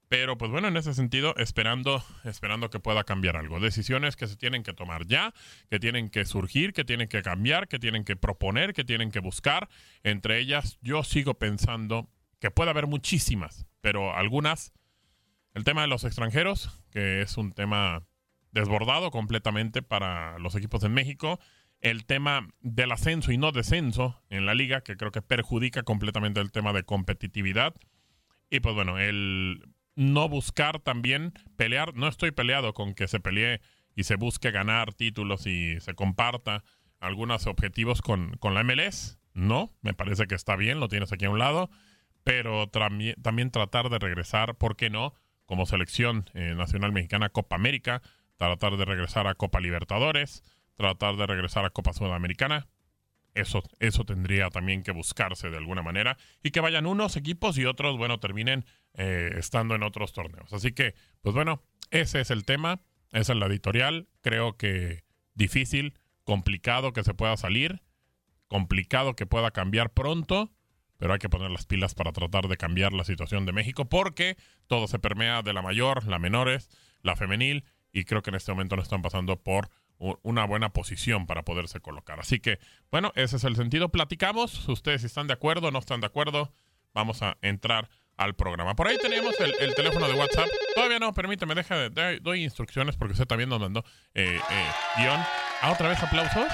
Pero 0.09 0.37
pues 0.37 0.51
bueno, 0.51 0.69
en 0.69 0.77
ese 0.77 0.93
sentido, 0.93 1.35
esperando, 1.35 2.03
esperando 2.23 2.69
que 2.69 2.79
pueda 2.79 3.03
cambiar 3.03 3.35
algo. 3.35 3.59
Decisiones 3.59 4.15
que 4.15 4.27
se 4.27 4.37
tienen 4.37 4.63
que 4.63 4.73
tomar 4.73 5.05
ya, 5.05 5.33
que 5.69 5.79
tienen 5.79 6.09
que 6.09 6.23
surgir, 6.25 6.71
que 6.71 6.85
tienen 6.85 7.09
que 7.09 7.21
cambiar, 7.21 7.67
que 7.67 7.77
tienen 7.77 8.05
que 8.05 8.15
proponer, 8.15 8.73
que 8.73 8.85
tienen 8.85 9.11
que 9.11 9.19
buscar. 9.19 9.67
Entre 10.03 10.39
ellas, 10.39 10.77
yo 10.81 11.03
sigo 11.03 11.33
pensando 11.33 12.09
que 12.39 12.51
puede 12.51 12.69
haber 12.69 12.87
muchísimas, 12.87 13.65
pero 13.81 14.15
algunas, 14.15 14.71
el 15.53 15.65
tema 15.65 15.81
de 15.81 15.87
los 15.87 16.05
extranjeros, 16.05 16.81
que 16.91 17.21
es 17.21 17.35
un 17.35 17.51
tema 17.51 18.03
desbordado 18.51 19.11
completamente 19.11 19.81
para 19.81 20.39
los 20.39 20.55
equipos 20.55 20.83
en 20.83 20.93
México. 20.93 21.39
El 21.81 22.05
tema 22.05 22.47
del 22.61 22.91
ascenso 22.91 23.31
y 23.31 23.37
no 23.37 23.51
descenso 23.51 24.23
en 24.29 24.45
la 24.45 24.55
liga, 24.55 24.81
que 24.81 24.95
creo 24.95 25.11
que 25.11 25.21
perjudica 25.21 25.83
completamente 25.83 26.39
el 26.39 26.51
tema 26.51 26.73
de 26.73 26.83
competitividad. 26.83 27.75
Y 28.49 28.61
pues 28.61 28.73
bueno, 28.73 28.97
el 28.97 29.61
no 29.97 30.29
buscar 30.29 30.79
también 30.79 31.33
pelear. 31.57 31.95
No 31.95 32.07
estoy 32.07 32.31
peleado 32.31 32.73
con 32.73 32.93
que 32.93 33.07
se 33.07 33.19
pelee 33.19 33.61
y 33.95 34.03
se 34.03 34.15
busque 34.15 34.51
ganar 34.51 34.93
títulos 34.93 35.47
y 35.47 35.81
se 35.81 35.95
comparta 35.95 36.63
algunos 36.99 37.47
objetivos 37.47 38.01
con, 38.01 38.37
con 38.37 38.53
la 38.53 38.63
MLS. 38.63 39.19
No, 39.33 39.73
me 39.81 39.93
parece 39.93 40.27
que 40.27 40.35
está 40.35 40.55
bien, 40.55 40.79
lo 40.79 40.87
tienes 40.87 41.11
aquí 41.11 41.25
a 41.25 41.29
un 41.31 41.39
lado, 41.39 41.69
pero 42.23 42.69
también 42.69 43.51
tratar 43.51 43.89
de 43.89 43.99
regresar, 43.99 44.55
¿por 44.55 44.75
qué 44.75 44.89
no? 44.89 45.13
Como 45.45 45.65
selección 45.65 46.29
eh, 46.33 46.53
nacional 46.55 46.91
mexicana 46.91 47.29
Copa 47.29 47.55
América, 47.55 48.01
tratar 48.37 48.77
de 48.77 48.85
regresar 48.85 49.27
a 49.27 49.33
Copa 49.33 49.59
Libertadores, 49.59 50.43
tratar 50.75 51.17
de 51.17 51.25
regresar 51.25 51.65
a 51.65 51.71
Copa 51.71 51.93
Sudamericana. 51.93 52.67
Eso, 53.37 53.61
eso 53.79 54.03
tendría 54.03 54.49
también 54.49 54.81
que 54.81 54.91
buscarse 54.91 55.49
de 55.49 55.57
alguna 55.57 55.83
manera 55.83 56.17
y 56.41 56.51
que 56.51 56.59
vayan 56.59 56.85
unos 56.87 57.15
equipos 57.17 57.57
y 57.57 57.65
otros, 57.65 57.97
bueno, 57.97 58.19
terminen 58.19 58.65
eh, 58.95 59.31
estando 59.37 59.75
en 59.75 59.83
otros 59.83 60.11
torneos. 60.11 60.51
Así 60.53 60.71
que, 60.71 60.95
pues 61.21 61.35
bueno, 61.35 61.61
ese 61.91 62.19
es 62.19 62.31
el 62.31 62.45
tema, 62.45 62.81
esa 63.11 63.33
es 63.33 63.39
la 63.39 63.45
editorial. 63.45 64.07
Creo 64.21 64.57
que 64.57 65.03
difícil, 65.35 65.93
complicado 66.23 66.93
que 66.93 67.03
se 67.03 67.13
pueda 67.13 67.37
salir, 67.37 67.81
complicado 68.47 69.15
que 69.15 69.25
pueda 69.25 69.51
cambiar 69.51 69.93
pronto, 69.93 70.51
pero 70.97 71.13
hay 71.13 71.19
que 71.19 71.29
poner 71.29 71.51
las 71.51 71.65
pilas 71.65 71.93
para 71.93 72.11
tratar 72.11 72.47
de 72.47 72.57
cambiar 72.57 72.91
la 72.93 73.03
situación 73.03 73.45
de 73.45 73.53
México 73.53 73.85
porque 73.85 74.35
todo 74.65 74.87
se 74.87 74.99
permea 74.99 75.43
de 75.43 75.53
la 75.53 75.61
mayor, 75.61 76.07
la 76.07 76.17
menores, 76.17 76.69
la 77.03 77.15
femenil 77.15 77.65
y 77.91 78.03
creo 78.05 78.21
que 78.21 78.31
en 78.31 78.35
este 78.35 78.51
momento 78.51 78.75
no 78.75 78.81
están 78.81 79.01
pasando 79.01 79.41
por 79.41 79.69
una 79.99 80.45
buena 80.45 80.69
posición 80.69 81.25
para 81.25 81.43
poderse 81.43 81.79
colocar. 81.79 82.19
Así 82.19 82.39
que, 82.39 82.59
bueno, 82.91 83.11
ese 83.15 83.37
es 83.37 83.43
el 83.43 83.55
sentido. 83.55 83.89
Platicamos, 83.89 84.67
ustedes 84.69 85.03
están 85.03 85.27
de 85.27 85.33
acuerdo, 85.33 85.71
no 85.71 85.79
están 85.79 86.01
de 86.01 86.07
acuerdo, 86.07 86.53
vamos 86.93 87.21
a 87.21 87.37
entrar 87.41 87.89
al 88.17 88.35
programa. 88.35 88.75
Por 88.75 88.87
ahí 88.87 88.97
tenemos 88.97 89.39
el, 89.39 89.53
el 89.59 89.75
teléfono 89.75 90.07
de 90.07 90.15
WhatsApp. 90.15 90.47
Todavía 90.75 90.99
no, 90.99 91.13
permíteme, 91.13 91.55
deja 91.55 91.89
de, 91.89 92.19
doy 92.19 92.43
instrucciones 92.43 92.95
porque 92.95 93.13
usted 93.13 93.27
también 93.27 93.49
nos 93.49 93.59
mandó 93.59 93.83
eh, 94.13 94.39
eh, 94.49 94.71
guion. 94.97 95.19
¿Ah, 95.61 95.71
otra 95.71 95.89
vez 95.89 96.01
aplausos? 96.01 96.51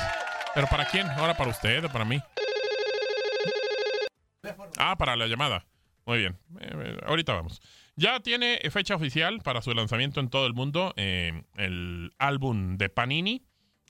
¿Pero 0.54 0.68
para 0.68 0.86
quién? 0.86 1.10
¿Ahora 1.10 1.36
para 1.36 1.50
usted 1.50 1.86
o 1.86 1.90
para 1.90 2.06
mí? 2.06 2.20
Ah, 4.78 4.98
para 4.98 5.16
la 5.16 5.28
llamada. 5.28 5.66
Muy 6.06 6.20
bien. 6.20 6.38
Eh, 6.60 6.98
ahorita 7.06 7.34
vamos. 7.34 7.62
Ya 7.96 8.20
tiene 8.22 8.60
fecha 8.72 8.96
oficial 8.96 9.42
para 9.42 9.62
su 9.62 9.74
lanzamiento 9.74 10.20
en 10.20 10.30
todo 10.30 10.48
el 10.48 10.54
mundo. 10.54 10.94
Eh, 10.98 11.44
el 11.56 12.12
álbum 12.18 12.78
de 12.78 12.90
Panini. 12.90 13.46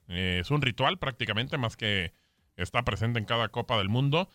Eh, 0.07 0.39
es 0.41 0.51
un 0.51 0.61
ritual 0.61 0.99
prácticamente, 0.99 1.57
más 1.57 1.77
que 1.77 2.13
está 2.57 2.83
presente 2.83 3.19
en 3.19 3.25
cada 3.25 3.49
Copa 3.49 3.77
del 3.77 3.89
Mundo. 3.89 4.29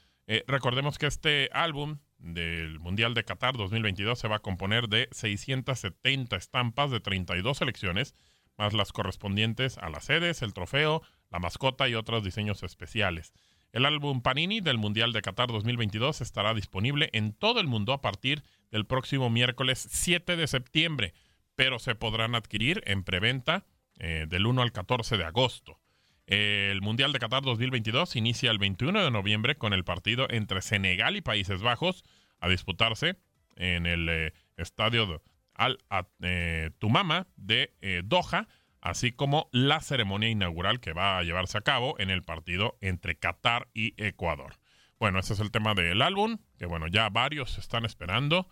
recordemos 0.47 0.99
que 0.99 1.07
este 1.07 1.49
álbum 1.53 1.99
del 2.19 2.81
Mundial 2.81 3.15
de 3.15 3.25
Qatar 3.25 3.57
2022 3.57 4.19
se 4.19 4.29
va 4.29 4.37
a 4.37 4.41
componer 4.41 4.89
de 4.89 5.09
670 5.13 6.37
estampas 6.37 6.91
de 6.91 7.01
32 7.01 7.59
selecciones, 7.59 8.15
más 8.57 8.75
las 8.75 8.93
correspondientes 8.93 9.79
a 9.79 9.89
las 9.89 10.05
sedes, 10.05 10.43
el 10.43 10.53
trofeo, 10.53 11.03
la 11.31 11.39
mascota 11.39 11.89
y 11.89 11.95
otros 11.95 12.25
diseños 12.25 12.63
especiales. 12.63 13.33
El 13.73 13.85
álbum 13.85 14.23
Panini 14.23 14.61
del 14.61 14.79
Mundial 14.79 15.13
de 15.13 15.21
Qatar 15.21 15.49
2022 15.49 16.23
estará 16.23 16.55
disponible 16.55 17.11
en 17.13 17.33
todo 17.33 17.61
el 17.61 17.67
mundo 17.67 17.93
a 17.93 18.01
partir 18.01 18.43
del 18.71 18.87
próximo 18.87 19.29
miércoles 19.29 19.87
7 19.91 20.37
de 20.37 20.47
septiembre, 20.47 21.13
pero 21.55 21.79
se 21.79 21.95
podrán 21.95 22.35
adquirir 22.35 22.83
en 22.87 23.05
preventa 23.05 23.67
eh, 23.99 24.27
del 24.27 24.47
1 24.47 24.63
al 24.63 24.73
14 24.73 25.19
de 25.19 25.25
agosto. 25.25 25.79
El 26.27 26.81
Mundial 26.81 27.13
de 27.13 27.19
Qatar 27.19 27.43
2022 27.43 28.17
inicia 28.17 28.51
el 28.51 28.59
21 28.59 29.05
de 29.05 29.11
noviembre 29.11 29.57
con 29.57 29.75
el 29.75 29.85
partido 29.85 30.27
entre 30.31 30.63
Senegal 30.63 31.17
y 31.17 31.21
Países 31.21 31.61
Bajos 31.61 32.05
a 32.41 32.49
disputarse 32.49 33.17
en 33.57 33.85
el 33.85 34.09
eh, 34.09 34.33
estadio 34.57 35.23
Al 35.55 35.79
eh, 36.23 36.71
Tumama 36.79 37.27
de 37.37 37.75
Doha 38.05 38.49
así 38.81 39.13
como 39.13 39.49
la 39.53 39.81
ceremonia 39.81 40.29
inaugural 40.29 40.81
que 40.81 40.93
va 40.93 41.19
a 41.19 41.23
llevarse 41.23 41.59
a 41.59 41.63
cabo 41.63 41.97
en 41.99 42.11
el 42.11 42.23
partido 42.23 42.79
entre 42.81 43.17
Qatar 43.17 43.69
y 43.75 43.95
Ecuador. 44.03 44.55
Bueno, 44.99 45.19
ese 45.19 45.35
es 45.35 45.41
el 45.41 45.51
tema 45.51 45.75
del 45.75 46.03
álbum, 46.03 46.39
que 46.59 46.67
bueno, 46.67 46.89
ya 46.89 47.09
varios 47.09 47.59
están 47.59 47.85
esperando 47.85 48.49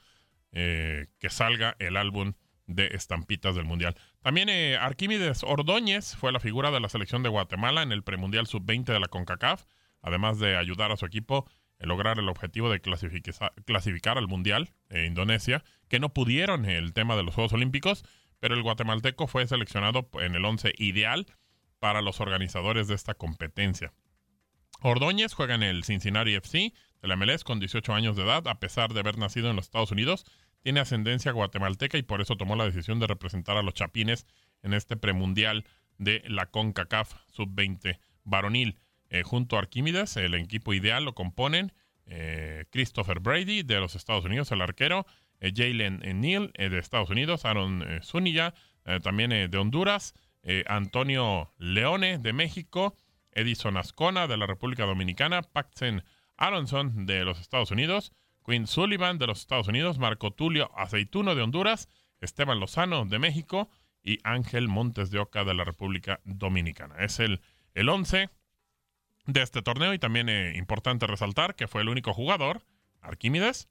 eh, 0.52 1.08
que 1.18 1.28
salga 1.28 1.76
el 1.78 1.96
álbum 1.96 2.34
de 2.66 2.88
estampitas 2.88 3.54
del 3.54 3.64
Mundial. 3.64 3.96
También 4.22 4.48
eh, 4.48 4.76
Arquímedes 4.76 5.42
Ordóñez 5.44 6.16
fue 6.16 6.32
la 6.32 6.40
figura 6.40 6.70
de 6.70 6.80
la 6.80 6.88
selección 6.88 7.22
de 7.22 7.28
Guatemala 7.28 7.82
en 7.82 7.92
el 7.92 8.02
premundial 8.02 8.46
sub-20 8.46 8.84
de 8.86 9.00
la 9.00 9.08
CONCACAF, 9.08 9.64
además 10.02 10.38
de 10.38 10.56
ayudar 10.56 10.92
a 10.92 10.96
su 10.96 11.06
equipo 11.06 11.48
a 11.80 11.86
lograr 11.86 12.18
el 12.18 12.28
objetivo 12.28 12.70
de 12.70 12.80
clasificar 12.80 14.18
al 14.18 14.28
Mundial 14.28 14.72
en 14.88 15.06
Indonesia, 15.06 15.62
que 15.88 16.00
no 16.00 16.12
pudieron 16.12 16.64
el 16.64 16.92
tema 16.92 17.16
de 17.16 17.22
los 17.22 17.34
Juegos 17.34 17.52
Olímpicos, 17.52 18.04
pero 18.40 18.54
el 18.54 18.62
guatemalteco 18.62 19.26
fue 19.26 19.46
seleccionado 19.46 20.08
en 20.20 20.34
el 20.34 20.44
11 20.44 20.72
ideal 20.78 21.26
para 21.78 22.02
los 22.02 22.20
organizadores 22.20 22.88
de 22.88 22.94
esta 22.94 23.14
competencia. 23.14 23.92
Ordóñez 24.82 25.32
juega 25.32 25.54
en 25.54 25.62
el 25.62 25.84
Cincinnati 25.84 26.34
FC 26.34 26.72
de 27.00 27.08
la 27.08 27.16
MLS 27.16 27.44
con 27.44 27.60
18 27.60 27.94
años 27.94 28.16
de 28.16 28.24
edad, 28.24 28.46
a 28.48 28.58
pesar 28.58 28.92
de 28.92 29.00
haber 29.00 29.18
nacido 29.18 29.50
en 29.50 29.56
los 29.56 29.66
Estados 29.66 29.90
Unidos. 29.90 30.24
Tiene 30.62 30.80
ascendencia 30.80 31.32
guatemalteca 31.32 31.98
y 31.98 32.02
por 32.02 32.20
eso 32.20 32.36
tomó 32.36 32.56
la 32.56 32.64
decisión 32.64 32.98
de 32.98 33.06
representar 33.06 33.56
a 33.56 33.62
los 33.62 33.74
Chapines 33.74 34.26
en 34.62 34.74
este 34.74 34.96
premundial 34.96 35.64
de 35.98 36.22
la 36.26 36.46
CONCACAF 36.46 37.14
Sub-20 37.28 37.98
varonil. 38.24 38.78
Eh, 39.08 39.22
junto 39.22 39.56
a 39.56 39.60
Arquímedes, 39.60 40.16
el 40.16 40.34
equipo 40.34 40.74
ideal 40.74 41.04
lo 41.04 41.14
componen 41.14 41.72
eh, 42.06 42.64
Christopher 42.70 43.20
Brady 43.20 43.62
de 43.62 43.80
los 43.80 43.94
Estados 43.94 44.24
Unidos, 44.24 44.50
el 44.52 44.62
arquero, 44.62 45.06
Jalen 45.40 46.00
Neal 46.20 46.50
eh, 46.54 46.68
de 46.68 46.78
Estados 46.78 47.10
Unidos, 47.10 47.44
Aaron 47.44 47.82
eh, 47.82 48.00
Zúñiga 48.02 48.54
también 49.02 49.30
de 49.30 49.58
Honduras, 49.58 50.14
Antonio 50.68 51.52
Leone 51.58 52.18
de 52.18 52.32
México, 52.32 52.94
Edison 53.32 53.76
Ascona 53.76 54.28
de 54.28 54.36
la 54.36 54.46
República 54.46 54.84
Dominicana, 54.84 55.42
Paxton 55.42 56.04
Aronson 56.36 57.04
de 57.04 57.24
los 57.24 57.40
Estados 57.40 57.72
Unidos, 57.72 58.12
Quinn 58.44 58.68
Sullivan 58.68 59.18
de 59.18 59.26
los 59.26 59.40
Estados 59.40 59.66
Unidos, 59.66 59.98
Marco 59.98 60.30
Tulio 60.30 60.70
Aceituno 60.78 61.34
de 61.34 61.42
Honduras, 61.42 61.88
Esteban 62.20 62.60
Lozano 62.60 63.04
de 63.06 63.18
México 63.18 63.68
y 64.04 64.20
Ángel 64.22 64.68
Montes 64.68 65.10
de 65.10 65.18
Oca 65.18 65.44
de 65.44 65.54
la 65.54 65.64
República 65.64 66.20
Dominicana. 66.24 66.94
Es 67.00 67.18
el, 67.18 67.40
el 67.74 67.88
11 67.88 68.30
de 69.26 69.42
este 69.42 69.62
torneo 69.62 69.92
y 69.92 69.98
también 69.98 70.28
es 70.28 70.56
importante 70.56 71.06
resaltar 71.06 71.56
que 71.56 71.66
fue 71.66 71.82
el 71.82 71.88
único 71.88 72.14
jugador, 72.14 72.62
Arquímedes, 73.00 73.68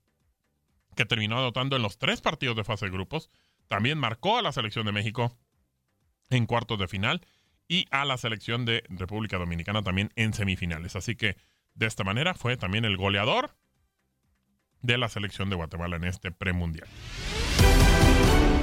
que 0.96 1.06
terminó 1.06 1.38
adoptando 1.38 1.76
en 1.76 1.82
los 1.82 1.98
tres 1.98 2.22
partidos 2.22 2.56
de 2.56 2.64
fase 2.64 2.86
de 2.86 2.92
grupos. 2.92 3.30
También 3.68 3.98
marcó 3.98 4.38
a 4.38 4.42
la 4.42 4.52
selección 4.52 4.86
de 4.86 4.92
México 4.92 5.38
en 6.30 6.46
cuartos 6.46 6.80
de 6.80 6.88
final 6.88 7.22
y 7.68 7.86
a 7.92 8.06
la 8.06 8.18
selección 8.18 8.66
de 8.66 8.84
República 8.90 9.38
Dominicana 9.38 9.82
también 9.82 10.12
en 10.16 10.34
semifinales. 10.34 10.96
Así 10.96 11.16
que 11.16 11.38
de 11.74 11.86
esta 11.86 12.04
manera 12.04 12.34
fue 12.34 12.58
también 12.58 12.86
el 12.86 12.98
goleador 12.98 13.56
de 14.82 14.98
la 14.98 15.10
selección 15.10 15.50
de 15.50 15.56
Guatemala 15.56 15.96
en 15.96 16.06
este 16.06 16.32
premundial. 16.32 16.88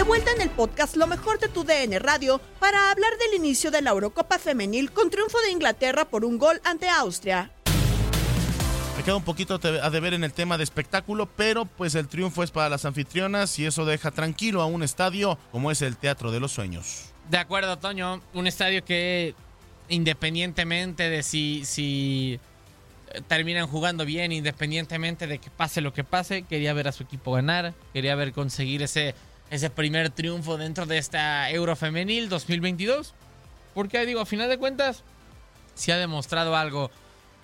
De 0.00 0.04
vuelta 0.04 0.30
en 0.32 0.40
el 0.40 0.48
podcast 0.48 0.96
Lo 0.96 1.06
mejor 1.06 1.38
de 1.40 1.48
tu 1.48 1.62
DN 1.62 1.98
Radio 1.98 2.40
para 2.58 2.90
hablar 2.90 3.10
del 3.18 3.34
inicio 3.34 3.70
de 3.70 3.82
la 3.82 3.90
Eurocopa 3.90 4.38
Femenil 4.38 4.92
con 4.92 5.10
triunfo 5.10 5.38
de 5.42 5.50
Inglaterra 5.50 6.06
por 6.06 6.24
un 6.24 6.38
gol 6.38 6.58
ante 6.64 6.88
Austria. 6.88 7.50
Me 8.96 9.04
queda 9.04 9.16
un 9.16 9.24
poquito 9.24 9.60
a 9.62 9.90
deber 9.90 10.14
en 10.14 10.24
el 10.24 10.32
tema 10.32 10.56
de 10.56 10.64
espectáculo, 10.64 11.26
pero 11.26 11.66
pues 11.66 11.94
el 11.96 12.08
triunfo 12.08 12.42
es 12.42 12.50
para 12.50 12.70
las 12.70 12.86
anfitrionas 12.86 13.58
y 13.58 13.66
eso 13.66 13.84
deja 13.84 14.10
tranquilo 14.10 14.62
a 14.62 14.64
un 14.64 14.82
estadio 14.82 15.38
como 15.52 15.70
es 15.70 15.82
el 15.82 15.98
Teatro 15.98 16.30
de 16.30 16.40
los 16.40 16.52
Sueños. 16.52 17.12
De 17.28 17.36
acuerdo, 17.36 17.78
Toño. 17.78 18.22
Un 18.32 18.46
estadio 18.46 18.82
que 18.82 19.34
independientemente 19.90 21.10
de 21.10 21.22
si, 21.22 21.66
si 21.66 22.40
terminan 23.28 23.66
jugando 23.66 24.04
bien 24.04 24.32
independientemente 24.32 25.26
de 25.26 25.38
que 25.38 25.50
pase 25.50 25.80
lo 25.80 25.92
que 25.92 26.04
pase. 26.04 26.42
Quería 26.42 26.72
ver 26.72 26.88
a 26.88 26.92
su 26.92 27.02
equipo 27.02 27.32
ganar, 27.32 27.74
quería 27.92 28.14
ver 28.14 28.32
conseguir 28.32 28.82
ese, 28.82 29.14
ese 29.50 29.70
primer 29.70 30.10
triunfo 30.10 30.56
dentro 30.56 30.86
de 30.86 30.98
esta 30.98 31.50
Euro 31.50 31.76
Femenil 31.76 32.28
2022. 32.28 33.14
Porque 33.74 34.04
digo, 34.06 34.20
a 34.20 34.26
final 34.26 34.48
de 34.48 34.58
cuentas, 34.58 35.02
si 35.74 35.92
ha 35.92 35.96
demostrado 35.96 36.56
algo 36.56 36.90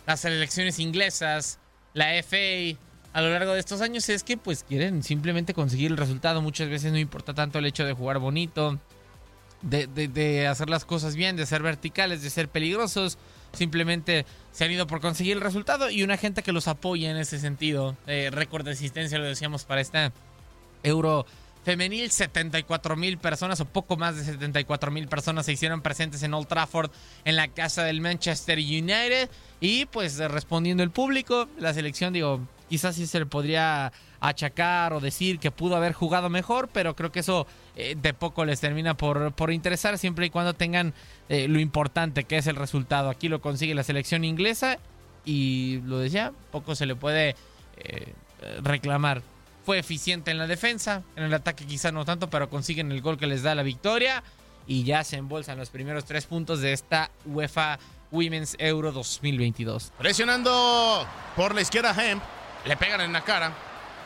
las 0.06 0.20
selecciones 0.20 0.78
inglesas, 0.78 1.58
la 1.94 2.10
FA, 2.22 2.78
a 3.12 3.22
lo 3.22 3.30
largo 3.30 3.54
de 3.54 3.60
estos 3.60 3.80
años 3.80 4.08
es 4.08 4.22
que 4.22 4.36
pues 4.36 4.62
quieren 4.62 5.02
simplemente 5.02 5.54
conseguir 5.54 5.90
el 5.90 5.96
resultado. 5.96 6.42
Muchas 6.42 6.68
veces 6.68 6.92
no 6.92 6.98
importa 6.98 7.34
tanto 7.34 7.58
el 7.58 7.66
hecho 7.66 7.84
de 7.84 7.92
jugar 7.92 8.18
bonito, 8.18 8.78
de, 9.62 9.86
de 9.86 10.46
hacer 10.46 10.68
las 10.68 10.84
cosas 10.84 11.16
bien, 11.16 11.34
de 11.36 11.46
ser 11.46 11.62
verticales, 11.62 12.22
de 12.22 12.30
ser 12.30 12.48
peligrosos 12.48 13.18
simplemente 13.52 14.26
se 14.52 14.64
han 14.64 14.70
ido 14.70 14.86
por 14.86 15.00
conseguir 15.00 15.36
el 15.36 15.42
resultado 15.42 15.90
y 15.90 16.02
una 16.02 16.16
gente 16.16 16.42
que 16.42 16.52
los 16.52 16.68
apoya 16.68 17.10
en 17.10 17.16
ese 17.16 17.38
sentido. 17.38 17.96
Eh, 18.06 18.30
récord 18.32 18.64
de 18.64 18.72
asistencia, 18.72 19.18
lo 19.18 19.24
decíamos, 19.24 19.64
para 19.64 19.80
esta 19.80 20.12
Euro 20.82 21.26
femenil, 21.66 22.12
74 22.12 22.94
mil 22.94 23.18
personas 23.18 23.60
o 23.60 23.64
poco 23.64 23.96
más 23.96 24.14
de 24.14 24.24
74 24.24 24.92
mil 24.92 25.08
personas 25.08 25.46
se 25.46 25.52
hicieron 25.52 25.82
presentes 25.82 26.22
en 26.22 26.32
Old 26.32 26.46
Trafford 26.46 26.92
en 27.24 27.34
la 27.34 27.48
casa 27.48 27.82
del 27.82 28.00
Manchester 28.00 28.58
United 28.58 29.28
y 29.60 29.86
pues 29.86 30.16
respondiendo 30.18 30.84
el 30.84 30.90
público, 30.90 31.48
la 31.58 31.74
selección 31.74 32.12
digo, 32.12 32.40
quizás 32.68 32.94
sí 32.94 33.08
se 33.08 33.18
le 33.18 33.26
podría 33.26 33.92
achacar 34.20 34.92
o 34.92 35.00
decir 35.00 35.38
que 35.38 35.50
pudo 35.50 35.76
haber 35.76 35.92
jugado 35.92 36.30
mejor, 36.30 36.68
pero 36.72 36.96
creo 36.96 37.12
que 37.12 37.20
eso 37.20 37.46
eh, 37.76 37.96
de 38.00 38.14
poco 38.14 38.44
les 38.44 38.60
termina 38.60 38.96
por, 38.96 39.32
por 39.32 39.52
interesar 39.52 39.98
siempre 39.98 40.26
y 40.26 40.30
cuando 40.30 40.54
tengan 40.54 40.94
eh, 41.28 41.48
lo 41.48 41.60
importante 41.60 42.24
que 42.24 42.38
es 42.38 42.46
el 42.46 42.56
resultado. 42.56 43.10
Aquí 43.10 43.28
lo 43.28 43.40
consigue 43.40 43.74
la 43.74 43.82
selección 43.82 44.24
inglesa 44.24 44.78
y 45.24 45.80
lo 45.84 45.98
decía, 45.98 46.32
poco 46.52 46.74
se 46.74 46.86
le 46.86 46.94
puede 46.94 47.34
eh, 47.76 48.12
reclamar. 48.62 49.22
Fue 49.64 49.78
eficiente 49.78 50.30
en 50.30 50.38
la 50.38 50.46
defensa, 50.46 51.02
en 51.16 51.24
el 51.24 51.34
ataque 51.34 51.66
quizá 51.66 51.90
no 51.90 52.04
tanto, 52.04 52.30
pero 52.30 52.48
consiguen 52.48 52.92
el 52.92 53.00
gol 53.02 53.18
que 53.18 53.26
les 53.26 53.42
da 53.42 53.54
la 53.54 53.64
victoria 53.64 54.22
y 54.68 54.84
ya 54.84 55.04
se 55.04 55.16
embolsan 55.16 55.58
los 55.58 55.70
primeros 55.70 56.04
tres 56.04 56.26
puntos 56.26 56.60
de 56.60 56.72
esta 56.72 57.10
UEFA 57.24 57.78
Women's 58.10 58.56
Euro 58.58 58.92
2022. 58.92 59.92
Presionando 59.98 61.06
por 61.34 61.54
la 61.54 61.60
izquierda 61.60 61.94
Hemp, 61.96 62.22
le 62.64 62.76
pegan 62.76 63.00
en 63.00 63.12
la 63.12 63.22
cara, 63.22 63.52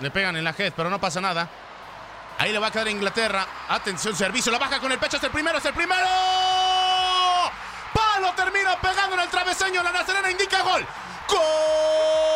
le 0.01 0.11
pegan 0.11 0.37
en 0.37 0.45
la 0.45 0.55
head, 0.57 0.73
pero 0.75 0.91
no 0.91 1.01
pasa 1.01 1.21
nada. 1.21 1.49
Ahí 2.39 2.53
le 2.53 2.59
va 2.59 2.69
a 2.69 2.71
quedar 2.71 2.89
Inglaterra. 2.89 3.47
Atención, 3.69 4.17
servicio, 4.17 4.51
la 4.51 4.59
baja 4.59 4.81
con 4.81 4.91
el 4.91 4.99
pecho, 4.99 5.19
es 5.19 5.23
el 5.23 5.31
primero, 5.31 5.59
es 5.59 5.65
el 5.65 5.75
primero 5.75 6.07
lo 8.21 8.33
termina 8.35 8.79
pegando 8.81 9.17
en 9.17 9.23
el 9.23 9.29
traveseño. 9.29 9.83
La 9.83 9.93
Nacerena 9.93 10.31
indica 10.31 10.63
gol. 10.63 10.87
¡Gol! 11.29 12.30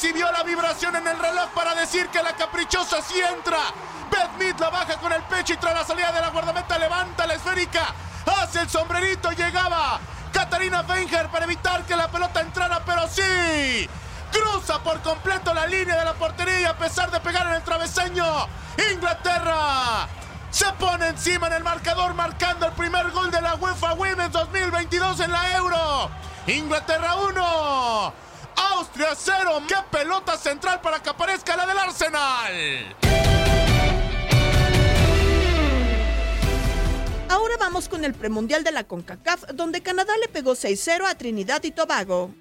Recibió 0.00 0.32
la 0.32 0.42
vibración 0.42 0.96
en 0.96 1.06
el 1.06 1.18
reloj 1.18 1.50
para 1.54 1.74
decir 1.74 2.08
que 2.08 2.22
la 2.22 2.34
caprichosa 2.34 3.02
sí 3.02 3.20
entra. 3.20 3.58
Beth 4.10 4.32
Mead 4.38 4.58
la 4.58 4.70
baja 4.70 4.96
con 4.96 5.12
el 5.12 5.22
pecho 5.24 5.52
y 5.52 5.56
tras 5.58 5.74
la 5.74 5.84
salida 5.84 6.10
de 6.10 6.22
la 6.22 6.30
guardameta 6.30 6.78
levanta 6.78 7.26
la 7.26 7.34
esférica. 7.34 7.94
Hace 8.24 8.60
el 8.62 8.70
sombrerito, 8.70 9.30
llegaba 9.32 10.00
Katarina 10.32 10.84
Feinger 10.84 11.28
para 11.28 11.44
evitar 11.44 11.84
que 11.84 11.94
la 11.96 12.08
pelota 12.08 12.40
entrara, 12.40 12.82
pero 12.82 13.06
sí. 13.08 13.90
Cruza 14.32 14.82
por 14.82 15.02
completo 15.02 15.52
la 15.52 15.66
línea 15.66 15.98
de 15.98 16.04
la 16.06 16.14
portería 16.14 16.70
a 16.70 16.78
pesar 16.78 17.10
de 17.10 17.20
pegar 17.20 17.48
en 17.48 17.56
el 17.56 17.62
travesaño, 17.62 18.24
Inglaterra 18.94 20.08
se 20.50 20.72
pone 20.78 21.08
encima 21.08 21.48
en 21.48 21.52
el 21.52 21.62
marcador 21.62 22.14
marcando 22.14 22.64
el 22.64 22.72
primer 22.72 23.10
gol 23.10 23.30
de 23.30 23.42
la 23.42 23.54
UEFA 23.56 23.92
Women's 23.92 24.32
2022 24.32 25.20
en 25.20 25.30
la 25.30 25.56
Euro. 25.58 26.10
Inglaterra 26.46 27.16
1, 27.16 28.14
Austria 28.60 29.08
0. 29.16 29.62
¡Qué 29.68 29.74
pelota 29.90 30.36
central 30.36 30.80
para 30.80 31.02
que 31.02 31.10
aparezca 31.10 31.56
la 31.56 31.66
del 31.66 31.78
Arsenal! 31.78 32.96
Ahora 37.28 37.54
vamos 37.58 37.88
con 37.88 38.04
el 38.04 38.12
premundial 38.14 38.64
de 38.64 38.72
la 38.72 38.84
CONCACAF, 38.84 39.44
donde 39.54 39.82
Canadá 39.82 40.12
le 40.20 40.28
pegó 40.28 40.52
6-0 40.54 41.06
a 41.08 41.14
Trinidad 41.16 41.62
y 41.64 41.70
Tobago. 41.70 42.34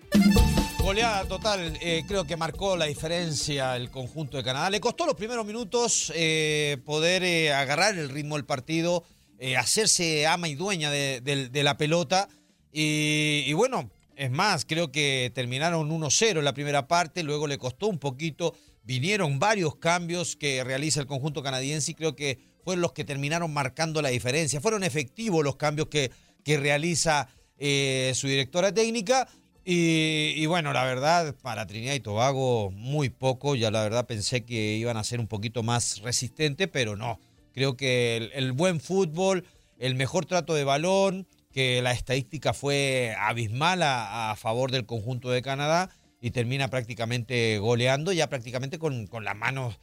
Goleada 0.82 1.26
total, 1.26 1.78
eh, 1.82 2.03
creo 2.07 2.26
que 2.26 2.36
marcó 2.36 2.76
la 2.76 2.86
diferencia 2.86 3.76
el 3.76 3.91
conjunto 3.91 4.38
de 4.38 4.43
Canadá. 4.43 4.70
Le 4.72 4.80
costó 4.82 5.05
los 5.05 5.13
primeros 5.15 5.45
minutos 5.45 6.11
eh, 6.15 6.78
poder 6.86 7.24
eh, 7.24 7.53
agarrar 7.53 7.95
el 7.97 8.09
ritmo 8.09 8.36
del 8.36 8.45
partido, 8.45 9.03
eh, 9.38 9.55
hacerse 9.57 10.26
ama 10.26 10.47
y 10.47 10.55
dueña 10.55 10.89
de, 10.89 11.22
de- 11.22 11.49
de 11.49 11.63
la 11.63 11.78
pelota. 11.78 12.28
Y, 12.74 13.43
y 13.45 13.53
bueno, 13.53 13.89
es 14.20 14.30
más, 14.32 14.65
creo 14.65 14.91
que 14.91 15.32
terminaron 15.34 15.89
1-0 15.89 16.39
en 16.39 16.43
la 16.43 16.53
primera 16.53 16.89
parte, 16.89 17.24
luego 17.24 17.47
le 17.47 17.57
costó 17.57 17.88
un 17.88 17.99
poquito. 17.99 18.53
Vinieron 18.84 19.39
varios 19.39 19.78
cambios 19.78 20.36
que 20.36 20.61
realiza 20.65 20.99
el 20.99 21.07
conjunto 21.07 21.41
canadiense 21.41 21.91
y 21.91 21.95
creo 21.95 22.17
que 22.17 22.38
fueron 22.65 22.82
los 22.82 22.91
que 22.91 23.05
terminaron 23.05 23.53
marcando 23.53 24.01
la 24.01 24.09
diferencia. 24.09 24.59
Fueron 24.59 24.84
efectivos 24.84 25.41
los 25.41 25.55
cambios 25.55 25.88
que, 25.88 26.11
que 26.43 26.57
realiza 26.57 27.30
eh, 27.57 28.11
su 28.13 28.28
directora 28.28 28.74
técnica. 28.74 29.30
Y, 29.63 30.45
bueno, 30.47 30.74
la 30.74 30.84
verdad, 30.84 31.34
para 31.41 31.65
Trinidad 31.65 31.93
y 31.93 32.01
Tobago, 32.01 32.72
muy 32.72 33.07
poco. 33.07 33.55
Ya 33.55 33.72
la 33.72 33.84
verdad 33.84 34.05
pensé 34.05 34.43
que 34.43 34.76
iban 34.76 34.97
a 34.97 35.03
ser 35.05 35.22
un 35.22 35.28
poquito 35.28 35.63
más 35.63 36.01
resistentes, 36.01 36.67
pero 36.67 36.97
no. 36.97 37.22
Creo 37.53 37.78
que 37.78 38.32
el 38.34 38.51
buen 38.51 38.82
fútbol, 38.82 39.45
el 39.78 39.95
mejor 39.95 40.26
trato 40.26 40.55
de 40.55 40.65
balón, 40.65 41.26
que 41.52 41.82
la 41.82 41.91
estadística 41.91 42.54
fue 42.54 43.16
abismal 43.18 43.84
a, 43.84 44.32
a 44.32 44.36
favor 44.36 44.72
del 44.72 44.86
conjunto 44.86 45.30
de 45.30 45.41
Canadá 45.41 45.89
y 46.22 46.32
termina 46.32 46.68
prácticamente 46.68 47.58
goleando, 47.60 48.12
ya 48.12 48.28
prácticamente 48.28 48.78
con, 48.78 49.08
con 49.08 49.24
las 49.24 49.36
manos 49.36 49.80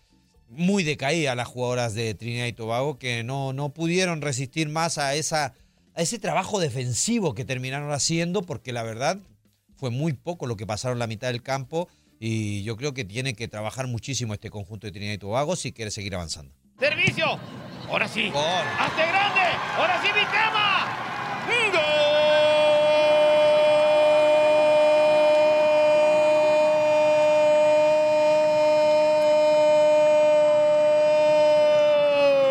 muy 0.49 0.85
decaídas 0.85 1.37
las 1.37 1.49
jugadoras 1.49 1.95
de 1.95 2.15
Trinidad 2.15 2.47
y 2.47 2.53
Tobago, 2.53 2.99
que 2.99 3.25
no, 3.25 3.53
no 3.53 3.71
pudieron 3.71 4.23
resistir 4.23 4.69
más 4.69 4.99
a, 4.99 5.15
esa, 5.15 5.55
a 5.95 6.03
ese 6.03 6.19
trabajo 6.19 6.61
defensivo 6.61 7.35
que 7.35 7.45
terminaron 7.45 7.93
haciendo, 7.93 8.43
porque 8.43 8.73
la 8.73 8.83
verdad 8.83 9.19
fue 9.77 9.91
muy 9.91 10.13
poco 10.13 10.47
lo 10.47 10.57
que 10.57 10.67
pasaron 10.67 10.99
la 10.99 11.07
mitad 11.07 11.29
del 11.29 11.43
campo 11.43 11.89
y 12.19 12.63
yo 12.63 12.77
creo 12.77 12.95
que 12.95 13.05
tiene 13.05 13.35
que 13.35 13.49
trabajar 13.49 13.87
muchísimo 13.89 14.35
este 14.35 14.51
conjunto 14.51 14.87
de 14.87 14.93
Trinidad 14.93 15.15
y 15.15 15.19
Tobago 15.19 15.57
si 15.57 15.73
quiere 15.73 15.91
seguir 15.91 16.15
avanzando. 16.15 16.53
Servicio. 16.79 17.39
Ahora 17.89 18.09
sí. 18.09 18.31
Gol. 18.31 18.43
Hazte 18.79 19.03
grande. 19.07 19.41
Ahora 19.77 20.01
sí, 20.03 20.09
mi 20.09 20.25
tema. 20.27 21.06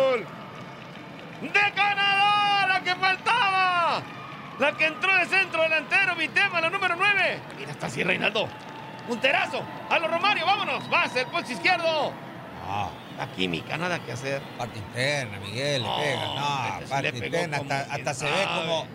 ¡Gol! 0.06 0.26
¡De 1.42 1.72
Canadá! 1.74 2.66
¡La 2.68 2.80
que 2.82 2.94
faltaba! 2.94 4.02
La 4.58 4.72
que 4.72 4.86
entró 4.86 5.14
de 5.16 5.26
centro 5.26 5.62
delantero, 5.62 6.16
mi 6.16 6.28
tema, 6.28 6.60
la 6.60 6.70
número 6.70 6.96
9. 6.96 7.40
Mira, 7.58 7.72
está 7.72 7.86
así, 7.86 8.02
Reinaldo. 8.02 8.48
Punterazo. 9.06 9.62
A 9.90 9.98
los 9.98 10.10
Romario, 10.10 10.46
vámonos. 10.46 10.88
Más 10.88 11.14
el 11.16 11.26
poste 11.26 11.52
izquierdo. 11.52 12.12
Ah, 12.68 12.88
Aquí 13.18 13.48
mi 13.48 13.60
nada 13.62 14.04
que 14.04 14.12
hacer. 14.12 14.42
parte 14.58 14.78
interna, 14.78 15.38
Miguel, 15.40 15.82
le 15.82 15.88
No, 15.88 15.96
pega. 15.96 16.26
No, 16.34 16.78
este 16.78 16.90
parte 16.90 17.08
interna, 17.26 17.56
hasta, 17.58 17.80
hasta 17.94 18.14
se 18.14 18.24
ve 18.26 18.44
como. 18.54 18.86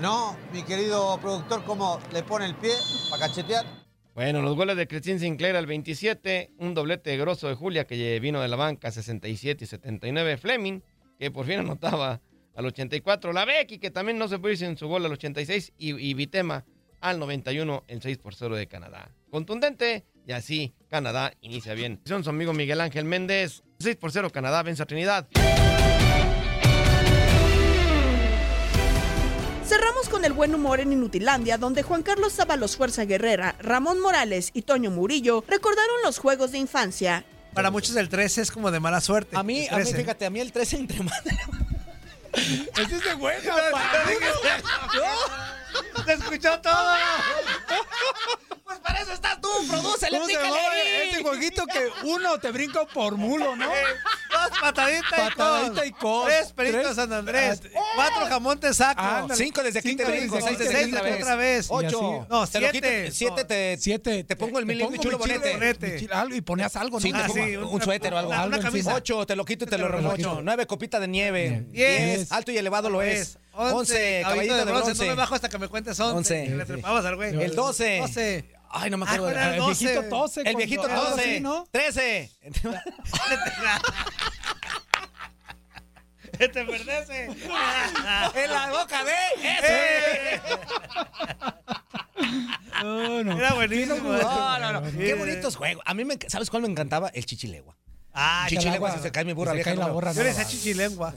No, 0.00 0.36
mi 0.52 0.62
querido 0.62 1.18
productor, 1.20 1.64
como 1.64 1.98
le 2.12 2.22
pone 2.22 2.46
el 2.46 2.54
pie 2.54 2.72
para 3.10 3.26
cachetear. 3.26 3.66
Bueno, 4.14 4.42
los 4.42 4.56
goles 4.56 4.76
de 4.76 4.88
Cristín 4.88 5.20
Sinclair 5.20 5.56
al 5.56 5.66
27, 5.66 6.52
un 6.58 6.74
doblete 6.74 7.16
grosso 7.16 7.48
de 7.48 7.54
Julia 7.54 7.86
que 7.86 8.18
vino 8.20 8.40
de 8.40 8.48
la 8.48 8.56
banca 8.56 8.90
67 8.90 9.64
y 9.64 9.66
79, 9.66 10.36
Fleming, 10.38 10.80
que 11.18 11.30
por 11.30 11.46
fin 11.46 11.60
anotaba 11.60 12.20
al 12.54 12.66
84, 12.66 13.32
la 13.32 13.44
Becky, 13.44 13.78
que 13.78 13.90
también 13.90 14.18
no 14.18 14.28
se 14.28 14.38
pudo 14.38 14.50
ir 14.50 14.58
sin 14.58 14.76
su 14.76 14.88
gol 14.88 15.04
al 15.06 15.12
86, 15.12 15.72
y, 15.78 15.94
y 15.94 16.14
Vitema 16.14 16.64
al 17.00 17.20
91, 17.20 17.84
el 17.86 18.02
6 18.02 18.18
por 18.18 18.34
0 18.34 18.56
de 18.56 18.66
Canadá. 18.66 19.10
Contundente, 19.30 20.04
y 20.26 20.32
así 20.32 20.74
Canadá 20.88 21.32
inicia 21.40 21.74
bien. 21.74 22.00
Son 22.06 22.24
su 22.24 22.30
amigo 22.30 22.52
Miguel 22.52 22.80
Ángel 22.80 23.04
Méndez, 23.04 23.62
6 23.78 23.96
por 23.96 24.10
0 24.12 24.30
Canadá 24.30 24.62
vence 24.62 24.82
a 24.82 24.86
Trinidad. 24.86 25.28
Cerramos 29.64 30.08
con 30.08 30.24
el 30.24 30.32
buen 30.32 30.54
humor 30.54 30.80
en 30.80 30.92
Inutilandia, 30.92 31.58
donde 31.58 31.82
Juan 31.82 32.02
Carlos 32.02 32.32
Sábalos 32.32 32.76
Fuerza 32.76 33.04
Guerrera, 33.04 33.54
Ramón 33.60 34.00
Morales 34.00 34.50
y 34.54 34.62
Toño 34.62 34.90
Murillo 34.90 35.44
recordaron 35.46 35.96
los 36.02 36.18
juegos 36.18 36.52
de 36.52 36.58
infancia. 36.58 37.24
Para 37.52 37.70
muchos 37.70 37.94
el 37.96 38.08
13 38.08 38.42
es 38.42 38.50
como 38.50 38.70
de 38.70 38.80
mala 38.80 39.00
suerte. 39.00 39.36
A 39.36 39.42
mí, 39.42 39.66
a 39.68 39.76
mí, 39.76 39.82
13. 39.84 39.96
fíjate, 39.96 40.26
a 40.26 40.30
mí 40.30 40.40
el 40.40 40.52
13 40.52 40.76
entre 40.76 41.02
más. 41.02 41.22
Ese 42.32 42.96
es 42.96 43.04
de 43.04 43.14
buena, 43.14 43.40
¿No? 45.96 46.04
Se 46.04 46.12
escuchó 46.12 46.60
todo. 46.60 46.72
Pues 48.64 48.78
para 48.80 49.00
eso 49.00 49.12
estás 49.12 49.40
tú, 49.40 49.48
¿Cómo 49.70 49.96
se 49.96 50.08
pícale 50.08 51.08
ese 51.10 51.22
jueguito 51.22 51.64
que 51.66 51.88
uno 52.04 52.38
te 52.38 52.50
brinca 52.50 52.84
por 52.86 53.16
mulo, 53.16 53.56
¿no? 53.56 53.66
Dos 53.66 54.58
pataditas 54.60 55.10
y 55.10 55.36
Patadita 55.36 55.86
y 55.86 55.92
cos. 55.92 56.26
Tres 56.26 56.52
peritos 56.52 56.82
Tres- 56.82 56.96
San 56.96 57.12
Andrés. 57.12 57.62
Ah, 57.74 57.80
Cuatro 57.96 58.26
jamón 58.26 58.60
te 58.60 58.72
saco. 58.74 59.00
Ándale. 59.00 59.42
Cinco 59.42 59.62
desde 59.62 59.78
aquí 59.80 59.96
te 59.96 60.04
Cinco 60.04 60.16
brinco, 60.18 60.34
desde 60.36 60.48
seis 60.48 60.58
desde 60.58 60.72
te 60.90 60.98
aquí 60.98 61.02
brinco 61.08 61.22
otra 61.24 61.36
vez. 61.36 61.66
Ocho. 61.70 62.26
No, 62.28 62.46
Te 62.46 62.60
lo 62.60 62.70
quito, 62.70 62.86
siete. 62.88 63.10
siete 63.10 63.44
te, 63.44 63.76
Siete. 63.78 64.24
te 64.24 64.36
pongo 64.36 64.58
el 64.58 64.66
Te 64.66 64.74
mil 64.74 64.90
mi 64.90 64.98
chulo 64.98 65.16
bonete. 65.18 66.08
algo, 66.12 66.34
y 66.34 66.40
ponías 66.42 66.76
algo, 66.76 66.98
¿no? 66.98 67.00
Sí, 67.00 67.10
te 67.12 67.18
Ah, 67.18 67.26
pongo 67.26 67.44
sí, 67.46 67.56
un, 67.56 67.82
suéter 67.82 68.12
o 68.14 68.18
algo. 68.18 68.30
una- 68.30 68.44
una 68.44 68.60
camisa. 68.60 68.94
Ocho, 68.94 69.26
te 69.26 69.34
lo 69.34 69.44
quito 69.46 69.64
y 69.64 69.68
te 69.68 69.78
lo 69.78 69.86
Te 69.86 69.92
lo 69.92 69.96
remocho. 69.96 70.40
Nueve, 70.42 70.66
copita 70.66 71.00
de 71.00 71.08
nieve. 71.08 71.64
Diez. 71.70 72.30
Alto 72.30 72.52
y 72.52 72.58
elevado 72.58 72.90
lo 72.90 73.00
es. 73.02 73.38
Once, 73.60 74.20
caballito 74.22 74.54
de 74.56 74.64
No 74.64 74.72
me 74.74 74.80
bronce. 74.80 75.14
bajo 75.14 75.34
hasta 75.34 75.48
que 75.48 75.58
me 75.58 75.66
cuentes 75.68 75.98
once. 76.00 76.16
Once. 76.16 76.44
Y 76.44 76.48
Le 76.50 76.64
trepabas 76.64 77.04
al 77.04 77.16
güey. 77.16 77.42
El 77.42 77.54
doce. 77.56 77.98
Doce. 78.00 78.54
Ay, 78.70 78.90
no 78.90 78.98
me 78.98 79.06
Ah, 79.06 79.14
acuerdo. 79.14 79.24
¿cuál 79.24 79.36
era 79.36 79.46
el 79.48 79.54
El 79.54 79.60
doce? 79.60 79.84
viejito 79.84 80.08
tose. 80.08 80.40
El 80.40 80.44
cuando- 80.44 80.58
viejito 80.58 80.82
algo 80.82 81.04
tose. 81.06 81.20
así, 81.22 81.40
¿no? 81.40 81.66
Trece. 81.70 82.30
Te 86.38 86.48
perdese. 86.48 87.24
En 88.34 88.50
la 88.52 88.70
boca 88.70 89.04
de 89.04 89.12
ese. 89.42 90.40
No, 92.82 93.24
no. 93.24 93.38
Era 93.38 93.54
buenísimo. 93.54 93.96
No, 94.12 94.58
no, 94.60 94.72
no. 94.80 94.90
Sí. 94.90 94.96
Qué 94.98 95.14
bonitos 95.14 95.56
juegos. 95.56 95.82
A 95.86 95.94
mí, 95.94 96.04
me, 96.04 96.16
¿sabes 96.28 96.48
cuál 96.50 96.62
me 96.62 96.68
encantaba? 96.68 97.08
El 97.08 97.24
chichilegua. 97.26 97.76
Ah, 98.20 98.46
Chichilegua, 98.48 98.92
si 98.96 98.98
se 99.00 99.12
cae 99.12 99.24
mi 99.24 99.32
burra 99.32 99.52
Se 99.52 99.56
vieja. 99.58 99.70
cae 99.70 99.78
la 99.78 99.86
no. 99.86 99.92
burra 99.94 100.12
Yo 100.12 100.22
le 100.22 100.30
decía. 100.30 100.44
Chichilegua. 100.44 101.14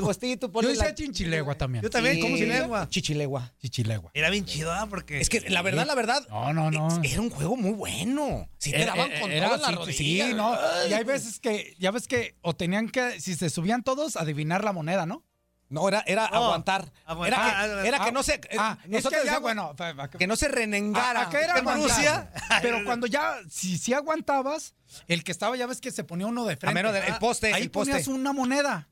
Pues, 0.00 0.16
sí, 0.20 0.36
tú 0.36 0.50
Yo 0.52 0.68
decía 0.68 0.84
la- 0.84 0.94
chinchilegua 0.94 1.54
también. 1.56 1.82
Yo 1.82 1.88
Sí. 1.88 1.92
también, 1.92 2.20
¿cómo 2.20 2.36
sin 2.36 2.48
lengua? 2.48 2.88
Chichilegua. 2.88 3.52
Chichilegua. 3.60 4.10
Era 4.14 4.30
bien 4.30 4.44
chido, 4.44 4.72
¿ah? 4.72 4.86
Porque. 4.88 5.20
Es 5.20 5.28
que 5.28 5.40
la 5.50 5.62
verdad, 5.62 5.86
la 5.86 5.94
verdad. 5.96 6.22
No, 6.30 6.52
no, 6.52 6.70
no. 6.70 7.00
Era 7.02 7.20
un 7.20 7.30
juego 7.30 7.56
muy 7.56 7.72
bueno. 7.72 8.48
Si 8.58 8.70
te 8.70 8.82
Era- 8.82 8.92
daban 8.94 9.10
era- 9.10 9.20
con 9.20 9.30
era 9.32 9.46
todo 9.46 9.54
en 9.56 9.62
la 9.62 9.68
así, 9.68 9.76
rodilla. 9.76 10.26
Sí, 10.28 10.34
no. 10.34 10.56
Y 10.88 10.92
hay 10.92 11.04
veces 11.04 11.40
que, 11.40 11.74
ya 11.80 11.90
ves 11.90 12.06
que, 12.06 12.36
o 12.42 12.54
tenían 12.54 12.88
que, 12.90 13.20
si 13.20 13.34
se 13.34 13.50
subían 13.50 13.82
todos, 13.82 14.16
adivinar 14.16 14.62
la 14.62 14.72
moneda, 14.72 15.04
¿no? 15.04 15.24
No, 15.68 15.88
era, 15.88 16.04
era 16.06 16.26
aguantar. 16.26 16.92
aguantar. 17.04 17.40
Era 17.40 17.50
que, 17.50 17.50
Ah, 17.82 17.86
era 17.86 17.98
que 17.98 18.08
ah, 18.08 18.12
no 18.12 18.22
se. 18.22 18.40
ah, 18.58 18.78
nosotros 18.86 19.22
que 19.22 19.26
ya, 19.28 19.38
bueno, 19.40 19.74
que 20.18 20.26
no 20.28 20.36
se 20.36 20.46
renengara. 20.48 21.22
Acá 21.22 21.40
era. 21.40 21.60
Rusia. 21.60 22.30
Pero 22.62 22.84
cuando 22.84 23.06
ya, 23.08 23.38
si 23.50 23.76
sí 23.76 23.92
aguantabas, 23.92 24.74
el 25.08 25.24
que 25.24 25.32
estaba, 25.32 25.56
ya 25.56 25.66
ves 25.66 25.80
que 25.80 25.90
se 25.90 26.04
ponía 26.04 26.26
uno 26.28 26.44
de 26.44 26.56
frente. 26.56 26.74
mero 26.74 26.92
del- 26.92 27.02
el 27.04 27.18
poste, 27.18 27.52
Ahí 27.52 27.62
el 27.64 27.70
poste. 27.72 27.90
ponías 27.92 28.06
una 28.08 28.32
moneda, 28.32 28.88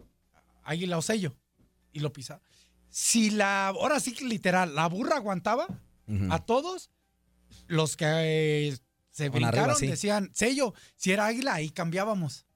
águila 0.64 0.98
o 0.98 1.02
sello, 1.02 1.36
y 1.92 2.00
lo 2.00 2.12
pisaba. 2.12 2.40
Si 2.90 3.30
la, 3.30 3.68
ahora 3.68 4.00
sí 4.00 4.12
que 4.12 4.24
literal, 4.24 4.74
la 4.74 4.86
burra 4.88 5.16
aguantaba 5.16 5.66
a 6.30 6.38
todos, 6.40 6.90
los 7.68 7.96
que 7.96 8.04
eh, 8.68 8.78
se 9.10 9.30
Con 9.30 9.36
arriba, 9.44 9.50
brincaron 9.50 9.76
sí. 9.76 9.86
decían 9.86 10.30
sello. 10.34 10.74
Si 10.96 11.12
era 11.12 11.26
águila, 11.26 11.54
ahí 11.54 11.70
cambiábamos. 11.70 12.46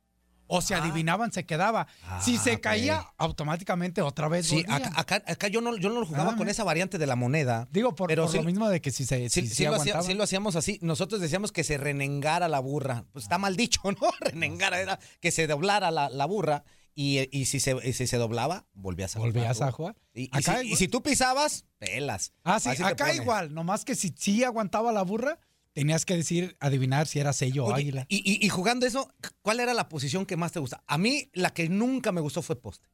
O 0.48 0.60
si 0.62 0.74
adivinaban, 0.74 1.30
se 1.30 1.46
quedaba. 1.46 1.86
si 2.20 2.36
Ah, 2.36 2.40
se 2.42 2.52
ok. 2.54 2.60
caía, 2.60 3.06
automáticamente 3.18 4.02
otra 4.02 4.28
vez 4.28 4.46
Sí, 4.46 4.64
acá, 4.68 4.90
acá- 4.96 5.22
acá 5.26 5.48
yo 5.48 5.60
no, 5.60 5.76
yo 5.76 5.90
no 5.90 6.00
lo 6.00 6.06
jugaba 6.06 6.32
Ah, 6.32 6.36
con 6.36 6.48
esa 6.48 6.64
variante 6.64 6.98
de 6.98 7.06
la 7.06 7.14
moneda. 7.16 7.68
Digo, 7.70 7.94
por, 7.94 8.08
pero 8.08 8.24
por 8.24 8.32
sí- 8.32 8.38
lo 8.38 8.44
mismo 8.44 8.68
de 8.68 8.80
que 8.80 8.90
si 8.90 9.04
se 9.06 9.28
si, 9.28 9.46
sí 9.46 9.64
lo 9.64 9.70
hacía- 9.76 9.92
aguantaba. 9.92 10.02
sí 10.02 10.14
lo 10.14 10.24
hacíamos 10.24 10.56
así. 10.56 10.78
Nosotros 10.82 11.20
decíamos 11.20 11.52
que 11.52 11.62
se 11.64 11.76
renengara 11.76 12.48
la 12.48 12.60
burra. 12.60 13.04
Pues 13.12 13.24
está 13.26 13.38
mal 13.38 13.56
dicho, 13.56 13.80
¿no? 13.84 13.96
Renengara 14.20 14.80
era 14.80 14.98
que 15.20 15.30
se 15.30 15.46
doblara 15.46 15.90
la, 15.90 16.08
la 16.08 16.24
burra 16.24 16.64
y, 16.94 17.28
y 17.30 17.44
si, 17.46 17.60
se, 17.60 17.76
y 17.84 17.92
si 17.92 18.06
se 18.08 18.16
doblaba, 18.16 18.66
volvías 18.72 19.14
a 19.14 19.20
Volvías 19.20 19.56
jugar. 19.58 19.68
a 19.68 19.72
jugar. 19.72 19.96
Y, 20.14 20.28
Acá 20.36 20.58
si, 20.60 20.72
y 20.72 20.76
si 20.76 20.88
tú 20.88 21.02
pisabas, 21.02 21.64
pelas. 21.78 22.32
Ah, 22.42 22.58
sí, 22.58 22.70
acá 22.82 23.14
igual. 23.14 23.54
Nomás 23.54 23.84
que 23.84 23.94
si 23.94 24.12
sí 24.18 24.42
aguantaba 24.42 24.90
la 24.92 25.02
burra, 25.02 25.38
tenías 25.78 26.04
que 26.04 26.16
decir, 26.16 26.56
adivinar 26.58 27.06
si 27.06 27.20
era 27.20 27.32
sello 27.32 27.64
o 27.64 27.68
Oye, 27.68 27.82
águila. 27.82 28.06
Y, 28.08 28.16
y- 28.16 28.44
y 28.44 28.48
jugando 28.48 28.84
eso, 28.84 29.12
¿cuál 29.42 29.60
era 29.60 29.74
la 29.74 29.88
posición 29.88 30.26
que 30.26 30.36
más 30.36 30.50
te 30.50 30.58
gusta? 30.58 30.82
A 30.88 30.98
mí, 30.98 31.30
la 31.34 31.50
que 31.50 31.68
nunca 31.68 32.10
me 32.10 32.20
gustó 32.20 32.42
fue 32.42 32.60
poste. 32.60 32.88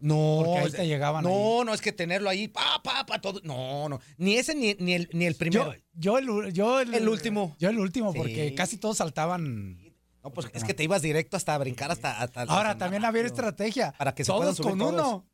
No, 0.00 0.42
Porque 0.44 0.58
ahí 0.60 0.70
te 0.72 0.86
llegaban 0.88 1.22
no, 1.24 1.64
no, 1.64 1.72
es 1.72 1.80
que 1.80 1.92
tenerlo 1.92 2.28
ahí, 2.28 2.48
pa, 2.48 2.82
pa, 2.82 3.06
pa, 3.06 3.20
todo. 3.20 3.40
No, 3.44 3.88
no. 3.88 4.00
Ni 4.18 4.34
ese 4.34 4.54
ni, 4.54 4.74
ni 4.80 4.94
el, 4.94 5.08
ni 5.12 5.24
el 5.24 5.36
primero. 5.36 5.72
Yo, 5.92 6.18
yo, 6.18 6.42
el, 6.42 6.52
yo 6.52 6.80
el, 6.80 6.92
El 6.92 7.08
último. 7.08 7.56
Yo 7.60 7.70
el 7.70 7.78
último, 7.78 8.12
porque 8.12 8.54
casi 8.54 8.76
todos 8.76 8.96
saltaban. 8.98 9.78
No, 10.22 10.30
pues 10.32 10.48
es 10.52 10.64
que 10.64 10.74
te 10.74 10.82
ibas 10.82 11.00
directo 11.00 11.36
hasta 11.36 11.56
brincar 11.58 11.90
hasta. 11.92 12.20
hasta 12.20 12.42
Ahora, 12.42 12.76
también 12.76 13.04
había 13.04 13.22
estrategia. 13.22 13.94
Para 13.96 14.14
que 14.14 14.24
se 14.24 14.32
puedan 14.32 14.46
todos 14.54 14.56
subir 14.56 14.70
con 14.70 14.78
todos. 14.80 14.92
uno. 14.94 15.26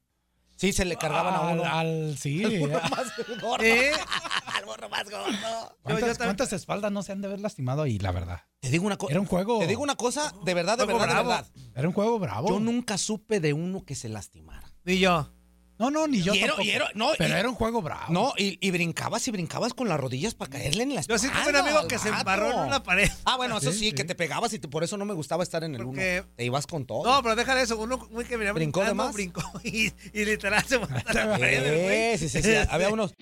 Sí, 0.61 0.75
se 0.75 0.85
le 0.85 0.97
cargaban 0.97 1.35
a 1.35 1.41
uno. 1.53 1.65
Al, 1.65 2.19
sí. 2.19 2.45
Al 2.45 2.59
burro 2.61 2.81
más 2.91 3.41
gordo. 3.41 3.65
¿Eh? 3.65 3.93
Al 4.55 4.65
burro 4.67 4.91
más 4.91 5.05
gordo. 5.09 5.79
¿Cuántas, 5.81 6.19
cuántas 6.19 6.53
espaldas 6.53 6.93
no 6.93 7.03
se 7.03 7.13
han 7.13 7.23
de 7.23 7.29
haber 7.29 7.41
lastimado 7.41 7.81
ahí, 7.81 7.99
la 7.99 8.13
verdad? 8.13 8.43
Te 8.61 8.69
digo 8.69 8.85
una 8.85 8.99
cosa. 8.99 9.11
Era 9.11 9.21
un 9.21 9.27
juego. 9.27 9.59
Te 9.61 9.67
digo 9.67 9.83
una 9.83 9.97
cosa, 9.97 10.35
de 10.45 10.53
verdad, 10.53 10.77
de 10.77 10.85
verdad, 10.85 11.07
de 11.07 11.13
bravo. 11.15 11.29
verdad. 11.31 11.47
Era 11.75 11.89
un 11.89 11.95
juego 11.95 12.19
bravo. 12.19 12.51
Yo 12.51 12.61
nunca 12.61 12.99
supe 12.99 13.41
de 13.41 13.55
uno 13.55 13.87
que 13.87 13.95
se 13.95 14.11
lastimara. 14.11 14.71
Ni 14.85 14.99
yo. 14.99 15.33
No, 15.81 15.91
no, 15.91 16.07
ni 16.07 16.21
yo 16.23 16.35
Y 16.35 16.39
era- 16.41 16.49
tampoco. 16.49 16.63
y 16.63 16.71
era- 16.73 16.91
no, 16.95 17.13
Pero 17.17 17.35
y- 17.35 17.39
era 17.41 17.49
un 17.49 17.55
juego 17.55 17.81
bravo. 17.81 18.05
No, 18.13 18.35
y, 18.37 18.59
y 18.61 18.71
brincabas 18.71 19.27
y 19.27 19.31
brincabas 19.31 19.73
con 19.73 19.89
las 19.89 19.99
rodillas 19.99 20.35
para 20.35 20.51
caerle 20.51 20.83
en 20.83 20.91
la 20.95 21.01
Yo 21.01 21.15
espalda. 21.15 21.19
sí 21.23 21.29
tuve 21.43 21.49
un 21.49 21.57
amigo 21.69 21.89
que 21.89 21.99
se 21.99 22.11
embarró 22.11 22.53
en 22.53 22.59
una 22.59 22.83
pared. 22.83 23.09
Ah, 23.25 23.37
bueno, 23.39 23.57
eso 23.57 23.73
Sí, 23.73 23.79
sí, 23.79 23.85
sí. 23.87 23.93
que 23.93 24.05
te 24.05 24.15
pegabas 24.15 24.53
y 24.53 24.59
te- 24.59 24.69
por 24.69 24.85
eso 24.85 24.99
no 24.99 25.07
me 25.07 25.15
gustaba 25.15 25.43
estar 25.43 25.65
en 25.65 25.75
el 25.75 25.81
uno. 25.81 25.93
Porque- 25.93 26.23
Te 26.37 26.45
ibas 26.45 26.67
con 26.67 26.85
todo. 26.85 27.05
No, 27.11 27.23
pero 27.23 27.35
déjale 27.35 27.63
eso. 27.63 27.79
Uno 27.79 28.07
muy 28.11 28.27
que 28.27 28.37
venía 28.37 28.53
¿Brincó 28.53 28.85
de 28.85 28.93
más? 28.93 29.15
brincó 29.15 29.41
y, 29.65 29.87
y 30.13 30.25
literal 30.27 30.63
se 30.69 30.79
mató 30.79 30.95
a 31.07 31.13
la 31.15 31.31
pared, 31.39 31.65
el 31.67 31.83
güey. 31.85 32.19
Sí, 32.19 32.29
sí, 32.29 32.43
sí, 32.43 32.51
sí, 32.51 32.57
Había 32.69 32.91
unos. 32.91 33.15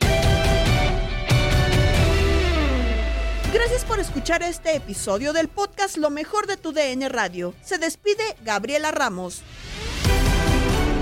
Gracias 3.52 3.84
por 3.84 3.98
escuchar 4.00 4.42
este 4.42 4.74
episodio 4.76 5.32
del 5.32 5.48
podcast 5.48 5.96
Lo 5.96 6.10
mejor 6.10 6.46
de 6.46 6.56
tu 6.56 6.72
DN 6.72 7.08
Radio. 7.08 7.54
Se 7.62 7.78
despide 7.78 8.36
Gabriela 8.44 8.90
Ramos. 8.90 9.42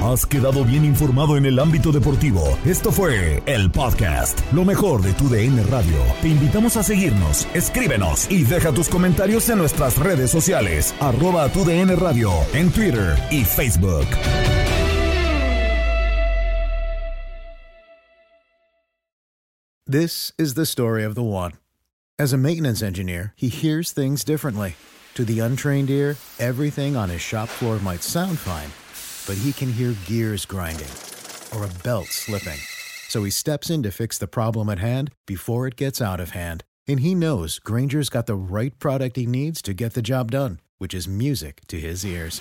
Has 0.07 0.25
quedado 0.25 0.65
bien 0.65 0.85
informado 0.85 1.37
en 1.37 1.47
el 1.47 1.59
ámbito 1.59 1.91
deportivo. 1.91 2.57
Esto 2.65 2.93
fue 2.93 3.43
el 3.45 3.73
podcast, 3.73 4.41
lo 4.53 4.65
mejor 4.65 5.03
de 5.03 5.13
tu 5.15 5.29
DN 5.29 5.61
Radio. 5.65 5.99
Te 6.23 6.29
invitamos 6.29 6.77
a 6.77 6.85
seguirnos, 6.85 7.49
escríbenos 7.55 8.31
y 8.31 8.45
deja 8.45 8.71
tus 8.71 8.89
comentarios 8.89 9.49
en 9.49 9.59
nuestras 9.59 9.99
redes 9.99 10.31
sociales, 10.31 10.95
arroba 11.01 11.49
tu 11.49 11.65
DN 11.65 11.97
Radio, 11.97 12.31
en 12.53 12.71
Twitter 12.71 13.17
y 13.33 13.43
Facebook. 13.43 14.07
This 19.89 20.33
is 20.39 20.55
the 20.55 20.67
story 20.67 21.03
of 21.03 21.17
the 21.17 21.25
one. 21.25 21.55
As 22.17 22.33
a 22.33 22.39
maintenance 22.39 22.81
engineer, 22.81 23.33
he 23.35 23.49
hears 23.49 23.91
things 23.91 24.23
differently. 24.25 24.77
To 25.17 25.25
the 25.25 25.41
untrained 25.41 25.91
ear, 25.91 26.17
everything 26.39 26.95
on 26.95 27.09
his 27.09 27.23
shop 27.23 27.49
floor 27.49 27.81
might 27.81 28.05
sound 28.05 28.39
fine, 28.39 28.71
but 29.27 29.37
he 29.37 29.53
can 29.53 29.73
hear 29.73 29.95
gears 30.07 30.45
grinding 30.47 30.89
or 31.55 31.65
a 31.65 31.71
belt 31.83 32.07
slipping. 32.07 32.59
So 33.09 33.25
he 33.25 33.31
steps 33.31 33.71
in 33.71 33.83
to 33.85 33.91
fix 33.91 34.19
the 34.19 34.27
problem 34.27 34.69
at 34.69 34.79
hand 34.79 35.13
before 35.27 35.67
it 35.67 35.77
gets 35.77 36.01
out 36.03 36.21
of 36.21 36.31
hand. 36.31 36.65
And 36.89 37.01
he 37.01 37.15
knows 37.15 37.59
Granger's 37.59 38.09
got 38.09 38.27
the 38.27 38.35
right 38.37 38.77
product 38.79 39.17
he 39.17 39.27
needs 39.27 39.61
to 39.63 39.73
get 39.75 39.95
the 39.95 40.03
job 40.03 40.31
done, 40.31 40.61
which 40.79 40.95
is 40.95 41.09
music 41.09 41.61
to 41.69 41.79
his 41.81 42.05
ears. 42.05 42.41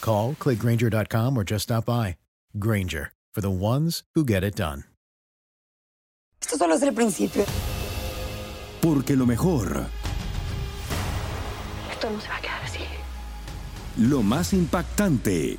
Call, 0.00 0.34
clickgranger.com, 0.34 1.36
or 1.38 1.44
just 1.44 1.64
stop 1.64 1.84
by. 1.86 2.16
Granger, 2.58 3.12
for 3.34 3.40
the 3.40 3.50
ones 3.50 4.02
who 4.14 4.24
get 4.24 4.44
it 4.44 4.54
done. 4.56 4.84
Esto 6.40 6.56
solo 6.56 6.74
es 6.74 6.82
el 6.82 6.92
principio. 6.92 7.44
Porque 8.80 9.16
lo 9.16 9.26
mejor, 9.26 9.86
Esto 11.90 12.10
no 12.10 12.20
se 12.20 12.28
va 12.28 12.36
a 12.36 12.40
quedar 12.40 12.62
así. 12.62 12.80
lo 13.98 14.22
más 14.22 14.52
impactante, 14.52 15.58